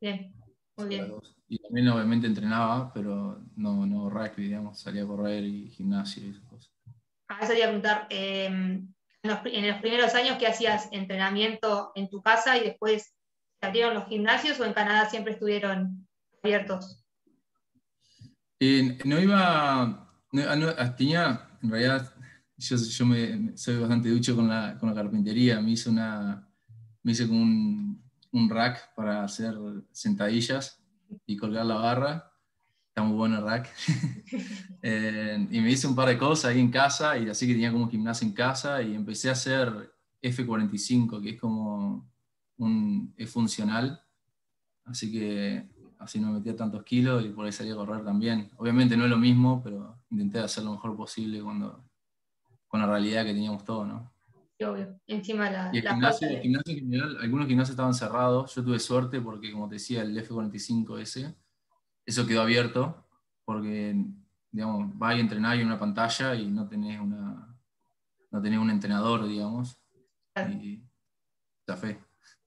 Bien, 0.00 0.32
muy 0.76 0.88
bien. 0.88 1.12
Y 1.48 1.58
también 1.58 1.88
obviamente 1.88 2.26
entrenaba, 2.26 2.92
pero 2.92 3.42
no, 3.56 3.86
no 3.86 4.10
rugby, 4.10 4.44
digamos, 4.44 4.80
salía 4.80 5.02
a 5.02 5.06
correr 5.06 5.44
y 5.44 5.70
gimnasio 5.70 6.26
y 6.26 6.30
esas 6.30 6.44
cosas. 6.44 6.72
A 7.28 7.40
eso 7.40 7.52
te 7.52 7.58
iba 7.58 7.66
a 7.66 7.70
preguntar, 7.70 8.06
eh, 8.10 8.46
en 9.22 9.66
los, 9.66 9.78
primeros 9.80 10.14
años 10.14 10.38
que 10.38 10.46
hacías 10.46 10.88
entrenamiento 10.92 11.92
en 11.94 12.08
tu 12.08 12.22
casa 12.22 12.56
y 12.56 12.64
después 12.64 13.14
se 13.60 13.66
abrieron 13.66 13.94
los 13.94 14.08
gimnasios 14.08 14.60
o 14.60 14.64
en 14.64 14.72
Canadá 14.72 15.08
siempre 15.08 15.32
estuvieron 15.32 16.06
abiertos? 16.42 17.04
no 18.60 19.20
iba, 19.20 20.12
no, 20.32 20.94
tenía, 20.96 21.48
en 21.62 21.70
realidad 21.70 22.12
yo, 22.56 22.76
yo 22.76 23.06
me, 23.06 23.56
soy 23.56 23.76
bastante 23.76 24.08
ducho 24.08 24.34
con 24.34 24.48
la, 24.48 24.76
con 24.78 24.88
la 24.88 24.94
carpintería, 24.94 25.60
me 25.60 25.72
hice, 25.72 25.90
una, 25.90 26.48
me 27.02 27.12
hice 27.12 27.24
un, 27.24 28.07
un 28.38 28.50
rack 28.50 28.94
para 28.94 29.24
hacer 29.24 29.54
sentadillas 29.92 30.82
y 31.26 31.36
colgar 31.36 31.66
la 31.66 31.76
barra 31.76 32.28
muy 33.02 33.16
bueno 33.16 33.38
el 33.38 33.44
rack. 33.44 33.68
Eh, 34.80 35.48
y 35.50 35.60
me 35.60 35.72
hice 35.72 35.88
un 35.88 35.96
par 35.96 36.08
de 36.08 36.16
cosas 36.16 36.52
ahí 36.52 36.60
en 36.60 36.70
casa, 36.70 37.18
y 37.18 37.28
así 37.28 37.48
que 37.48 37.52
tenía 37.52 37.72
como 37.72 37.90
gimnasio 37.90 38.28
en 38.28 38.32
casa, 38.32 38.80
y 38.80 38.94
empecé 38.94 39.28
a 39.28 39.32
hacer 39.32 39.92
F45, 40.22 41.20
que 41.20 41.30
es 41.30 41.40
como 41.40 42.08
un, 42.58 43.12
es 43.16 43.28
funcional, 43.28 44.00
así 44.84 45.10
que 45.10 45.68
así 45.98 46.20
no 46.20 46.30
metía 46.30 46.54
tantos 46.54 46.84
kilos 46.84 47.24
y 47.24 47.30
por 47.30 47.44
ahí 47.44 47.50
salía 47.50 47.72
a 47.72 47.76
correr 47.76 48.04
también. 48.04 48.52
Obviamente 48.56 48.96
no 48.96 49.04
es 49.04 49.10
lo 49.10 49.18
mismo, 49.18 49.60
pero 49.64 49.98
intenté 50.10 50.38
hacer 50.38 50.62
lo 50.62 50.72
mejor 50.72 50.96
posible 50.96 51.42
cuando, 51.42 51.84
con 52.68 52.80
la 52.80 52.86
realidad 52.86 53.24
que 53.24 53.34
teníamos 53.34 53.64
todo, 53.64 53.84
¿no? 53.84 54.12
Obvio. 54.64 55.00
Encima 55.06 55.50
la. 55.50 55.70
Y 55.72 55.78
el, 55.78 55.88
gimnasio, 55.88 56.28
en 56.28 56.62
general, 56.64 57.18
algunos 57.20 57.46
gimnasios 57.46 57.70
estaban 57.70 57.94
cerrados. 57.94 58.54
Yo 58.54 58.64
tuve 58.64 58.78
suerte 58.78 59.20
porque, 59.20 59.52
como 59.52 59.68
te 59.68 59.76
decía, 59.76 60.02
el 60.02 60.16
F45S 60.16 61.34
eso 62.08 62.26
quedó 62.26 62.40
abierto 62.40 63.06
porque, 63.44 63.94
digamos, 64.50 64.90
va 65.00 65.10
a 65.10 65.18
entrenar 65.18 65.58
en 65.58 65.66
una 65.66 65.78
pantalla 65.78 66.34
y 66.34 66.50
no 66.50 66.66
tenés, 66.66 66.98
una, 66.98 67.54
no 68.30 68.40
tenés 68.40 68.58
un 68.58 68.70
entrenador, 68.70 69.28
digamos. 69.28 69.78
Y 70.48 70.82
está 71.60 71.76
fe. 71.76 72.00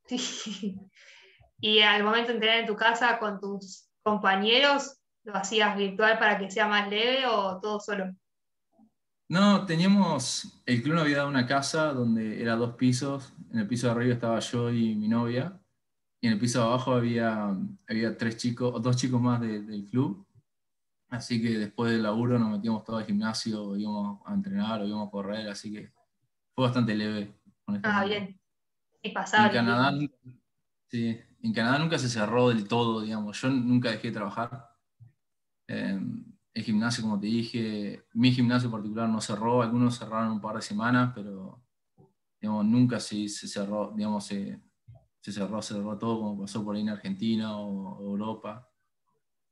Sí. 0.07 0.79
Y 1.63 1.81
al 1.81 2.03
momento 2.03 2.29
de 2.29 2.33
entrenar 2.33 2.59
en 2.61 2.65
tu 2.65 2.75
casa 2.75 3.19
con 3.19 3.39
tus 3.39 3.87
compañeros, 4.01 4.99
¿lo 5.23 5.35
hacías 5.35 5.77
virtual 5.77 6.17
para 6.17 6.39
que 6.39 6.49
sea 6.49 6.65
más 6.67 6.89
leve 6.89 7.27
o 7.27 7.59
todo 7.59 7.79
solo? 7.79 8.05
No, 9.31 9.65
teníamos, 9.65 10.61
el 10.65 10.83
club 10.83 10.95
nos 10.95 11.03
había 11.03 11.19
dado 11.19 11.29
una 11.29 11.47
casa 11.47 11.93
donde 11.93 12.41
era 12.41 12.57
dos 12.57 12.75
pisos, 12.75 13.31
en 13.53 13.59
el 13.59 13.67
piso 13.67 13.87
de 13.87 13.93
arriba 13.93 14.13
estaba 14.13 14.37
yo 14.39 14.69
y 14.69 14.93
mi 14.93 15.07
novia, 15.07 15.57
y 16.19 16.27
en 16.27 16.33
el 16.33 16.39
piso 16.39 16.59
de 16.59 16.65
abajo 16.65 16.91
había, 16.91 17.57
había 17.87 18.17
tres 18.17 18.35
chicos, 18.35 18.83
dos 18.83 18.97
chicos 18.97 19.21
más 19.21 19.39
del 19.39 19.87
club. 19.89 20.27
Así 21.07 21.41
que 21.41 21.57
después 21.57 21.93
del 21.93 22.03
laburo 22.03 22.37
nos 22.37 22.49
metíamos 22.49 22.83
todo 22.83 22.97
al 22.97 23.05
gimnasio, 23.05 23.77
íbamos 23.77 24.19
a 24.25 24.33
entrenar 24.33 24.81
o 24.81 24.85
íbamos 24.85 25.07
a 25.07 25.11
correr, 25.11 25.47
así 25.47 25.71
que 25.71 25.93
fue 26.53 26.65
bastante 26.65 26.93
leve. 26.93 27.33
Ah, 27.83 28.03
bien. 28.03 28.37
Y 29.01 29.11
pasaba. 29.11 29.47
En 29.47 29.53
Canadá, 29.53 29.91
nunca, 29.93 30.15
sí, 30.89 31.17
en 31.41 31.53
Canadá 31.53 31.79
nunca 31.79 31.97
se 31.97 32.09
cerró 32.09 32.49
del 32.49 32.67
todo, 32.67 32.99
digamos. 32.99 33.41
Yo 33.41 33.49
nunca 33.49 33.91
dejé 33.91 34.09
de 34.09 34.13
trabajar. 34.13 34.75
Em, 35.69 36.20
el 36.53 36.63
gimnasio, 36.63 37.03
como 37.03 37.19
te 37.19 37.27
dije, 37.27 38.03
mi 38.13 38.31
gimnasio 38.31 38.67
en 38.67 38.73
particular 38.73 39.09
no 39.09 39.21
cerró, 39.21 39.61
algunos 39.61 39.97
cerraron 39.97 40.33
un 40.33 40.41
par 40.41 40.55
de 40.55 40.61
semanas, 40.61 41.11
pero 41.15 41.63
digamos, 42.39 42.65
nunca 42.65 42.99
se, 42.99 43.29
se 43.29 43.47
cerró, 43.47 43.93
digamos, 43.95 44.25
se, 44.25 44.59
se 45.21 45.31
cerró, 45.31 45.61
se 45.61 45.75
cerró 45.75 45.97
todo 45.97 46.19
como 46.19 46.41
pasó 46.41 46.63
por 46.63 46.75
ahí 46.75 46.81
en 46.81 46.89
Argentina 46.89 47.57
o, 47.57 47.99
Europa. 48.01 48.67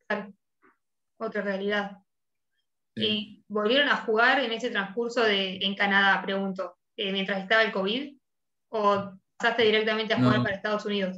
Claro. 0.07 0.33
Otra 1.17 1.41
realidad. 1.41 1.97
¿Y 2.95 3.45
volvieron 3.47 3.87
a 3.87 3.97
jugar 3.97 4.39
en 4.41 4.51
ese 4.51 4.71
transcurso 4.71 5.23
de, 5.23 5.57
en 5.61 5.75
Canadá, 5.75 6.21
pregunto, 6.21 6.79
eh, 6.97 7.13
mientras 7.13 7.41
estaba 7.41 7.63
el 7.63 7.71
COVID? 7.71 8.17
¿O 8.69 9.13
pasaste 9.37 9.63
directamente 9.63 10.13
a 10.13 10.17
jugar 10.17 10.43
para 10.43 10.55
Estados 10.55 10.85
Unidos? 10.85 11.17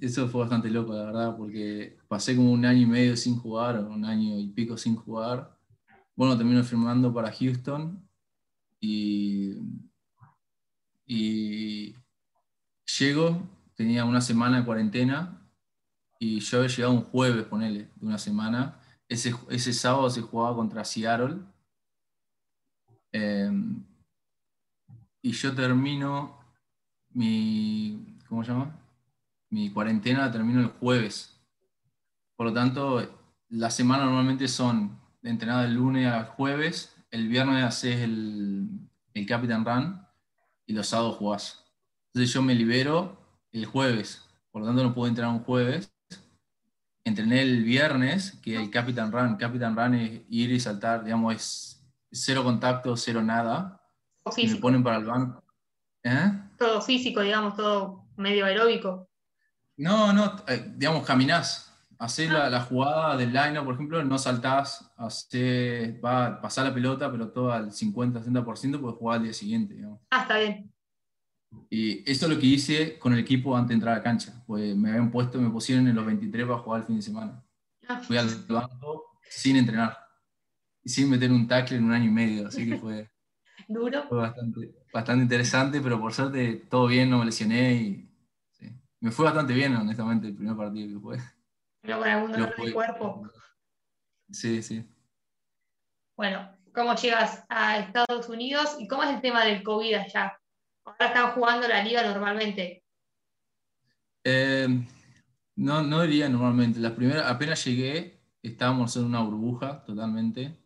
Eso 0.00 0.28
fue 0.28 0.42
bastante 0.42 0.70
loco, 0.70 0.94
la 0.94 1.04
verdad, 1.04 1.36
porque 1.36 1.98
pasé 2.08 2.36
como 2.36 2.52
un 2.52 2.64
año 2.64 2.82
y 2.82 2.86
medio 2.86 3.16
sin 3.16 3.36
jugar, 3.36 3.80
un 3.80 4.04
año 4.04 4.38
y 4.38 4.48
pico 4.48 4.76
sin 4.76 4.96
jugar. 4.96 5.58
Bueno, 6.14 6.36
termino 6.36 6.62
firmando 6.64 7.12
para 7.12 7.32
Houston 7.32 8.08
y 8.80 9.56
y 11.08 11.96
llego, 12.98 13.48
tenía 13.74 14.04
una 14.04 14.20
semana 14.20 14.58
de 14.58 14.66
cuarentena 14.66 15.50
y 16.18 16.40
yo 16.40 16.58
había 16.58 16.68
llegado 16.68 16.92
un 16.92 17.04
jueves, 17.04 17.46
ponele, 17.46 17.88
de 17.96 18.06
una 18.06 18.18
semana. 18.18 18.78
Ese, 19.08 19.34
ese 19.48 19.72
sábado 19.72 20.10
se 20.10 20.20
jugaba 20.20 20.54
contra 20.54 20.84
Seattle. 20.84 21.38
Em, 23.10 23.82
y 25.22 25.32
yo 25.32 25.54
termino 25.54 26.38
mi, 27.08 28.18
¿cómo 28.28 28.44
se 28.44 28.52
llama? 28.52 28.78
Mi 29.50 29.70
cuarentena 29.70 30.30
termino 30.30 30.60
el 30.60 30.68
jueves. 30.68 31.40
Por 32.36 32.46
lo 32.46 32.52
tanto, 32.52 33.02
la 33.48 33.70
semana 33.70 34.04
normalmente 34.04 34.46
son 34.48 35.00
de 35.22 35.30
entrenada 35.30 35.62
del 35.62 35.74
lunes 35.74 36.06
al 36.06 36.26
jueves, 36.26 36.94
el 37.10 37.28
viernes 37.28 37.64
haces 37.64 38.00
el, 38.00 38.68
el 39.14 39.26
Captain 39.26 39.64
Run 39.64 40.06
y 40.66 40.72
los 40.74 40.88
sábados 40.88 41.16
jugás. 41.16 41.64
Entonces 42.12 42.32
yo 42.32 42.42
me 42.42 42.54
libero 42.54 43.18
el 43.52 43.66
jueves, 43.66 44.28
por 44.50 44.62
lo 44.62 44.68
tanto 44.68 44.82
no 44.82 44.94
puedo 44.94 45.08
entrenar 45.08 45.32
un 45.32 45.44
jueves. 45.44 45.92
Entrené 47.04 47.40
el 47.40 47.64
viernes, 47.64 48.38
que 48.42 48.56
el 48.56 48.70
Captain 48.70 49.10
Run. 49.10 49.36
Captain 49.36 49.74
Run 49.74 49.94
es 49.94 50.20
ir 50.28 50.52
y 50.52 50.60
saltar, 50.60 51.04
digamos, 51.04 51.34
es 51.34 51.90
cero 52.10 52.44
contacto, 52.44 52.96
cero 52.96 53.22
nada. 53.22 53.80
Si 54.34 54.46
me 54.46 54.56
ponen 54.56 54.82
para 54.82 54.98
el 54.98 55.06
banco. 55.06 55.42
¿Eh? 56.02 56.32
Todo 56.58 56.82
físico, 56.82 57.22
digamos, 57.22 57.56
todo 57.56 58.04
medio 58.16 58.44
aeróbico. 58.44 59.07
No, 59.78 60.12
no, 60.12 60.36
eh, 60.48 60.72
digamos, 60.76 61.06
caminás. 61.06 61.64
Hacés 62.00 62.30
la, 62.30 62.48
la, 62.48 62.60
jugada 62.60 63.16
del 63.16 63.32
line 63.32 63.60
por 63.62 63.74
ejemplo, 63.74 64.04
no 64.04 64.18
saltás, 64.18 64.92
hacés, 64.96 65.94
va 66.04 66.40
pasar 66.40 66.66
la 66.66 66.74
pelota, 66.74 67.10
pero 67.10 67.30
todo 67.30 67.50
al 67.50 67.72
50-60% 67.72 68.80
puedes 68.80 68.98
jugar 68.98 69.16
al 69.16 69.24
día 69.24 69.32
siguiente. 69.32 69.74
Digamos. 69.74 70.00
Ah, 70.10 70.22
está 70.22 70.38
bien. 70.38 70.72
Y 71.70 72.08
eso 72.10 72.26
es 72.26 72.32
lo 72.32 72.38
que 72.38 72.46
hice 72.46 72.98
con 72.98 73.14
el 73.14 73.20
equipo 73.20 73.56
antes 73.56 73.70
de 73.70 73.74
entrar 73.74 73.94
a 73.94 73.98
la 73.98 74.02
cancha. 74.02 74.44
Pues 74.46 74.76
me 74.76 74.90
habían 74.90 75.10
puesto, 75.10 75.40
me 75.40 75.50
pusieron 75.50 75.88
en 75.88 75.96
los 75.96 76.06
23 76.06 76.46
para 76.46 76.58
jugar 76.58 76.80
el 76.80 76.86
fin 76.86 76.96
de 76.96 77.02
semana. 77.02 77.44
Ah. 77.88 78.00
Fui 78.00 78.16
al 78.16 78.28
banco 78.48 79.18
sin 79.28 79.56
entrenar 79.56 79.98
y 80.84 80.90
sin 80.90 81.10
meter 81.10 81.32
un 81.32 81.48
tackle 81.48 81.78
en 81.78 81.84
un 81.84 81.92
año 81.92 82.06
y 82.06 82.12
medio, 82.12 82.48
así 82.48 82.68
que 82.68 82.76
fue, 82.78 83.10
Duro. 83.68 84.04
fue 84.08 84.18
bastante, 84.18 84.74
bastante 84.92 85.22
interesante, 85.22 85.80
pero 85.80 86.00
por 86.00 86.12
suerte 86.12 86.66
todo 86.70 86.86
bien, 86.86 87.10
no 87.10 87.18
me 87.18 87.26
lesioné 87.26 87.74
y 87.74 88.07
me 89.00 89.10
fue 89.10 89.26
bastante 89.26 89.52
bien, 89.52 89.74
honestamente, 89.76 90.28
el 90.28 90.34
primer 90.34 90.56
partido 90.56 90.88
que 90.88 91.00
fue. 91.00 91.18
Pero 91.80 91.98
con 91.98 92.08
algún 92.08 92.32
dolor 92.32 92.54
de 92.56 92.72
cuerpo. 92.72 93.30
Sí, 94.30 94.62
sí. 94.62 94.84
Bueno, 96.16 96.50
¿cómo 96.74 96.94
llegas 96.96 97.44
a 97.48 97.78
Estados 97.78 98.28
Unidos 98.28 98.76
y 98.78 98.88
cómo 98.88 99.04
es 99.04 99.10
el 99.10 99.20
tema 99.20 99.44
del 99.44 99.62
COVID 99.62 99.94
allá? 99.94 100.38
Ahora 100.84 101.06
están 101.06 101.30
jugando 101.32 101.68
la 101.68 101.82
liga 101.82 102.02
normalmente. 102.02 102.84
Eh, 104.24 104.66
no, 105.56 105.82
no 105.82 106.02
diría 106.02 106.28
normalmente. 106.28 106.80
La 106.80 106.94
primera, 106.94 107.28
apenas 107.28 107.64
llegué, 107.64 108.20
estábamos 108.42 108.96
en 108.96 109.04
una 109.04 109.22
burbuja 109.22 109.84
totalmente. 109.84 110.58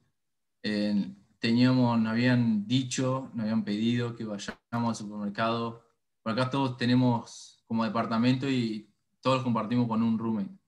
teníamos, 1.38 2.00
nos 2.00 2.12
habían 2.12 2.66
dicho, 2.66 3.30
nos 3.34 3.44
habían 3.44 3.64
pedido 3.64 4.16
que 4.16 4.24
vayamos 4.24 4.56
al 4.72 4.94
supermercado. 4.94 5.84
Por 6.22 6.32
acá 6.32 6.48
todos 6.48 6.76
tenemos 6.76 7.51
como 7.72 7.84
departamento 7.84 8.48
y 8.48 8.92
todos 9.20 9.42
compartimos 9.42 9.88
con 9.88 10.02
un 10.02 10.18
roommate 10.18 10.62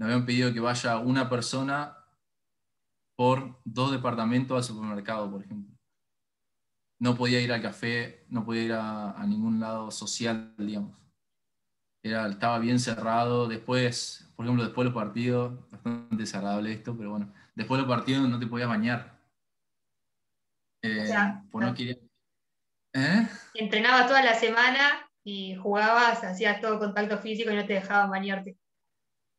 me 0.00 0.06
habían 0.06 0.24
pedido 0.24 0.54
que 0.54 0.60
vaya 0.60 0.96
una 0.96 1.28
persona 1.28 1.94
por 3.16 3.60
dos 3.66 3.92
departamentos 3.92 4.56
al 4.56 4.64
supermercado, 4.64 5.30
por 5.30 5.44
ejemplo. 5.44 5.76
No 6.98 7.16
podía 7.16 7.38
ir 7.42 7.52
al 7.52 7.60
café, 7.60 8.24
no 8.30 8.42
podía 8.46 8.62
ir 8.62 8.72
a, 8.72 9.22
ningún 9.26 9.60
lado 9.60 9.90
social, 9.90 10.54
digamos. 10.56 10.96
Era, 12.02 12.26
estaba 12.28 12.58
bien 12.58 12.78
cerrado. 12.78 13.46
Después, 13.46 14.32
por 14.34 14.46
ejemplo, 14.46 14.64
después 14.64 14.86
de 14.86 14.90
los 14.90 14.94
partidos, 14.94 15.70
bastante 15.70 16.16
desagradable 16.16 16.72
esto, 16.72 16.96
pero 16.96 17.10
bueno, 17.10 17.34
después 17.54 17.76
de 17.78 17.86
los 17.86 17.94
partidos 17.94 18.26
no 18.26 18.38
te 18.38 18.46
podías 18.46 18.70
bañar. 18.70 19.20
Eh, 20.82 21.12
pues 21.50 21.66
no 21.66 21.74
quería... 21.74 21.98
¿Eh? 22.94 23.28
Entrenaba 23.52 24.06
toda 24.06 24.22
la 24.22 24.32
semana 24.32 25.09
y 25.24 25.54
jugabas, 25.56 26.24
hacías 26.24 26.60
todo 26.60 26.78
contacto 26.78 27.18
físico 27.18 27.50
y 27.50 27.56
no 27.56 27.66
te 27.66 27.74
dejaban 27.74 28.10
bañarte. 28.10 28.56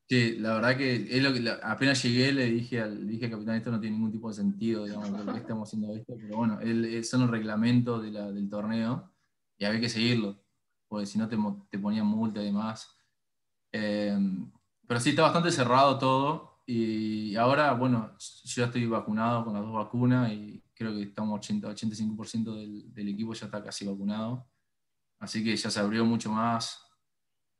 Sí, 0.08 0.38
la 0.40 0.56
verdad 0.56 0.78
que, 0.78 1.08
es 1.10 1.24
lo 1.24 1.32
que 1.32 1.50
apenas 1.64 2.04
llegué 2.04 2.34
le 2.34 2.46
dije 2.48 2.82
al, 2.82 3.08
dije 3.08 3.30
capitán, 3.30 3.56
esto 3.56 3.72
no 3.72 3.80
tiene 3.80 3.96
ningún 3.96 4.12
tipo 4.12 4.28
de 4.28 4.36
sentido, 4.36 4.84
digamos, 4.84 5.10
por 5.10 5.34
qué 5.34 5.40
estamos 5.40 5.70
haciendo 5.70 5.96
esto, 5.96 6.16
pero 6.20 6.36
bueno, 6.36 6.60
él, 6.60 7.04
son 7.06 7.22
los 7.22 7.30
reglamentos 7.30 8.04
de 8.04 8.12
del 8.12 8.50
torneo 8.50 9.10
y 9.58 9.64
había 9.64 9.80
que 9.80 9.88
seguirlo, 9.88 10.44
porque 10.90 11.06
si 11.06 11.18
no 11.18 11.30
te, 11.30 11.38
te 11.70 11.80
ponían 11.80 12.08
multa 12.08 12.42
y 12.42 12.46
demás. 12.48 12.94
Em, 13.72 14.52
pero 14.86 15.00
sí, 15.00 15.12
está 15.12 15.22
bastante 15.22 15.50
cerrado 15.50 15.98
todo 15.98 16.62
y 16.66 17.38
ahora, 17.38 17.72
bueno, 17.72 18.12
yo 18.20 18.62
ya 18.62 18.66
estoy 18.66 18.86
vacunado 18.88 19.46
con 19.46 19.54
las 19.54 19.64
dos 19.64 19.74
vacunas 19.74 20.30
y 20.34 20.62
creo 20.74 20.94
que 20.94 21.04
estamos 21.04 21.38
80, 21.40 21.70
85% 21.70 22.54
del, 22.54 22.94
del 22.94 23.08
equipo 23.08 23.34
ya 23.34 23.46
está 23.46 23.64
casi 23.64 23.86
vacunado, 23.86 24.46
así 25.22 25.42
que 25.42 25.56
ya 25.56 25.70
se 25.70 25.80
abrió 25.80 26.04
mucho 26.04 26.30
más 26.30 26.82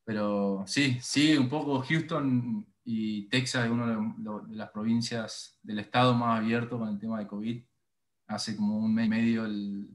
pero 0.04 0.64
sí, 0.68 0.98
sí, 1.02 1.38
un 1.38 1.48
poco 1.48 1.82
Houston 1.82 2.66
y 2.84 3.30
Texas 3.30 3.66
es 3.66 3.72
una 3.72 3.88
de, 3.88 4.56
las 4.56 4.70
provincias 4.72 5.60
del 5.62 5.80
estado 5.80 6.14
más 6.14 6.40
abierto 6.40 6.80
con 6.80 6.90
el 6.90 7.00
tema 7.00 7.20
de 7.20 7.28
COVID. 7.28 7.64
Hace 8.28 8.56
como 8.56 8.78
un 8.78 8.94
mes 8.94 9.06
y 9.06 9.10
medio 9.10 9.46
el, 9.46 9.90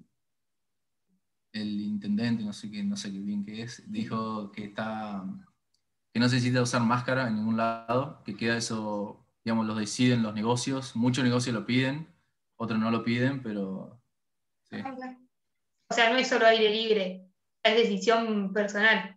el 1.52 1.80
intendente, 1.80 2.44
no 2.44 2.52
sé 2.52 2.70
qué, 2.70 2.84
no 2.84 2.96
sé 2.96 3.12
qué 3.12 3.18
bien 3.18 3.44
qué 3.44 3.62
es, 3.62 3.90
dijo 3.90 4.52
que 4.52 4.64
está 4.64 5.24
que 6.12 6.20
no 6.20 6.30
se 6.30 6.36
necesita 6.36 6.62
usar 6.62 6.80
máscara 6.80 7.28
en 7.28 7.36
ningún 7.36 7.58
lado, 7.58 8.22
que 8.24 8.36
queda 8.36 8.56
eso, 8.56 9.26
digamos, 9.44 9.66
lo 9.66 9.74
deciden 9.74 10.22
los 10.22 10.32
negocios. 10.32 10.96
Muchos 10.96 11.24
negocios 11.24 11.54
lo 11.54 11.66
piden, 11.66 12.08
otros 12.56 12.80
no 12.80 12.90
lo 12.90 13.04
piden, 13.04 13.42
pero. 13.42 14.00
O 14.72 15.94
sea, 15.94 16.10
no 16.10 16.16
es 16.16 16.26
solo 16.26 16.46
aire 16.46 16.70
libre, 16.70 17.25
es 17.68 17.76
decisión 17.76 18.52
personal. 18.52 19.16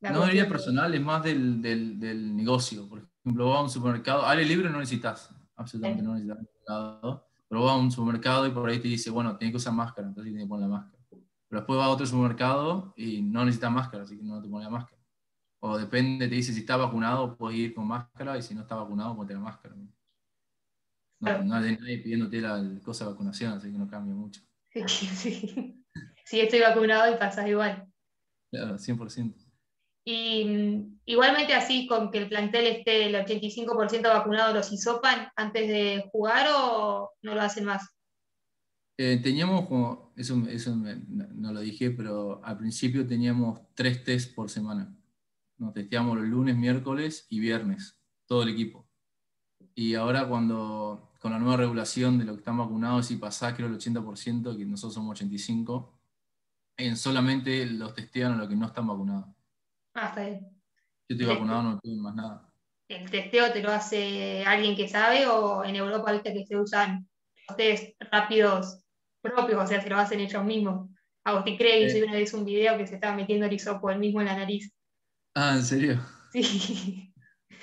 No 0.00 0.26
diría 0.26 0.48
personal, 0.48 0.92
es 0.94 1.00
más 1.00 1.22
del, 1.22 1.62
del, 1.62 1.98
del, 2.00 2.34
negocio. 2.34 2.88
Por 2.88 3.06
ejemplo, 3.24 3.50
vas 3.50 3.58
a 3.58 3.62
un 3.62 3.70
supermercado, 3.70 4.26
aire 4.26 4.44
libre 4.44 4.68
no 4.68 4.80
necesitas, 4.80 5.30
absolutamente 5.54 6.02
no 6.02 6.14
necesitas. 6.14 6.38
Pero 7.48 7.64
vas 7.64 7.72
a 7.72 7.76
un 7.76 7.90
supermercado 7.90 8.46
y 8.46 8.50
por 8.50 8.68
ahí 8.68 8.80
te 8.80 8.88
dice, 8.88 9.10
bueno, 9.10 9.36
tienes 9.36 9.52
que 9.52 9.58
usar 9.58 9.74
máscara, 9.74 10.08
entonces 10.08 10.32
tienes 10.32 10.44
que 10.44 10.48
poner 10.48 10.68
la 10.68 10.76
máscara. 10.76 11.02
Pero 11.10 11.60
después 11.60 11.78
vas 11.78 11.86
a 11.86 11.90
otro 11.90 12.06
supermercado 12.06 12.94
y 12.96 13.22
no 13.22 13.44
necesitas 13.44 13.70
máscara, 13.70 14.02
así 14.02 14.16
que 14.16 14.22
no 14.24 14.42
te 14.42 14.48
pones 14.48 14.64
la 14.64 14.70
máscara. 14.70 15.00
O 15.60 15.78
depende, 15.78 16.26
te 16.26 16.34
dice 16.34 16.52
si 16.52 16.60
está 16.60 16.76
vacunado, 16.76 17.36
puedes 17.36 17.58
ir 17.58 17.74
con 17.74 17.86
máscara 17.86 18.36
y 18.36 18.42
si 18.42 18.54
no 18.54 18.62
está 18.62 18.74
vacunado, 18.74 19.14
ponte 19.14 19.34
la 19.34 19.40
máscara. 19.40 19.76
No, 21.20 21.42
no 21.44 21.54
hay 21.54 21.76
nadie 21.76 21.98
pidiéndote 21.98 22.40
la 22.40 22.60
cosa 22.82 23.04
de 23.04 23.12
vacunación, 23.12 23.52
así 23.52 23.70
que 23.70 23.78
no 23.78 23.86
cambia 23.86 24.14
mucho. 24.14 24.40
Sí, 24.86 25.06
sí. 25.06 25.81
Estoy 26.30 26.60
vacunado 26.60 27.12
y 27.12 27.18
pasas 27.18 27.48
igual. 27.48 27.86
Claro, 28.50 28.76
100%. 28.76 29.34
Y 30.04 30.44
mm, 30.44 31.00
igualmente 31.06 31.54
así 31.54 31.86
con 31.86 32.10
que 32.10 32.18
el 32.18 32.28
plantel 32.28 32.66
esté 32.66 33.06
el 33.06 33.14
85% 33.14 34.02
vacunado, 34.02 34.54
¿los 34.54 34.72
hisopan 34.72 35.28
antes 35.36 35.68
de 35.68 36.08
jugar 36.10 36.48
o 36.54 37.12
no 37.22 37.34
lo 37.34 37.40
hacen 37.40 37.64
más? 37.64 37.88
Eh, 38.98 39.20
teníamos 39.22 39.66
como, 39.68 40.12
eso, 40.16 40.40
eso 40.48 40.76
no 40.76 41.52
lo 41.52 41.60
dije, 41.60 41.90
pero 41.90 42.44
al 42.44 42.58
principio 42.58 43.06
teníamos 43.06 43.60
tres 43.74 44.04
test 44.04 44.34
por 44.34 44.50
semana. 44.50 44.94
Nos 45.56 45.72
testeamos 45.72 46.18
los 46.18 46.26
lunes, 46.26 46.56
miércoles 46.56 47.26
y 47.30 47.40
viernes, 47.40 47.98
todo 48.26 48.42
el 48.42 48.50
equipo. 48.50 48.86
Y 49.74 49.94
ahora 49.94 50.28
cuando, 50.28 51.12
con 51.20 51.32
la 51.32 51.38
nueva 51.38 51.56
regulación 51.56 52.18
de 52.18 52.24
lo 52.24 52.32
que 52.32 52.40
están 52.40 52.58
vacunados 52.58 53.10
y 53.10 53.16
pasa 53.16 53.54
creo 53.54 53.68
el 53.68 53.78
80%, 53.78 54.56
que 54.56 54.64
nosotros 54.66 54.94
somos 54.94 55.20
85%, 55.20 55.88
en 56.76 56.96
solamente 56.96 57.66
los 57.66 57.94
testean 57.94 58.32
a 58.32 58.36
los 58.36 58.48
que 58.48 58.56
no 58.56 58.66
están 58.66 58.86
vacunados. 58.86 59.26
Ah, 59.94 60.08
está 60.08 60.24
bien. 60.24 60.40
Yo 61.08 61.16
estoy 61.16 61.26
vacunado, 61.26 61.62
no 61.62 61.78
tengo 61.80 62.02
más 62.02 62.14
nada. 62.14 62.52
¿El 62.88 63.10
testeo 63.10 63.52
te 63.52 63.62
lo 63.62 63.70
hace 63.70 64.44
alguien 64.44 64.76
que 64.76 64.88
sabe 64.88 65.26
o 65.26 65.64
en 65.64 65.76
Europa 65.76 66.12
viste 66.12 66.32
que 66.32 66.44
se 66.44 66.56
usan 66.56 67.08
los 67.48 67.56
test 67.56 67.94
rápidos 68.10 68.78
propios, 69.20 69.62
o 69.62 69.66
sea, 69.66 69.80
se 69.80 69.88
lo 69.88 69.96
hacen 69.96 70.20
ellos 70.20 70.44
mismos? 70.44 70.90
Agustín 71.24 71.56
Cree 71.56 71.88
yo 71.88 72.04
una 72.04 72.14
vez 72.14 72.34
un 72.34 72.44
video 72.44 72.76
que 72.76 72.86
se 72.86 72.96
estaba 72.96 73.14
metiendo 73.14 73.46
el 73.46 73.52
hisopo 73.52 73.90
él 73.90 73.98
mismo 73.98 74.20
en 74.20 74.26
la 74.26 74.36
nariz. 74.36 74.72
Ah, 75.34 75.54
¿en 75.56 75.62
serio? 75.62 76.00
Sí. 76.32 77.12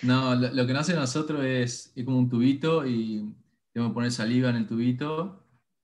No, 0.01 0.33
lo, 0.33 0.65
que 0.65 0.73
no 0.73 0.79
hace 0.79 0.93
nosotros 0.93 1.43
es, 1.43 1.91
es, 1.95 2.05
como 2.05 2.19
un 2.19 2.29
tubito 2.29 2.87
y 2.87 3.35
tengo 3.73 3.89
que 3.89 3.93
poner 3.93 4.11
saliva 4.11 4.49
en 4.49 4.55
el 4.55 4.67
tubito, 4.67 5.38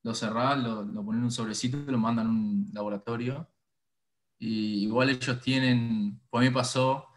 lo 0.05 0.13
cerrás, 0.13 0.57
lo, 0.61 0.83
lo 0.83 1.03
pones 1.03 1.19
en 1.19 1.25
un 1.25 1.31
sobrecito 1.31 1.77
y 1.77 1.91
lo 1.91 1.97
mandan 1.97 2.27
a 2.27 2.29
un 2.29 2.69
laboratorio 2.73 3.49
y 4.37 4.83
igual 4.83 5.09
ellos 5.09 5.41
tienen, 5.41 6.21
por 6.29 6.43
mí 6.43 6.49
pasó 6.49 7.07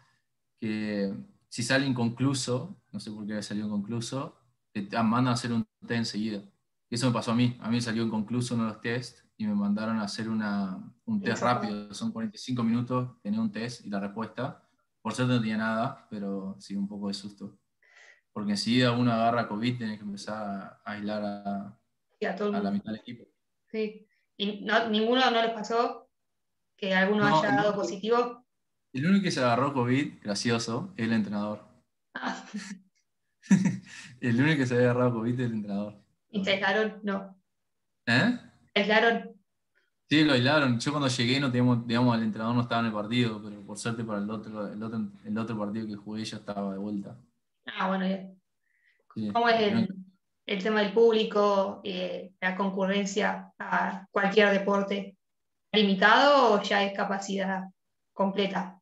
que 0.57 1.13
si 1.49 1.63
sale 1.63 1.85
inconcluso, 1.85 2.81
no 2.91 2.99
sé 2.99 3.11
por 3.11 3.25
qué 3.27 3.41
salió 3.41 3.65
inconcluso, 3.65 4.35
te 4.71 4.81
mandan 5.03 5.27
a 5.27 5.31
hacer 5.33 5.51
un 5.51 5.67
test 5.81 5.91
enseguida. 5.91 6.43
Y 6.89 6.95
eso 6.95 7.07
me 7.07 7.13
pasó 7.13 7.31
a 7.31 7.35
mí. 7.35 7.57
A 7.59 7.69
mí 7.69 7.81
salió 7.81 8.03
inconcluso 8.03 8.55
uno 8.55 8.65
de 8.65 8.71
los 8.71 8.81
tests 8.81 9.23
y 9.37 9.45
me 9.45 9.53
mandaron 9.53 9.97
a 9.99 10.03
hacer 10.03 10.29
una, 10.29 10.77
un 11.05 11.21
test 11.21 11.43
rápido. 11.43 11.93
Son 11.93 12.11
45 12.11 12.63
minutos, 12.63 13.21
tenía 13.21 13.41
un 13.41 13.51
test 13.51 13.85
y 13.85 13.89
la 13.89 13.99
respuesta. 13.99 14.67
Por 15.01 15.13
suerte 15.13 15.33
no 15.33 15.39
tenía 15.39 15.57
nada, 15.57 16.07
pero 16.09 16.55
sí 16.59 16.75
un 16.75 16.87
poco 16.87 17.09
de 17.09 17.13
susto. 17.13 17.59
Porque 18.31 18.51
enseguida 18.51 18.91
uno 18.91 19.11
agarra 19.11 19.47
COVID, 19.47 19.77
tiene 19.77 19.97
que 19.97 20.03
empezar 20.03 20.81
a 20.83 20.91
aislar 20.91 21.23
a, 21.23 21.78
a, 22.25 22.61
la 22.61 22.71
mitad 22.71 22.91
del 22.91 23.01
equipo. 23.01 23.25
Sí. 23.71 24.07
¿Y 24.37 24.65
ninguno 24.89 25.29
no 25.31 25.41
les 25.41 25.51
pasó 25.51 26.09
que 26.79 26.93
alguno 26.93 27.25
haya 27.25 27.55
dado 27.55 27.75
positivo. 27.75 28.45
El 28.93 29.05
único 29.05 29.23
que 29.23 29.31
se 29.31 29.41
agarró 29.41 29.73
COVID, 29.73 30.21
gracioso, 30.23 30.93
es 30.95 31.05
el 31.05 31.13
entrenador. 31.13 31.67
Ah. 32.13 32.45
el 34.21 34.41
único 34.41 34.57
que 34.57 34.65
se 34.65 34.75
había 34.75 34.91
agarrado 34.91 35.13
COVID 35.15 35.33
es 35.33 35.45
el 35.45 35.53
entrenador. 35.53 36.01
¿Y 36.31 36.43
se 36.43 36.51
aislaron? 36.51 36.99
No. 37.03 37.37
¿Eh? 38.05 38.39
¿Aislaron? 38.75 39.35
Sí, 40.09 40.23
lo 40.23 40.33
aislaron. 40.33 40.79
Yo 40.79 40.91
cuando 40.91 41.09
llegué 41.09 41.39
no 41.39 41.51
teníamos, 41.51 41.85
digamos, 41.85 42.17
el 42.17 42.23
entrenador 42.23 42.55
no 42.55 42.61
estaba 42.61 42.81
en 42.81 42.87
el 42.87 42.93
partido, 42.93 43.43
pero 43.43 43.61
por 43.65 43.77
suerte 43.77 44.03
para 44.03 44.19
el 44.19 44.29
otro, 44.29 44.71
el 44.71 44.81
otro, 44.81 45.11
el 45.25 45.37
otro 45.37 45.59
partido 45.59 45.85
que 45.85 45.95
jugué 45.95 46.23
ya 46.23 46.37
estaba 46.37 46.71
de 46.71 46.79
vuelta. 46.79 47.17
Ah, 47.65 47.89
bueno, 47.89 48.07
ya. 48.07 48.31
¿Cómo 49.33 49.49
es 49.49 49.59
el 49.59 49.87
tema 50.57 50.81
del 50.81 50.93
público, 50.93 51.79
eh, 51.83 52.33
la 52.41 52.55
concurrencia 52.55 53.53
a 53.59 54.07
cualquier 54.09 54.51
deporte 54.51 55.15
limitado 55.71 56.53
o 56.53 56.63
ya 56.63 56.83
es 56.83 56.97
capacidad 56.97 57.65
completa? 58.13 58.81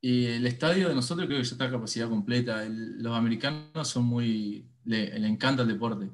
Y 0.00 0.26
el 0.26 0.46
estadio 0.46 0.88
de 0.88 0.94
nosotros 0.94 1.26
creo 1.26 1.40
que 1.40 1.44
ya 1.44 1.52
está 1.52 1.64
a 1.64 1.70
capacidad 1.70 2.08
completa. 2.08 2.64
los 2.68 3.16
americanos 3.16 3.88
son 3.88 4.04
muy, 4.04 4.70
le, 4.84 5.16
encanta 5.26 5.62
el 5.62 5.68
deporte. 5.68 6.10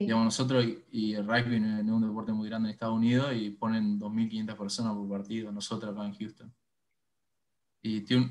Digamos, 0.00 0.24
nosotros 0.24 0.64
y, 0.90 1.14
el 1.14 1.26
rugby 1.26 1.56
es 1.56 1.62
un 1.62 2.02
deporte 2.02 2.32
muy 2.32 2.48
grande 2.48 2.68
en 2.68 2.72
Estados 2.74 2.96
Unidos 2.96 3.32
y 3.36 3.50
ponen 3.50 4.00
2.500 4.00 4.56
personas 4.56 4.94
por 4.94 5.08
partido, 5.08 5.52
nosotros 5.52 5.92
acá 5.92 6.06
en 6.06 6.14
Houston. 6.14 6.54
Y 7.82 8.00
tiene 8.00 8.30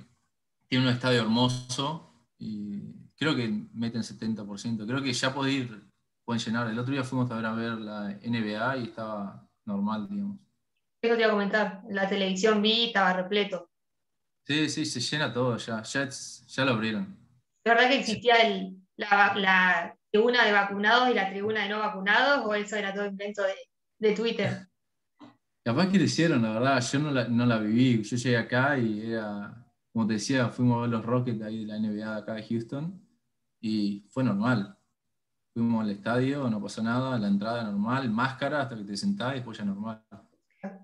tiene 0.67 0.86
un 0.86 0.93
estadio 0.93 1.21
hermoso 1.21 2.12
y 2.38 3.07
creo 3.17 3.36
que 3.36 3.47
meten 3.73 4.01
70%. 4.01 4.86
Creo 4.86 5.01
que 5.01 5.13
ya 5.13 5.34
puede 5.34 5.51
ir, 5.51 5.84
pueden 6.23 6.43
llenar. 6.43 6.67
El 6.67 6.80
otro 6.80 6.93
día 6.93 7.03
fuimos 7.03 7.30
a 7.32 7.36
ver, 7.36 7.45
a 7.45 7.53
ver 7.53 7.71
la 7.73 8.10
NBA 8.23 8.77
y 8.77 8.84
estaba 8.84 9.47
normal, 9.65 10.08
digamos. 10.10 10.39
Eso 11.01 11.15
te 11.15 11.21
iba 11.21 11.27
a 11.27 11.32
comentar, 11.32 11.84
la 11.89 12.08
televisión 12.08 12.62
vi 12.62 12.86
estaba 12.86 13.13
repleto. 13.13 13.69
Sí, 14.45 14.69
sí, 14.69 14.86
se 14.86 14.99
llena 14.99 15.34
todo 15.34 15.58
ya, 15.58 15.84
ya, 15.84 16.10
ya 16.10 16.65
lo 16.65 16.71
abrieron. 16.71 17.17
¿Es 17.63 17.73
verdad 17.73 17.89
que 17.89 17.99
existía 17.99 18.36
el, 18.36 18.77
la, 18.95 19.95
tribuna 20.10 20.45
de 20.45 20.53
vacunados 20.53 21.10
y 21.10 21.13
la 21.13 21.30
tribuna 21.30 21.63
de 21.63 21.69
no 21.69 21.80
vacunados 21.80 22.45
o 22.45 22.53
eso 22.56 22.77
era 22.77 22.93
todo 22.93 23.06
invento 23.06 23.43
de, 23.43 23.56
de 23.99 24.15
Twitter? 24.15 24.67
Capaz 25.65 25.91
que 25.91 25.97
lo 25.97 26.06
hicieron, 26.06 26.41
la 26.41 26.53
verdad, 26.53 26.82
yo 26.82 26.99
no 26.99 27.12
la, 27.12 27.27
no 27.27 27.45
la 27.45 27.58
viví, 27.58 28.01
yo 28.01 28.15
llegué 28.15 28.38
acá 28.38 28.77
y 28.77 29.12
era 29.12 29.67
como 29.97 30.06
te 30.06 30.13
decía, 30.13 30.49
fuimos 30.49 30.77
a 30.77 30.82
ver 30.82 30.91
los 30.91 31.03
Rockets 31.03 31.41
ahí 31.41 31.65
de 31.65 31.65
la 31.65 31.80
NBA 31.80 32.17
acá 32.17 32.36
de 32.36 32.43
Houston 32.43 33.07
y 33.67 34.08
fue 34.10 34.23
normal. 34.23 34.77
Fuimos 35.53 35.84
al 35.84 35.91
estadio, 35.91 36.49
no 36.49 36.62
pasó 36.62 36.82
nada, 36.82 37.17
la 37.17 37.27
entrada 37.27 37.63
normal, 37.63 38.10
máscara 38.10 38.62
hasta 38.62 38.77
que 38.77 38.84
te 38.84 38.95
sentás 38.95 39.34
y 39.34 39.36
después 39.36 39.58
ya 39.58 39.65
normal. 39.65 40.03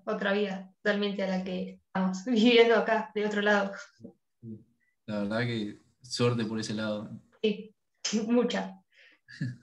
Otra 0.04 0.32
vida 0.32 0.72
totalmente 0.82 1.22
a 1.22 1.28
la 1.28 1.44
que 1.44 1.80
estamos 1.86 2.24
viviendo 2.26 2.76
acá, 2.76 3.10
de 3.14 3.26
otro 3.26 3.40
lado. 3.40 3.72
La 5.06 5.20
verdad 5.20 5.40
que 5.40 5.82
suerte 6.02 6.44
por 6.44 6.58
ese 6.58 6.74
lado. 6.74 7.10
Sí, 7.42 7.74
mucha. 8.26 8.80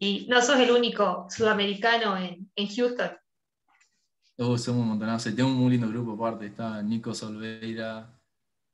Y 0.00 0.28
no 0.28 0.40
sos 0.40 0.60
el 0.60 0.70
único 0.70 1.26
sudamericano 1.28 2.16
en, 2.16 2.48
en 2.54 2.68
Houston. 2.68 3.10
Oh, 4.36 4.56
somos 4.56 4.82
un 4.82 4.90
montonazo. 4.90 5.34
Tengo 5.34 5.48
un 5.48 5.56
muy 5.56 5.72
lindo 5.72 5.88
grupo 5.88 6.12
aparte. 6.12 6.46
Está 6.46 6.80
Nico 6.84 7.12
Solveira, 7.12 8.16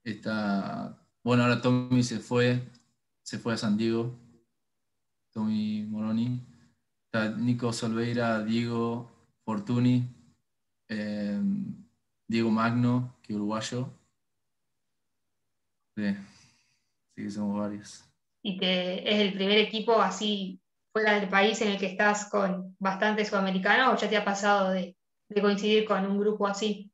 Está, 0.04 1.02
bueno, 1.22 1.44
ahora 1.44 1.62
Tommy 1.62 2.02
se 2.02 2.18
fue, 2.18 2.70
se 3.24 3.38
fue 3.38 3.54
a 3.54 3.56
San 3.56 3.76
Diego, 3.76 4.16
Tommy 5.32 5.82
Moroni. 5.88 6.40
Nico 7.38 7.72
Solveira, 7.72 8.42
Diego 8.42 9.08
Fortuny, 9.44 10.04
em, 10.88 11.86
Diego 12.28 12.50
Magno, 12.50 13.16
que 13.22 13.34
uruguayo. 13.34 13.88
Sí, 15.96 16.16
sí, 17.16 17.30
somos 17.30 17.60
varios. 17.60 18.04
Y 18.42 18.58
que 18.58 19.08
es 19.08 19.20
el 19.20 19.34
primer 19.34 19.58
equipo 19.58 20.00
así 20.00 20.60
fuera 20.92 21.14
del 21.14 21.28
país 21.28 21.60
en 21.62 21.68
el 21.68 21.78
que 21.78 21.86
estás 21.86 22.28
con 22.28 22.76
bastantes 22.80 23.28
sudamericanos 23.28 23.94
o 23.94 23.96
ya 23.96 24.10
te 24.10 24.16
ha 24.16 24.24
pasado 24.24 24.70
de 24.72 24.96
coincidir 25.40 25.84
con 25.84 26.04
un 26.04 26.18
grupo 26.18 26.46
así? 26.46 26.90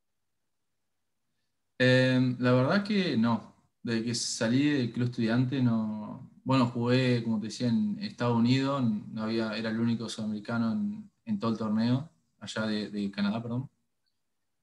Em, 1.78 2.36
la 2.38 2.52
verdad 2.52 2.84
que 2.84 3.16
no. 3.16 3.49
Desde 3.82 4.04
que 4.04 4.14
salí 4.14 4.70
del 4.70 4.92
club 4.92 5.06
estudiante, 5.06 5.62
no. 5.62 6.30
Bueno, 6.44 6.66
jugué, 6.66 7.22
como 7.22 7.38
te 7.40 7.46
decía, 7.46 7.68
en 7.68 7.98
Estados 8.00 8.36
Unidos, 8.36 8.82
no 8.82 9.22
había, 9.22 9.56
era 9.56 9.70
el 9.70 9.80
único 9.80 10.08
sudamericano 10.08 10.72
en, 11.24 11.38
todo 11.38 11.52
el 11.52 11.58
torneo, 11.58 12.10
allá 12.40 12.66
de, 12.66 13.10
Canadá, 13.10 13.42
perdón. 13.42 13.70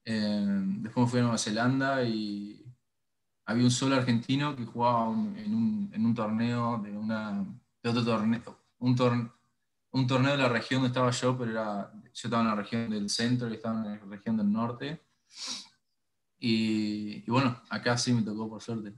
Em, 0.04 0.82
después 0.82 1.06
me 1.06 1.10
fui 1.10 1.20
a 1.20 1.22
Nueva 1.22 1.38
Zelanda 1.38 2.02
y 2.04 2.64
había 3.46 3.64
un 3.64 3.70
solo 3.70 3.96
argentino 3.96 4.54
que 4.54 4.66
jugaba 4.66 5.12
en, 5.12 5.54
un, 6.04 6.14
torneo 6.14 6.78
de 6.78 6.96
una 6.96 7.46
otro 7.84 8.04
torneo, 8.04 8.58
un, 8.78 9.30
un 9.92 10.06
torneo 10.06 10.32
de 10.32 10.38
la 10.38 10.48
región 10.48 10.82
donde 10.82 10.88
estaba 10.88 11.10
yo, 11.10 11.38
pero 11.38 11.50
era, 11.50 11.92
yo 11.92 12.10
estaba 12.12 12.42
en 12.42 12.48
la 12.48 12.54
región 12.54 12.90
del 12.90 13.08
centro 13.08 13.48
y 13.48 13.54
estaba 13.54 13.78
en 13.78 13.84
la 13.84 13.96
región 14.06 14.36
del 14.36 14.52
norte. 14.52 15.00
Y, 16.38 17.28
bueno, 17.30 17.60
acá 17.68 17.96
sí 17.96 18.12
me 18.12 18.22
tocó 18.22 18.48
por 18.48 18.62
suerte. 18.62 18.94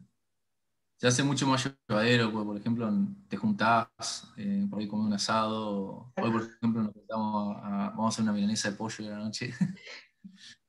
Se 1.01 1.07
hace 1.07 1.23
mucho 1.23 1.47
más 1.47 1.65
llevadero, 1.89 2.31
pues, 2.31 2.45
por 2.45 2.57
ejemplo, 2.59 2.93
te 3.27 3.39
juntás 3.39 3.89
eh, 4.37 4.67
por 4.69 4.81
ahí 4.81 4.87
comer 4.87 5.07
un 5.07 5.13
asado. 5.15 6.13
Hoy, 6.21 6.31
por 6.31 6.43
ejemplo, 6.43 6.83
nos 6.83 6.93
juntamos 6.93 7.57
a, 7.63 7.89
vamos 7.97 8.05
a 8.05 8.09
hacer 8.09 8.23
una 8.25 8.35
milanesa 8.35 8.71
de 8.71 8.77
pollo 8.77 9.05
de 9.05 9.11
la 9.11 9.17
noche. 9.17 9.55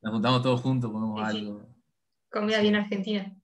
nos 0.01 0.13
juntamos 0.13 0.41
todos 0.41 0.61
juntos, 0.61 0.89
comemos 0.89 1.21
algo. 1.21 1.67
Comida 2.31 2.61
bien 2.61 2.77
argentina. 2.77 3.35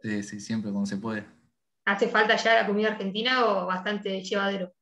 Sí, 0.00 0.22
sí, 0.22 0.38
siempre 0.38 0.70
cuando 0.70 0.86
se 0.86 0.98
puede. 0.98 1.26
¿Hace 1.84 2.06
falta 2.06 2.36
ya 2.36 2.62
la 2.62 2.66
comida 2.68 2.92
argentina 2.92 3.44
o 3.44 3.66
bastante 3.66 4.22
llevadero? 4.22 4.72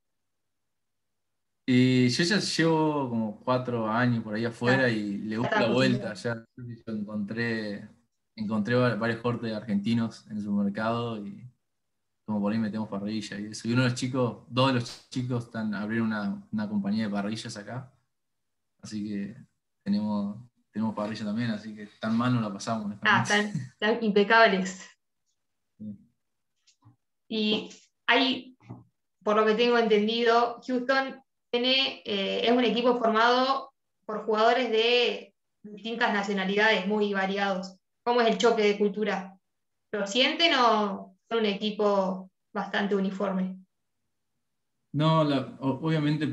Y 1.67 2.11
yo 2.11 2.25
ya 2.25 2.39
llevo 2.41 3.09
como 3.09 3.41
cuatro 3.41 3.89
años 3.89 4.23
por 4.23 4.35
ahí 4.35 4.45
afuera 4.45 4.91
y 4.91 5.17
le 5.17 5.39
gusta 5.39 5.63
la 5.63 5.73
vuelta. 5.73 6.13
Ya 6.13 6.45
encontré, 6.89 7.89
encontré 8.37 8.77
varios 8.77 9.21
cortes 9.21 9.53
argentinos 9.55 10.27
en 10.31 10.37
el 10.37 10.43
supermercado 10.43 11.27
y 11.27 11.51
como 12.25 12.41
por 12.41 12.53
ahí 12.53 12.59
metemos 12.59 12.89
parrilla 12.89 13.39
y 13.39 13.47
eso. 13.47 13.69
Y 13.69 13.73
uno 13.73 13.83
de 13.83 13.91
los 13.91 13.99
chicos, 13.99 14.45
dos 14.49 14.69
de 14.69 14.75
los 14.75 15.09
chicos 15.09 15.45
están 15.47 15.75
abrieron 15.75 16.09
una, 16.09 16.47
una 16.53 16.69
compañía 16.69 17.05
de 17.05 17.11
parrillas 17.11 17.57
acá. 17.57 17.93
Así 18.83 19.09
que 19.09 19.37
tenemos, 19.83 20.37
tenemos 20.73 20.95
parrilla 20.95 21.25
también, 21.25 21.51
así 21.51 21.75
que 21.75 21.89
tan 22.01 22.17
mal 22.17 22.35
no 22.35 22.41
la 22.41 22.53
pasamos. 22.53 22.93
Ah, 23.03 23.23
están, 23.23 24.03
impecables. 24.03 24.89
Y 27.29 27.71
hay, 28.07 28.57
por 29.23 29.37
lo 29.37 29.47
que 29.47 29.55
tengo 29.55 29.79
entendido, 29.79 30.61
Houston 30.67 31.23
eh, 31.53 32.41
es 32.45 32.53
un 32.53 32.65
equipo 32.65 32.99
formado 32.99 33.73
por 34.05 34.25
jugadores 34.25 34.71
de 34.71 35.35
distintas 35.63 36.13
nacionalidades, 36.13 36.87
muy 36.87 37.13
variados. 37.15 37.79
¿Cómo 38.07 38.21
es 38.21 38.29
el 38.29 38.39
choque 38.39 38.63
de 38.63 38.79
cultura? 38.79 39.37
¿Lo 39.91 40.07
sienten 40.07 40.55
o 40.55 41.19
son 41.29 41.39
un 41.41 41.47
equipo 41.47 42.31
bastante 42.55 42.95
uniforme? 42.95 43.59
No, 44.93 45.23
obviamente 45.61 46.31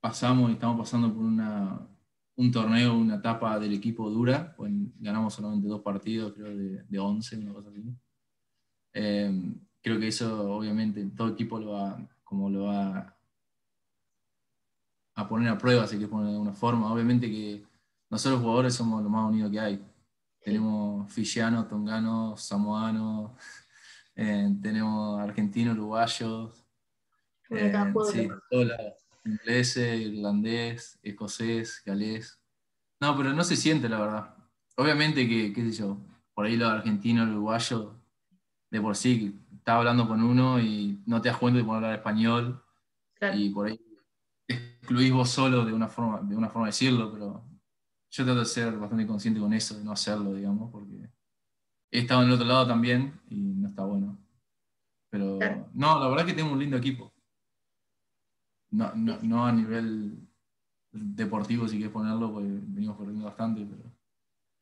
pasamos 0.00 0.48
y 0.48 0.54
estamos 0.54 0.78
pasando 0.78 1.14
por 1.14 1.22
un 1.22 2.50
torneo, 2.50 2.96
una 2.96 3.16
etapa 3.16 3.58
del 3.58 3.74
equipo 3.74 4.08
dura, 4.08 4.54
pues 4.56 4.72
ganamos 4.98 5.34
solamente 5.34 5.68
dos 5.68 5.82
partidos, 5.82 6.32
creo, 6.32 6.56
de, 6.56 6.82
de 6.84 6.98
11, 6.98 7.36
una 7.36 7.52
cosa 7.52 7.68
así. 7.68 7.84
Eh, 8.94 9.54
creo 9.82 10.00
que 10.00 10.08
eso, 10.08 10.56
obviamente, 10.56 11.04
todo 11.14 11.28
equipo 11.28 11.58
lo 11.58 11.72
va, 11.72 12.08
como 12.22 12.48
lo 12.48 12.64
va 12.64 13.14
a 15.16 15.28
poner 15.28 15.50
a 15.50 15.58
prueba, 15.58 15.86
si 15.86 15.98
que 15.98 16.06
de 16.06 16.14
alguna 16.14 16.54
forma. 16.54 16.90
Obviamente 16.90 17.30
que 17.30 17.62
nosotros 18.08 18.38
los 18.38 18.42
jugadores 18.42 18.74
somos 18.74 19.02
lo 19.02 19.10
más 19.10 19.28
unidos 19.28 19.50
que 19.50 19.60
hay. 19.60 19.93
Tenemos 20.44 21.10
fijianos, 21.12 21.68
tonganos, 21.68 22.42
samoanos, 22.42 23.32
eh, 24.14 24.54
tenemos 24.62 25.18
argentinos, 25.20 25.76
uruguayos, 25.76 26.64
eh, 27.50 27.72
sí, 28.12 28.28
ingleses, 29.24 30.00
irlandés, 30.00 30.98
escocés, 31.02 31.82
galés. 31.84 32.38
No, 33.00 33.16
pero 33.16 33.32
no 33.32 33.42
se 33.42 33.56
siente 33.56 33.88
la 33.88 33.98
verdad. 33.98 34.36
Obviamente 34.76 35.28
que, 35.28 35.52
qué 35.52 35.62
sé 35.62 35.72
yo, 35.72 35.98
por 36.34 36.46
ahí 36.46 36.56
los 36.56 36.70
argentinos, 36.70 37.28
uruguayos, 37.28 37.94
de 38.70 38.80
por 38.80 38.96
sí, 38.96 39.40
estaba 39.56 39.78
hablando 39.78 40.06
con 40.06 40.22
uno 40.22 40.60
y 40.60 41.02
no 41.06 41.22
te 41.22 41.28
das 41.28 41.38
cuenta 41.38 41.58
de 41.58 41.64
poner 41.64 41.76
hablar 41.76 41.94
español 41.94 42.62
y 43.34 43.50
por 43.50 43.68
ahí 43.68 43.80
excluís 44.46 45.12
vos 45.12 45.30
solo 45.30 45.64
de 45.64 45.72
una 45.72 45.88
forma 45.88 46.20
de, 46.20 46.36
una 46.36 46.50
forma 46.50 46.66
decirlo, 46.66 47.12
pero 47.12 47.44
yo 48.14 48.24
trato 48.24 48.40
de 48.40 48.46
ser 48.46 48.78
bastante 48.78 49.06
consciente 49.08 49.40
con 49.40 49.52
eso, 49.52 49.76
de 49.76 49.84
no 49.84 49.90
hacerlo, 49.90 50.32
digamos, 50.32 50.70
porque 50.70 51.10
he 51.90 51.98
estado 51.98 52.22
en 52.22 52.28
el 52.28 52.34
otro 52.34 52.46
lado 52.46 52.64
también 52.64 53.20
y 53.28 53.34
no 53.34 53.68
está 53.68 53.84
bueno. 53.84 54.16
Pero 55.10 55.40
no, 55.72 55.98
la 55.98 56.08
verdad 56.08 56.24
es 56.24 56.32
que 56.32 56.40
tengo 56.40 56.52
un 56.52 56.60
lindo 56.60 56.76
equipo. 56.76 57.12
No, 58.70 58.92
no, 58.94 59.46
a 59.46 59.52
nivel 59.52 60.28
deportivo, 60.92 61.66
si 61.66 61.76
quieres 61.76 61.92
ponerlo, 61.92 62.32
porque 62.32 62.48
venimos 62.48 62.96
corriendo 62.96 63.24
bastante, 63.24 63.66
pero. 63.68 63.92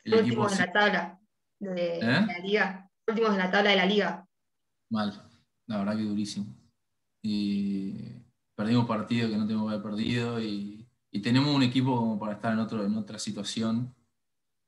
El 0.05 0.15
último 0.15 0.49
en 0.49 0.59
la 0.59 0.73
tabla 0.73 1.21
de, 1.61 1.99
¿Eh? 1.99 2.01
la 2.01 2.39
liga. 2.43 2.91
Últimos 3.07 3.33
en 3.33 3.39
la 3.39 3.51
tabla 3.51 3.71
de 3.71 3.77
la 3.77 3.87
liga. 3.87 4.27
Mal, 4.91 5.13
la 5.67 5.79
verdad 5.79 5.97
que 5.97 6.03
durísimo. 6.03 6.47
Y 7.23 8.15
perdimos 8.57 8.87
partidos 8.87 9.31
que 9.31 9.37
no 9.37 9.47
tenemos 9.47 9.69
que 9.69 9.75
haber 9.75 9.91
perdido 9.91 10.41
y, 10.41 10.82
tenemos 11.21 11.55
un 11.55 11.63
equipo 11.63 11.95
como 11.95 12.19
para 12.19 12.33
estar 12.33 12.53
en, 12.53 12.59
otro, 12.61 12.85
en 12.85 12.97
otra 12.97 13.19
situación. 13.19 13.95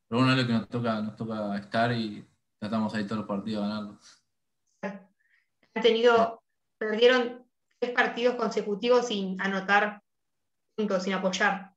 Pero 0.07 0.21
bueno, 0.21 0.33
es 0.33 0.43
lo 0.43 0.47
que 0.47 0.53
nos 0.53 0.69
toca, 0.69 1.01
nos 1.01 1.17
toca 1.17 1.57
estar 1.57 1.93
y 1.93 2.27
tratamos 2.59 2.95
ahí 2.95 3.05
todos 3.05 3.21
los 3.21 3.29
partidos 3.29 3.65
a 3.65 3.69
ganarlos. 3.69 4.25
Han 4.83 5.83
tenido, 5.83 6.43
perdieron 6.79 7.47
tres 7.79 7.93
partidos 7.93 8.37
consecutivos 8.37 9.09
sin 9.09 9.41
anotar 9.41 10.03
puntos, 10.77 11.03
sin 11.03 11.15
apoyar. 11.15 11.75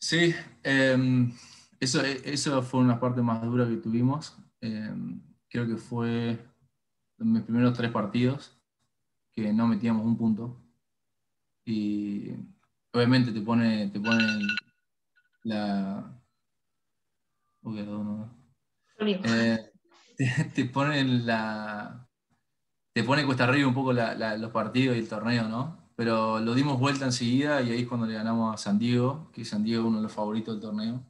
Sí, 0.00 0.34
em, 0.62 1.32
eso, 1.78 2.02
eso 2.02 2.62
fue 2.62 2.80
una 2.80 2.98
parte 2.98 3.22
más 3.22 3.42
dura 3.42 3.68
que 3.68 3.76
tuvimos. 3.76 4.36
Em, 4.60 5.22
creo 5.48 5.66
que 5.66 5.76
fue 5.76 6.38
mis 7.18 7.42
primeros 7.42 7.76
tres 7.76 7.90
partidos 7.90 8.58
que 9.32 9.52
no 9.52 9.66
metíamos 9.66 10.04
un 10.04 10.16
punto. 10.16 10.60
Y 11.64 12.32
obviamente 12.92 13.32
te 13.32 13.40
pone, 13.40 13.88
te 13.88 14.00
pone 14.00 14.24
la. 15.44 16.20
Eh, 18.98 19.58
te, 20.54 20.64
pone 20.66 21.04
la. 21.04 22.08
Te 22.92 23.04
pone 23.04 23.24
cuesta 23.24 23.44
arriba 23.44 23.68
un 23.68 23.74
poco 23.74 23.92
los 23.92 24.50
partidos 24.50 24.96
y 24.96 25.00
el 25.00 25.08
torneo, 25.08 25.48
¿no? 25.48 25.90
Pero 25.96 26.40
lo 26.40 26.54
dimos 26.54 26.80
vuelta 26.80 27.04
enseguida 27.04 27.60
y 27.62 27.70
ahí 27.70 27.82
es 27.82 27.88
cuando 27.88 28.06
le 28.06 28.14
ganamos 28.14 28.54
a 28.54 28.56
San 28.56 28.78
Diego, 28.78 29.30
que 29.32 29.44
San 29.44 29.62
Diego 29.62 29.82
es 29.82 29.88
uno 29.88 29.98
de 29.98 30.04
los 30.04 30.12
favoritos 30.12 30.54
del 30.54 30.62
torneo. 30.62 31.04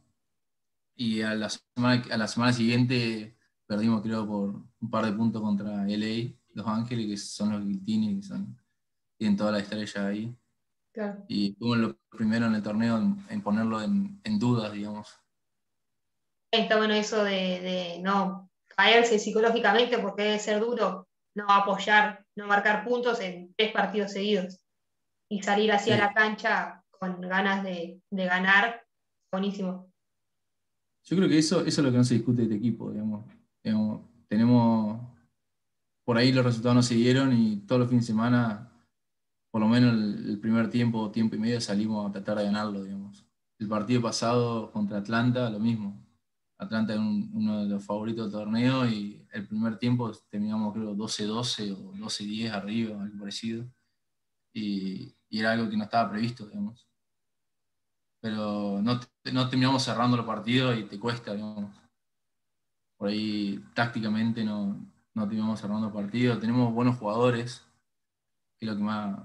Y 0.96 1.22
a 1.22 1.34
la 1.34 1.48
semana, 1.48 2.02
a 2.10 2.16
la 2.16 2.28
semana 2.28 2.52
siguiente 2.52 3.36
perdimos, 3.66 4.02
creo, 4.02 4.26
por 4.26 4.50
un 4.80 4.90
par 4.90 5.06
de 5.06 5.12
puntos 5.12 5.40
contra 5.40 5.86
LA, 5.86 6.34
Los 6.54 6.66
Ángeles, 6.66 7.06
que 7.06 7.16
son 7.16 7.52
los 7.52 7.64
Guiltini, 7.64 8.16
que 8.16 8.26
son, 8.26 8.58
tienen 9.16 9.36
toda 9.36 9.52
la 9.52 9.60
estrella 9.60 10.08
ahí. 10.08 10.36
Y 11.28 11.54
fuimos 11.54 11.78
los 11.78 11.96
primeros 12.10 12.48
en 12.48 12.54
el 12.56 12.62
torneo 12.62 12.96
en, 13.28 13.42
ponerlo 13.42 13.80
en, 13.80 14.38
dudas, 14.38 14.72
digamos. 14.72 15.08
Está 16.50 16.78
bueno 16.78 16.94
eso 16.94 17.22
de, 17.22 18.00
no 18.02 18.50
caerse 18.68 19.18
psicológicamente 19.18 19.98
porque 19.98 20.22
debe 20.22 20.38
ser 20.38 20.60
duro 20.60 21.06
no 21.34 21.48
apoyar, 21.48 22.24
no 22.34 22.46
marcar 22.46 22.84
puntos 22.84 23.20
en 23.20 23.54
tres 23.56 23.72
partidos 23.72 24.12
seguidos 24.12 24.64
y 25.28 25.42
salir 25.42 25.70
hacia 25.70 25.96
la 25.96 26.12
cancha 26.12 26.82
con 26.90 27.20
ganas 27.20 27.62
de, 27.62 28.00
ganar, 28.10 28.84
buenísimo. 29.30 29.92
Yo 31.04 31.16
creo 31.16 31.28
que 31.28 31.38
eso, 31.38 31.60
eso 31.60 31.80
es 31.80 31.84
lo 31.84 31.92
que 31.92 31.98
no 31.98 32.04
se 32.04 32.14
discute 32.14 32.38
de 32.38 32.42
este 32.44 32.56
equipo, 32.56 32.90
digamos. 32.90 33.24
tenemos, 34.28 35.00
por 36.04 36.18
ahí 36.18 36.32
los 36.32 36.44
resultados 36.44 36.74
no 36.74 36.82
se 36.82 36.94
dieron 36.94 37.32
y 37.32 37.58
todos 37.60 37.80
los 37.80 37.88
fines 37.88 38.06
de 38.06 38.12
semana 38.12 38.70
por 39.50 39.60
lo 39.60 39.68
menos 39.68 39.94
el, 39.94 40.09
primer 40.40 40.70
tiempo, 40.70 41.10
tiempo 41.10 41.36
y 41.36 41.38
medio 41.38 41.60
salimos 41.60 42.08
a 42.08 42.12
tratar 42.12 42.38
de 42.38 42.44
ganarlo, 42.44 42.82
digamos. 42.82 43.24
El 43.58 43.68
partido 43.68 44.02
pasado 44.02 44.70
contra 44.72 44.98
Atlanta, 44.98 45.50
lo 45.50 45.58
mismo. 45.58 46.00
Atlanta 46.58 46.92
es 46.92 46.98
uno 46.98 47.62
de 47.62 47.68
los 47.70 47.84
favoritos 47.84 48.30
del 48.30 48.40
torneo 48.40 48.86
y 48.86 49.26
el 49.32 49.46
primer 49.46 49.78
tiempo 49.78 50.12
terminamos 50.28 50.74
creo 50.74 50.94
12-12 50.94 51.72
o 51.72 51.92
12-10 51.94 52.50
arriba, 52.52 53.02
algo 53.02 53.18
parecido. 53.18 53.66
Y, 54.52 55.14
era 55.30 55.52
algo 55.52 55.70
que 55.70 55.76
no 55.76 55.84
estaba 55.84 56.10
previsto, 56.10 56.46
digamos. 56.46 56.86
Pero 58.20 58.80
no, 58.82 59.00
no 59.32 59.48
terminamos 59.48 59.82
cerrando 59.84 60.16
los 60.16 60.26
partidos 60.26 60.76
y 60.78 60.84
te 60.84 60.98
cuesta, 60.98 61.34
digamos. 61.34 61.74
Por 62.98 63.08
ahí 63.08 63.64
tácticamente 63.74 64.44
no, 64.44 64.86
no 65.14 65.22
terminamos 65.26 65.60
cerrando 65.60 65.86
el 65.86 65.92
partido. 65.92 66.38
Tenemos 66.38 66.74
buenos 66.74 66.98
jugadores, 66.98 67.64
que 68.58 68.66
es 68.66 68.72
lo 68.72 68.76
que 68.76 68.82
más, 68.82 69.20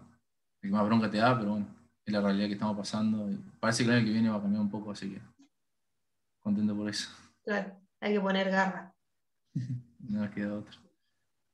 que 0.66 0.72
más 0.72 0.86
bronca 0.86 1.09
te 1.09 1.18
da, 1.18 1.38
pero 1.38 1.51
bueno, 1.51 1.68
es 2.05 2.13
la 2.13 2.22
realidad 2.22 2.47
que 2.47 2.53
estamos 2.53 2.78
pasando. 2.78 3.30
parece 3.59 3.84
que 3.84 3.89
el 3.89 3.95
año 3.97 4.05
que 4.05 4.11
viene 4.11 4.30
va 4.30 4.38
a 4.38 4.41
cambiar 4.41 4.61
un 4.61 4.70
poco, 4.70 4.91
así 4.91 5.11
que 5.11 5.22
contento 6.39 6.76
por 6.76 6.89
eso. 6.89 7.09
Claro, 7.43 7.80
hay 7.99 8.13
que 8.13 8.22
poner 8.22 8.49
garra. 8.49 8.93
no 9.99 10.20
nos 10.22 10.32
queda 10.32 10.57
otra. 10.57 10.76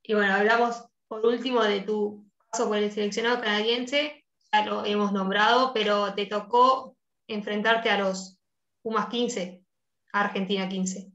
Y 0.02 0.14
bueno, 0.14 0.34
hablamos 0.34 0.84
por 1.08 1.24
último 1.24 1.62
de 1.62 1.80
tu 1.80 2.24
paso 2.50 2.68
por 2.68 2.76
el 2.76 2.90
seleccionado 2.90 3.40
canadiense, 3.40 4.24
ya 4.52 4.66
lo 4.66 4.84
hemos 4.84 5.12
nombrado, 5.12 5.72
pero 5.72 6.12
te 6.14 6.26
tocó 6.26 6.96
enfrentarte 7.26 7.90
a 7.90 7.98
los 7.98 8.38
Pumas 8.82 9.06
15, 9.06 9.64
a 10.12 10.20
Argentina 10.20 10.68
15. 10.68 11.12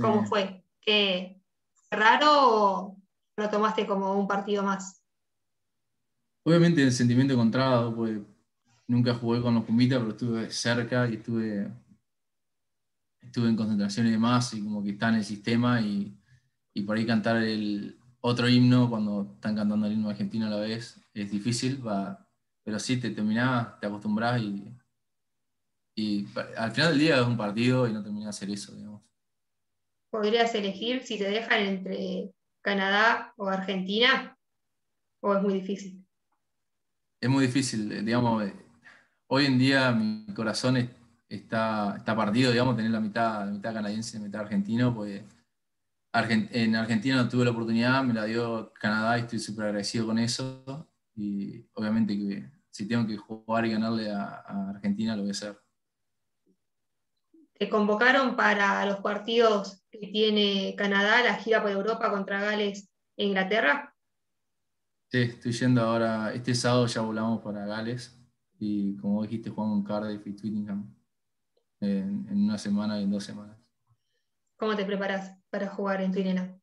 ¿Cómo 0.00 0.24
fue? 0.24 0.64
¿Qué, 0.80 1.40
¿Fue 1.74 1.98
raro 1.98 2.28
o 2.30 2.96
lo 3.36 3.50
tomaste 3.50 3.86
como 3.86 4.14
un 4.14 4.26
partido 4.26 4.62
más? 4.62 5.03
Obviamente 6.44 6.82
el 6.82 6.92
sentimiento 6.92 7.32
encontrado, 7.32 7.94
pues 7.94 8.20
nunca 8.86 9.14
jugué 9.14 9.40
con 9.40 9.54
los 9.54 9.64
Pumitas, 9.64 9.98
pero 9.98 10.10
estuve 10.10 10.50
cerca 10.50 11.08
y 11.08 11.14
estuve, 11.14 11.70
estuve 13.22 13.48
en 13.48 13.56
concentración 13.56 14.06
y 14.06 14.10
demás, 14.10 14.52
y 14.52 14.62
como 14.62 14.82
que 14.82 14.90
está 14.90 15.08
en 15.08 15.16
el 15.16 15.24
sistema, 15.24 15.80
y, 15.80 16.14
por 16.86 16.96
ahí 16.96 17.06
cantar 17.06 17.38
el 17.38 17.98
otro 18.20 18.48
himno 18.48 18.90
cuando 18.90 19.32
están 19.34 19.56
cantando 19.56 19.86
el 19.86 19.94
himno 19.94 20.10
argentino 20.10 20.46
a 20.46 20.50
la 20.50 20.56
vez 20.56 21.00
es 21.14 21.30
difícil, 21.30 21.86
va, 21.86 22.28
pero 22.62 22.78
sí 22.78 22.98
te 22.98 23.10
terminás, 23.10 23.80
te 23.80 23.86
acostumbras 23.86 24.40
y, 24.42 24.76
y 25.96 26.26
al 26.56 26.72
final 26.72 26.90
del 26.90 26.98
día 26.98 27.20
es 27.20 27.26
un 27.26 27.36
partido 27.36 27.88
y 27.88 27.92
no 27.92 28.02
terminas 28.02 28.26
de 28.26 28.30
hacer 28.30 28.50
eso, 28.50 28.74
digamos. 28.74 29.02
¿Podrías 30.10 30.54
elegir 30.54 31.02
si 31.04 31.18
te 31.18 31.28
dejan 31.28 31.60
entre 31.62 32.32
Canadá 32.62 33.32
o 33.36 33.48
Argentina? 33.48 34.38
¿O 35.20 35.34
es 35.34 35.42
muy 35.42 35.54
difícil? 35.54 36.03
Es 37.24 37.30
muy 37.30 37.46
difícil, 37.46 37.90
eh, 37.90 38.02
digamos, 38.02 38.44
eh, 38.44 38.52
hoy 39.28 39.46
en 39.46 39.58
día 39.58 39.92
mi 39.92 40.26
corazón 40.34 40.76
está, 41.26 41.94
está 41.96 42.14
partido, 42.14 42.52
digamos, 42.52 42.76
tener 42.76 42.90
la 42.90 43.00
mitad, 43.00 43.46
la 43.46 43.50
mitad 43.50 43.72
canadiense 43.72 44.18
la 44.18 44.26
mitad 44.26 44.42
argentino, 44.42 44.94
pues 44.94 45.22
en 46.12 46.76
Argentina 46.76 47.16
no 47.16 47.26
tuve 47.26 47.46
la 47.46 47.52
oportunidad, 47.52 48.04
me 48.04 48.12
la 48.12 48.26
dio 48.26 48.74
Canadá 48.74 49.16
y 49.16 49.22
estoy 49.22 49.38
súper 49.38 49.64
agradecido 49.64 50.06
con 50.06 50.18
eso. 50.18 50.86
Y 51.16 51.66
obviamente 51.72 52.14
que 52.14 52.50
si 52.68 52.86
tengo 52.86 53.06
que 53.06 53.16
jugar 53.16 53.64
y 53.64 53.72
ganarle 53.72 54.10
a, 54.10 54.44
Argentina, 54.68 55.16
lo 55.16 55.22
voy 55.22 55.30
a 55.30 55.32
hacer. 55.32 55.58
¿Te 57.54 57.70
convocaron 57.70 58.36
para 58.36 58.84
los 58.84 58.98
partidos 58.98 59.82
que 59.90 60.08
tiene 60.08 60.74
Canadá, 60.76 61.22
la 61.22 61.36
gira 61.36 61.62
por 61.62 61.70
Europa 61.70 62.10
contra 62.10 62.40
Gales 62.40 62.90
e 63.16 63.24
Inglaterra? 63.24 63.93
Sí, 65.14 65.20
estoy 65.20 65.52
yendo 65.52 65.80
ahora, 65.80 66.34
este 66.34 66.56
sábado 66.56 66.88
ya 66.88 67.00
volamos 67.00 67.40
para 67.40 67.64
Gales 67.66 68.20
y 68.58 68.96
como 68.96 69.22
dijiste 69.22 69.48
jugamos 69.48 69.78
en 69.78 69.84
Cardiff 69.84 70.26
y 70.26 70.32
Twickenham 70.32 70.92
en, 71.78 72.26
una 72.32 72.58
semana 72.58 72.98
y 72.98 73.04
en 73.04 73.12
dos 73.12 73.22
semanas. 73.22 73.56
¿Cómo 74.56 74.74
te 74.74 74.84
preparas 74.84 75.38
para 75.50 75.68
jugar 75.68 76.00
en 76.00 76.10
Twickenham? 76.10 76.60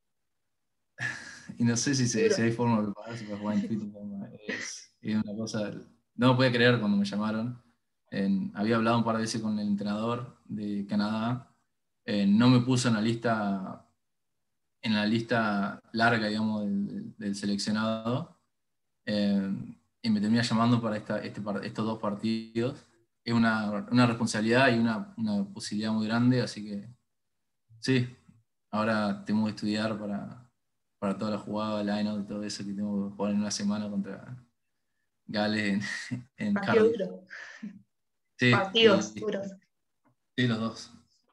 y 1.59 1.63
no 1.63 1.77
sé 1.77 1.95
si, 1.95 2.05
se, 2.09 2.43
hay 2.43 2.51
forma 2.51 2.81
de 2.81 2.87
prepararse 2.87 3.23
para 3.23 3.37
jugar 3.37 3.55
en 3.55 3.67
Twickenham. 3.67 4.29
Es, 4.45 4.97
una 5.01 5.33
cosa, 5.37 5.71
no 6.15 6.31
me 6.31 6.35
puede 6.35 6.51
creer 6.51 6.77
cuando 6.77 6.97
me 6.97 7.05
llamaron. 7.05 7.63
había 8.53 8.75
hablado 8.75 8.97
un 8.97 9.05
par 9.05 9.15
de 9.15 9.21
veces 9.21 9.41
con 9.41 9.57
el 9.57 9.65
entrenador 9.65 10.41
de 10.43 10.85
Canadá. 10.87 11.55
no 12.05 12.49
me 12.49 12.59
puso 12.59 12.89
en 12.89 12.95
la 12.95 13.01
lista 13.01 13.87
en 14.81 14.95
la 14.95 15.05
lista 15.05 15.79
larga, 15.93 16.27
digamos, 16.27 16.65
del 16.65 17.35
seleccionado 17.35 18.40
eh, 19.05 19.51
y 20.01 20.09
me 20.09 20.19
termina 20.19 20.41
llamando 20.41 20.81
para 20.81 20.97
esta, 20.97 21.19
este, 21.19 21.41
estos 21.63 21.85
dos 21.85 21.99
partidos. 21.99 22.75
Es 23.23 23.33
una, 23.33 23.87
una 23.91 24.07
responsabilidad 24.07 24.73
y 24.73 24.79
una, 24.79 25.13
una, 25.17 25.43
posibilidad 25.45 25.91
muy 25.91 26.07
grande, 26.07 26.41
así 26.41 26.65
que 26.65 26.89
sí, 27.79 28.09
ahora 28.71 29.23
tengo 29.25 29.45
que 29.45 29.51
estudiar 29.51 29.97
para, 29.99 30.49
para 30.99 31.17
toda 31.17 31.31
la 31.31 31.37
jugada, 31.37 31.81
el 31.81 31.87
line 31.87 32.19
y 32.19 32.27
todo 32.27 32.43
eso 32.43 32.65
que 32.65 32.73
tengo 32.73 33.09
que 33.09 33.15
jugar 33.15 33.31
en 33.33 33.39
una 33.41 33.51
semana 33.51 33.89
contra 33.89 34.43
Gales 35.27 35.85
en, 36.07 36.25
en 36.37 36.55
Sí, 38.39 38.51
Partidos 38.51 39.13
duros. 39.13 39.51
Sí, 40.35 40.47
los 40.47 40.59
dos. 40.59 40.91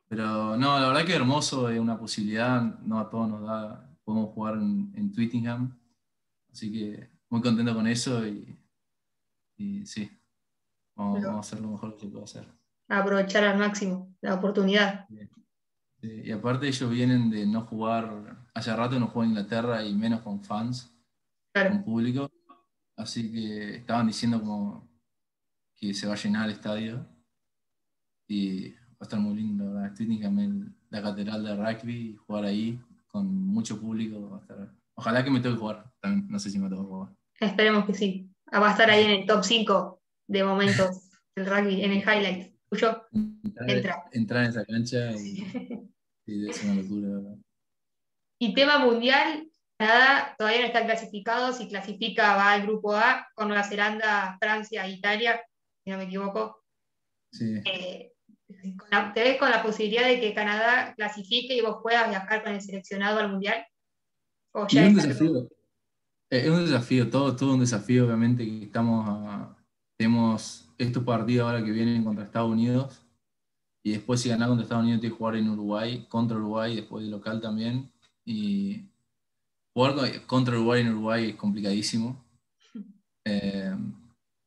Pero 0.08 0.58
no, 0.58 0.78
la 0.78 0.88
verdad 0.88 1.06
que 1.06 1.14
hermoso, 1.14 1.70
es 1.70 1.80
una 1.80 1.98
posibilidad, 1.98 2.60
no 2.80 2.98
a 2.98 3.08
todos 3.08 3.30
nos 3.30 3.42
da, 3.46 3.90
podemos 4.04 4.34
jugar 4.34 4.54
en, 4.54 4.92
en 4.94 5.10
Twittingham, 5.12 5.78
así 6.52 6.70
que 6.70 7.17
muy 7.30 7.42
contento 7.42 7.74
con 7.74 7.86
eso 7.86 8.26
y, 8.26 8.58
sí, 9.84 10.10
vamos, 10.94 11.24
a 11.24 11.38
hacer 11.38 11.60
lo 11.60 11.68
mejor 11.68 11.96
que 11.96 12.08
se 12.08 12.22
hacer. 12.22 12.48
Aprovechar 12.88 13.44
al 13.44 13.58
máximo 13.58 14.14
la 14.20 14.34
oportunidad. 14.34 15.06
y 16.00 16.30
aparte 16.30 16.68
ellos 16.68 16.90
vienen 16.90 17.30
de 17.30 17.46
no 17.46 17.62
jugar, 17.62 18.46
hace 18.54 18.74
rato 18.74 18.98
no 18.98 19.08
juegan 19.08 19.32
en 19.32 19.38
Inglaterra 19.38 19.84
y 19.84 19.94
menos 19.94 20.20
con 20.22 20.42
fans, 20.42 20.94
con 21.52 21.84
público, 21.84 22.30
así 22.96 23.32
que 23.32 23.76
estaban 23.76 24.06
diciendo 24.06 24.40
como 24.40 24.88
que 25.74 25.94
se 25.94 26.06
va 26.06 26.14
a 26.14 26.16
llenar 26.16 26.46
el 26.46 26.52
estadio 26.52 27.06
y 28.26 28.70
va 28.70 29.00
a 29.00 29.04
estar 29.04 29.20
muy 29.20 29.36
lindo, 29.36 29.74
la 29.74 29.92
la 30.90 31.02
catedral 31.02 31.44
de 31.44 31.56
rugby, 31.56 32.16
jugar 32.26 32.44
ahí 32.44 32.80
con 33.06 33.26
mucho 33.26 33.80
público, 33.80 34.42
Ojalá 34.94 35.22
que 35.22 35.30
me 35.30 35.38
toque 35.38 35.56
jugar, 35.56 35.92
también, 36.00 36.28
no 36.28 36.40
sé 36.40 36.50
si 36.50 36.58
me 36.58 36.68
toca 36.68 36.82
jugar. 36.82 37.17
Esperemos 37.40 37.86
que 37.86 37.94
sí. 37.94 38.30
Ah, 38.46 38.60
va 38.60 38.68
a 38.68 38.72
estar 38.72 38.90
ahí 38.90 39.04
en 39.04 39.10
el 39.10 39.26
top 39.26 39.44
5 39.44 40.02
de 40.28 40.44
momentos 40.44 41.10
del 41.36 41.46
rugby, 41.46 41.82
en 41.82 41.92
el 41.92 41.98
highlight. 41.98 42.54
Tuyo, 42.68 43.06
entra. 43.66 44.04
Entrar 44.12 44.44
en 44.44 44.50
esa 44.50 44.64
cancha 44.64 45.10
y, 45.12 45.42
es 46.50 46.62
una 46.64 46.74
locura, 46.74 47.08
¿verdad? 47.08 47.36
Y 48.40 48.54
tema 48.54 48.78
mundial, 48.78 49.48
Canadá 49.78 50.34
todavía 50.36 50.60
no 50.60 50.66
está 50.66 50.84
clasificado, 50.84 51.52
si 51.52 51.68
clasifica 51.68 52.36
va 52.36 52.52
al 52.52 52.62
grupo 52.62 52.94
A 52.94 53.26
con 53.34 53.48
Nueva 53.48 53.64
Zelanda, 53.64 54.36
Francia, 54.40 54.86
Italia, 54.86 55.40
si 55.82 55.90
no 55.90 55.96
me 55.96 56.04
equivoco. 56.04 56.62
Sí. 57.32 57.60
Eh, 57.64 58.12
¿Te 59.14 59.22
ves 59.22 59.38
con 59.38 59.50
la 59.50 59.62
posibilidad 59.62 60.06
de 60.06 60.20
que 60.20 60.34
Canadá 60.34 60.94
clasifique 60.94 61.54
y 61.54 61.60
vos 61.60 61.78
puedas 61.82 62.08
viajar 62.08 62.42
con 62.42 62.52
el 62.52 62.60
seleccionado 62.60 63.20
al 63.20 63.30
Mundial? 63.30 63.66
un 64.52 64.94
desafío. 64.94 65.48
Es 66.30 66.50
un 66.50 66.64
desafío, 66.64 67.08
todo, 67.08 67.34
todo 67.34 67.54
un 67.54 67.60
desafío, 67.60 68.06
obviamente, 68.06 68.44
que 68.44 68.64
estamos 68.64 69.56
tenemos 69.98 70.70
estos 70.78 71.02
partidos 71.02 71.46
ahora 71.46 71.64
que 71.64 71.72
vienen 71.72 72.04
contra 72.04 72.24
Estados 72.24 72.50
Unidos 72.50 73.02
y 73.82 73.92
después 73.92 74.20
si 74.20 74.28
ganar 74.28 74.48
contra 74.48 74.62
Estados 74.62 74.84
Unidos 74.84 75.00
tienes 75.00 75.14
que 75.14 75.18
jugar 75.18 75.36
en 75.36 75.48
Uruguay, 75.48 76.06
contra 76.08 76.36
Uruguay, 76.36 76.76
después 76.76 77.04
de 77.04 77.10
local 77.10 77.40
también. 77.40 77.90
Y 78.24 78.84
jugar 79.74 79.94
contra 80.26 80.54
Uruguay 80.54 80.82
en 80.82 80.90
Uruguay 80.90 81.30
es 81.30 81.36
complicadísimo. 81.36 82.24
Eh, 83.30 83.76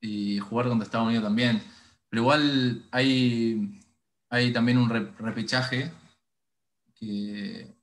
y 0.02 0.40
jugar 0.40 0.68
contra 0.68 0.86
Estados 0.86 1.06
Unidos 1.06 1.24
también. 1.24 1.62
Pero 2.10 2.24
igual 2.24 2.84
hay, 2.90 3.80
hay 4.28 4.52
también 4.52 4.80
un 4.80 4.90
repechaje 4.90 5.92
que, 6.96 7.76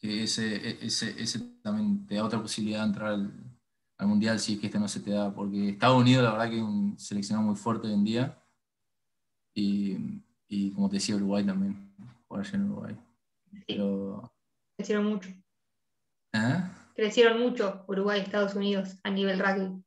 ese, 0.00 0.82
ese, 0.82 1.20
ese, 1.20 1.40
también 1.62 2.06
te 2.06 2.14
da 2.14 2.24
otra 2.24 2.40
posibilidad 2.40 2.80
de 2.80 2.86
entrar 2.86 3.12
al, 3.12 3.45
al, 3.98 4.06
Mundial 4.06 4.38
si 4.38 4.54
es 4.54 4.60
que 4.60 4.66
este 4.66 4.78
no 4.78 4.88
se 4.88 5.00
te 5.00 5.10
da. 5.10 5.32
Porque 5.34 5.70
Estados 5.70 6.00
Unidos 6.00 6.24
la 6.24 6.32
verdad 6.32 6.50
que 6.50 6.56
es 6.56 6.62
un 6.62 6.98
seleccionado 6.98 7.46
muy 7.46 7.56
fuerte 7.56 7.88
hoy 7.88 7.94
en 7.94 8.04
día. 8.04 8.42
Y, 9.54 9.96
y 10.48 10.70
como 10.72 10.88
te 10.88 10.96
decía, 10.96 11.16
Uruguay 11.16 11.44
también. 11.44 11.94
Jugar 12.28 12.44
allá 12.44 12.56
en 12.56 12.70
Uruguay. 12.70 12.96
Pero... 13.66 14.32
Crecieron 14.76 15.06
mucho. 15.06 15.30
¿Eh? 16.32 16.62
Crecieron 16.94 17.40
mucho 17.40 17.84
Uruguay 17.88 18.20
y 18.20 18.22
Estados 18.22 18.54
Unidos 18.54 18.96
a 19.02 19.10
nivel 19.10 19.38
rugby. 19.38 19.82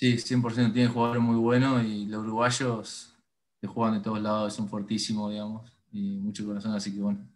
Sí, 0.00 0.14
100% 0.14 0.72
tienen 0.72 0.92
jugadores 0.92 1.22
muy 1.22 1.36
buenos 1.36 1.84
y 1.84 2.06
los 2.06 2.22
uruguayos 2.22 3.14
que 3.60 3.66
juegan 3.66 3.98
de 3.98 4.00
todos 4.00 4.20
lados 4.20 4.54
son 4.54 4.68
fortísimos, 4.68 5.30
digamos, 5.30 5.70
y 5.92 6.16
mucho 6.16 6.46
corazón, 6.46 6.72
así 6.72 6.94
que 6.94 7.00
bueno, 7.00 7.28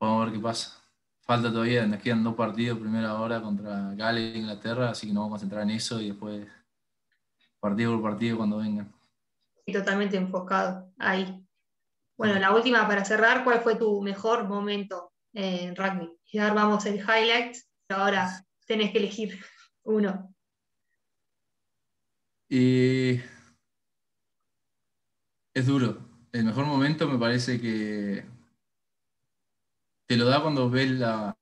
vamos 0.00 0.22
a 0.22 0.24
ver 0.24 0.34
qué 0.34 0.40
pasa. 0.40 0.82
Falta 1.26 1.50
todavía, 1.50 1.84
nos 1.88 2.00
quedan 2.00 2.22
dos 2.22 2.36
partidos, 2.36 2.78
primera 2.78 3.14
hora 3.14 3.42
contra 3.42 3.92
Gales 3.94 4.32
e 4.32 4.38
Inglaterra, 4.38 4.90
así 4.90 5.08
que 5.08 5.12
nos 5.12 5.22
vamos 5.22 5.30
a 5.30 5.34
concentrar 5.34 5.62
en 5.64 5.70
eso 5.70 6.00
y 6.00 6.10
después 6.10 6.46
partido 7.58 7.94
por 7.94 8.12
partido 8.12 8.36
cuando 8.36 8.58
vengan. 8.58 8.94
Y 9.66 9.72
totalmente 9.72 10.16
enfocado 10.16 10.92
ahí. 10.98 11.44
Bueno, 12.16 12.38
la 12.38 12.54
última 12.54 12.86
para 12.86 13.04
cerrar, 13.04 13.42
¿cuál 13.42 13.60
fue 13.60 13.74
tu 13.74 14.00
mejor 14.02 14.46
momento 14.46 15.12
en 15.32 15.74
rugby? 15.74 16.16
Y 16.26 16.38
ahora 16.38 16.54
vamos 16.54 16.86
el 16.86 17.00
highlights, 17.00 17.68
pero 17.88 18.02
ahora 18.02 18.46
tenés 18.64 18.92
que 18.92 18.98
elegir 18.98 19.44
uno. 19.82 20.32
Y 22.48 23.20
es 25.52 25.66
duro. 25.66 25.98
El 26.30 26.44
mejor 26.44 26.66
momento 26.66 27.08
me 27.08 27.18
parece 27.18 27.60
que 27.60 28.24
te 30.06 30.16
lo 30.16 30.26
da 30.26 30.40
cuando 30.40 30.70
ves 30.70 30.90
la, 30.92 31.36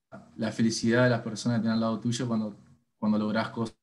felicidad 0.53 1.05
de 1.05 1.11
las 1.11 1.21
personas 1.21 1.59
que 1.59 1.63
tienen 1.63 1.75
al 1.75 1.81
lado 1.81 2.01
tuyo 2.01 2.27
cuando, 2.27 2.57
cuando 2.99 3.19
logras 3.19 3.51
cosas. 3.51 3.77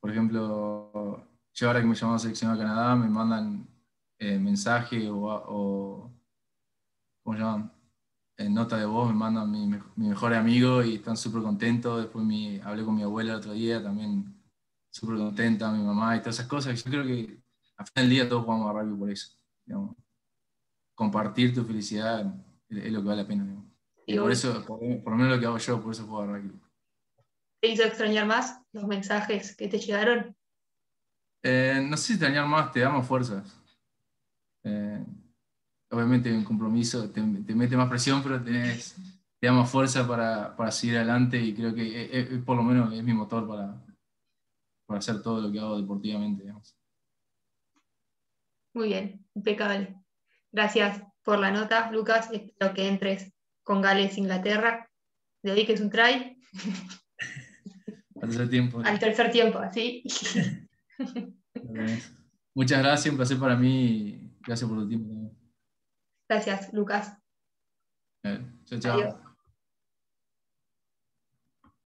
Por 0.00 0.10
ejemplo, 0.10 1.26
yo 1.52 1.66
ahora 1.66 1.80
que 1.80 1.86
me 1.86 1.94
llamó 1.94 2.14
a 2.14 2.18
selección 2.18 2.50
a 2.50 2.58
Canadá, 2.58 2.96
me 2.96 3.08
mandan 3.08 3.68
eh, 4.18 4.38
mensaje 4.38 5.08
o, 5.10 6.10
¿cómo 7.22 7.36
se 7.36 7.42
llaman? 7.42 7.72
En 8.38 8.54
nota 8.54 8.78
de 8.78 8.86
voz 8.86 9.08
me 9.08 9.14
mandan 9.14 9.50
mi, 9.50 9.66
mi 9.66 10.08
mejor 10.08 10.32
amigo 10.32 10.82
y 10.82 10.94
están 10.94 11.16
súper 11.16 11.42
contentos. 11.42 12.00
Después 12.00 12.24
mi, 12.24 12.58
hablé 12.60 12.84
con 12.84 12.94
mi 12.94 13.02
abuela 13.02 13.32
el 13.32 13.38
otro 13.38 13.52
día, 13.52 13.82
también 13.82 14.34
súper 14.88 15.18
contenta, 15.18 15.70
mi 15.70 15.82
mamá 15.82 16.16
y 16.16 16.20
todas 16.20 16.36
esas 16.36 16.46
cosas. 16.46 16.82
Yo 16.82 16.90
creo 16.90 17.04
que 17.04 17.42
al 17.76 17.86
final 17.86 18.08
del 18.08 18.10
día 18.10 18.28
todos 18.28 18.44
jugamos 18.44 18.70
a 18.70 18.80
rugby 18.80 18.98
por 18.98 19.10
eso. 19.10 19.36
Compartir 20.94 21.54
tu 21.54 21.64
felicidad 21.64 22.34
es, 22.70 22.92
lo 22.92 23.02
que 23.02 23.08
vale 23.08 23.22
la 23.22 23.28
pena. 23.28 23.64
Y 24.06 24.18
por 24.18 24.32
eso, 24.32 24.64
por, 24.66 24.80
lo 24.82 25.16
menos 25.16 25.34
lo 25.34 25.40
que 25.40 25.46
hago 25.46 25.58
yo, 25.58 25.80
por 25.82 25.92
eso 25.92 26.06
juego 26.06 26.22
a 26.22 26.26
rugby. 26.26 26.60
¿Te 27.60 27.68
hizo 27.68 27.84
extrañar 27.84 28.26
más 28.26 28.60
los 28.72 28.86
mensajes 28.86 29.54
que 29.54 29.68
te 29.68 29.78
llegaron? 29.78 30.34
Eh, 31.42 31.86
no 31.88 31.96
sé 31.96 32.04
si 32.04 32.12
extrañar 32.14 32.46
más, 32.46 32.72
te 32.72 32.80
da 32.80 32.90
más 32.90 33.06
fuerzas. 33.06 33.56
Eh, 34.64 35.04
obviamente 35.90 36.32
un 36.32 36.44
compromiso 36.44 37.10
te, 37.10 37.22
mete 37.22 37.76
más 37.76 37.88
presión, 37.88 38.22
pero 38.22 38.42
tenés, 38.42 38.96
te 39.38 39.46
da 39.46 39.52
más 39.52 39.70
fuerza 39.70 40.06
para, 40.06 40.56
para 40.56 40.70
seguir 40.70 40.96
adelante 40.96 41.38
y 41.38 41.54
creo 41.54 41.74
que 41.74 42.42
por 42.44 42.56
lo 42.56 42.62
menos 42.62 42.92
es 42.92 43.02
mi 43.02 43.12
motor 43.12 43.46
para, 43.46 43.82
para 44.86 44.98
hacer 44.98 45.22
todo 45.22 45.40
lo 45.40 45.52
que 45.52 45.60
hago 45.60 45.80
deportivamente. 45.80 46.42
Digamos. 46.42 46.76
Muy 48.74 48.88
bien, 48.88 49.26
impecable. 49.34 49.96
Gracias 50.52 51.02
por 51.30 51.38
la 51.38 51.52
nota, 51.52 51.92
Lucas. 51.92 52.28
Espero 52.32 52.74
que 52.74 52.88
entres 52.88 53.32
con 53.62 53.80
Gales, 53.80 54.18
Inglaterra. 54.18 54.90
De 55.44 55.64
que 55.64 55.74
es 55.74 55.80
un 55.80 55.88
try. 55.88 56.36
Al 58.20 58.28
tercer 58.28 58.50
tiempo. 58.50 58.82
Al 58.84 58.98
tercer 58.98 59.30
tiempo, 59.30 59.60
¿sí? 59.72 60.02
Muchas 62.54 62.82
gracias, 62.82 63.12
un 63.12 63.16
placer 63.16 63.38
para 63.38 63.54
mí. 63.54 64.34
Gracias 64.44 64.68
por 64.68 64.80
tu 64.80 64.88
tiempo. 64.88 65.32
Gracias, 66.28 66.72
Lucas. 66.72 67.16
chao, 68.64 68.80
chao. 68.80 69.29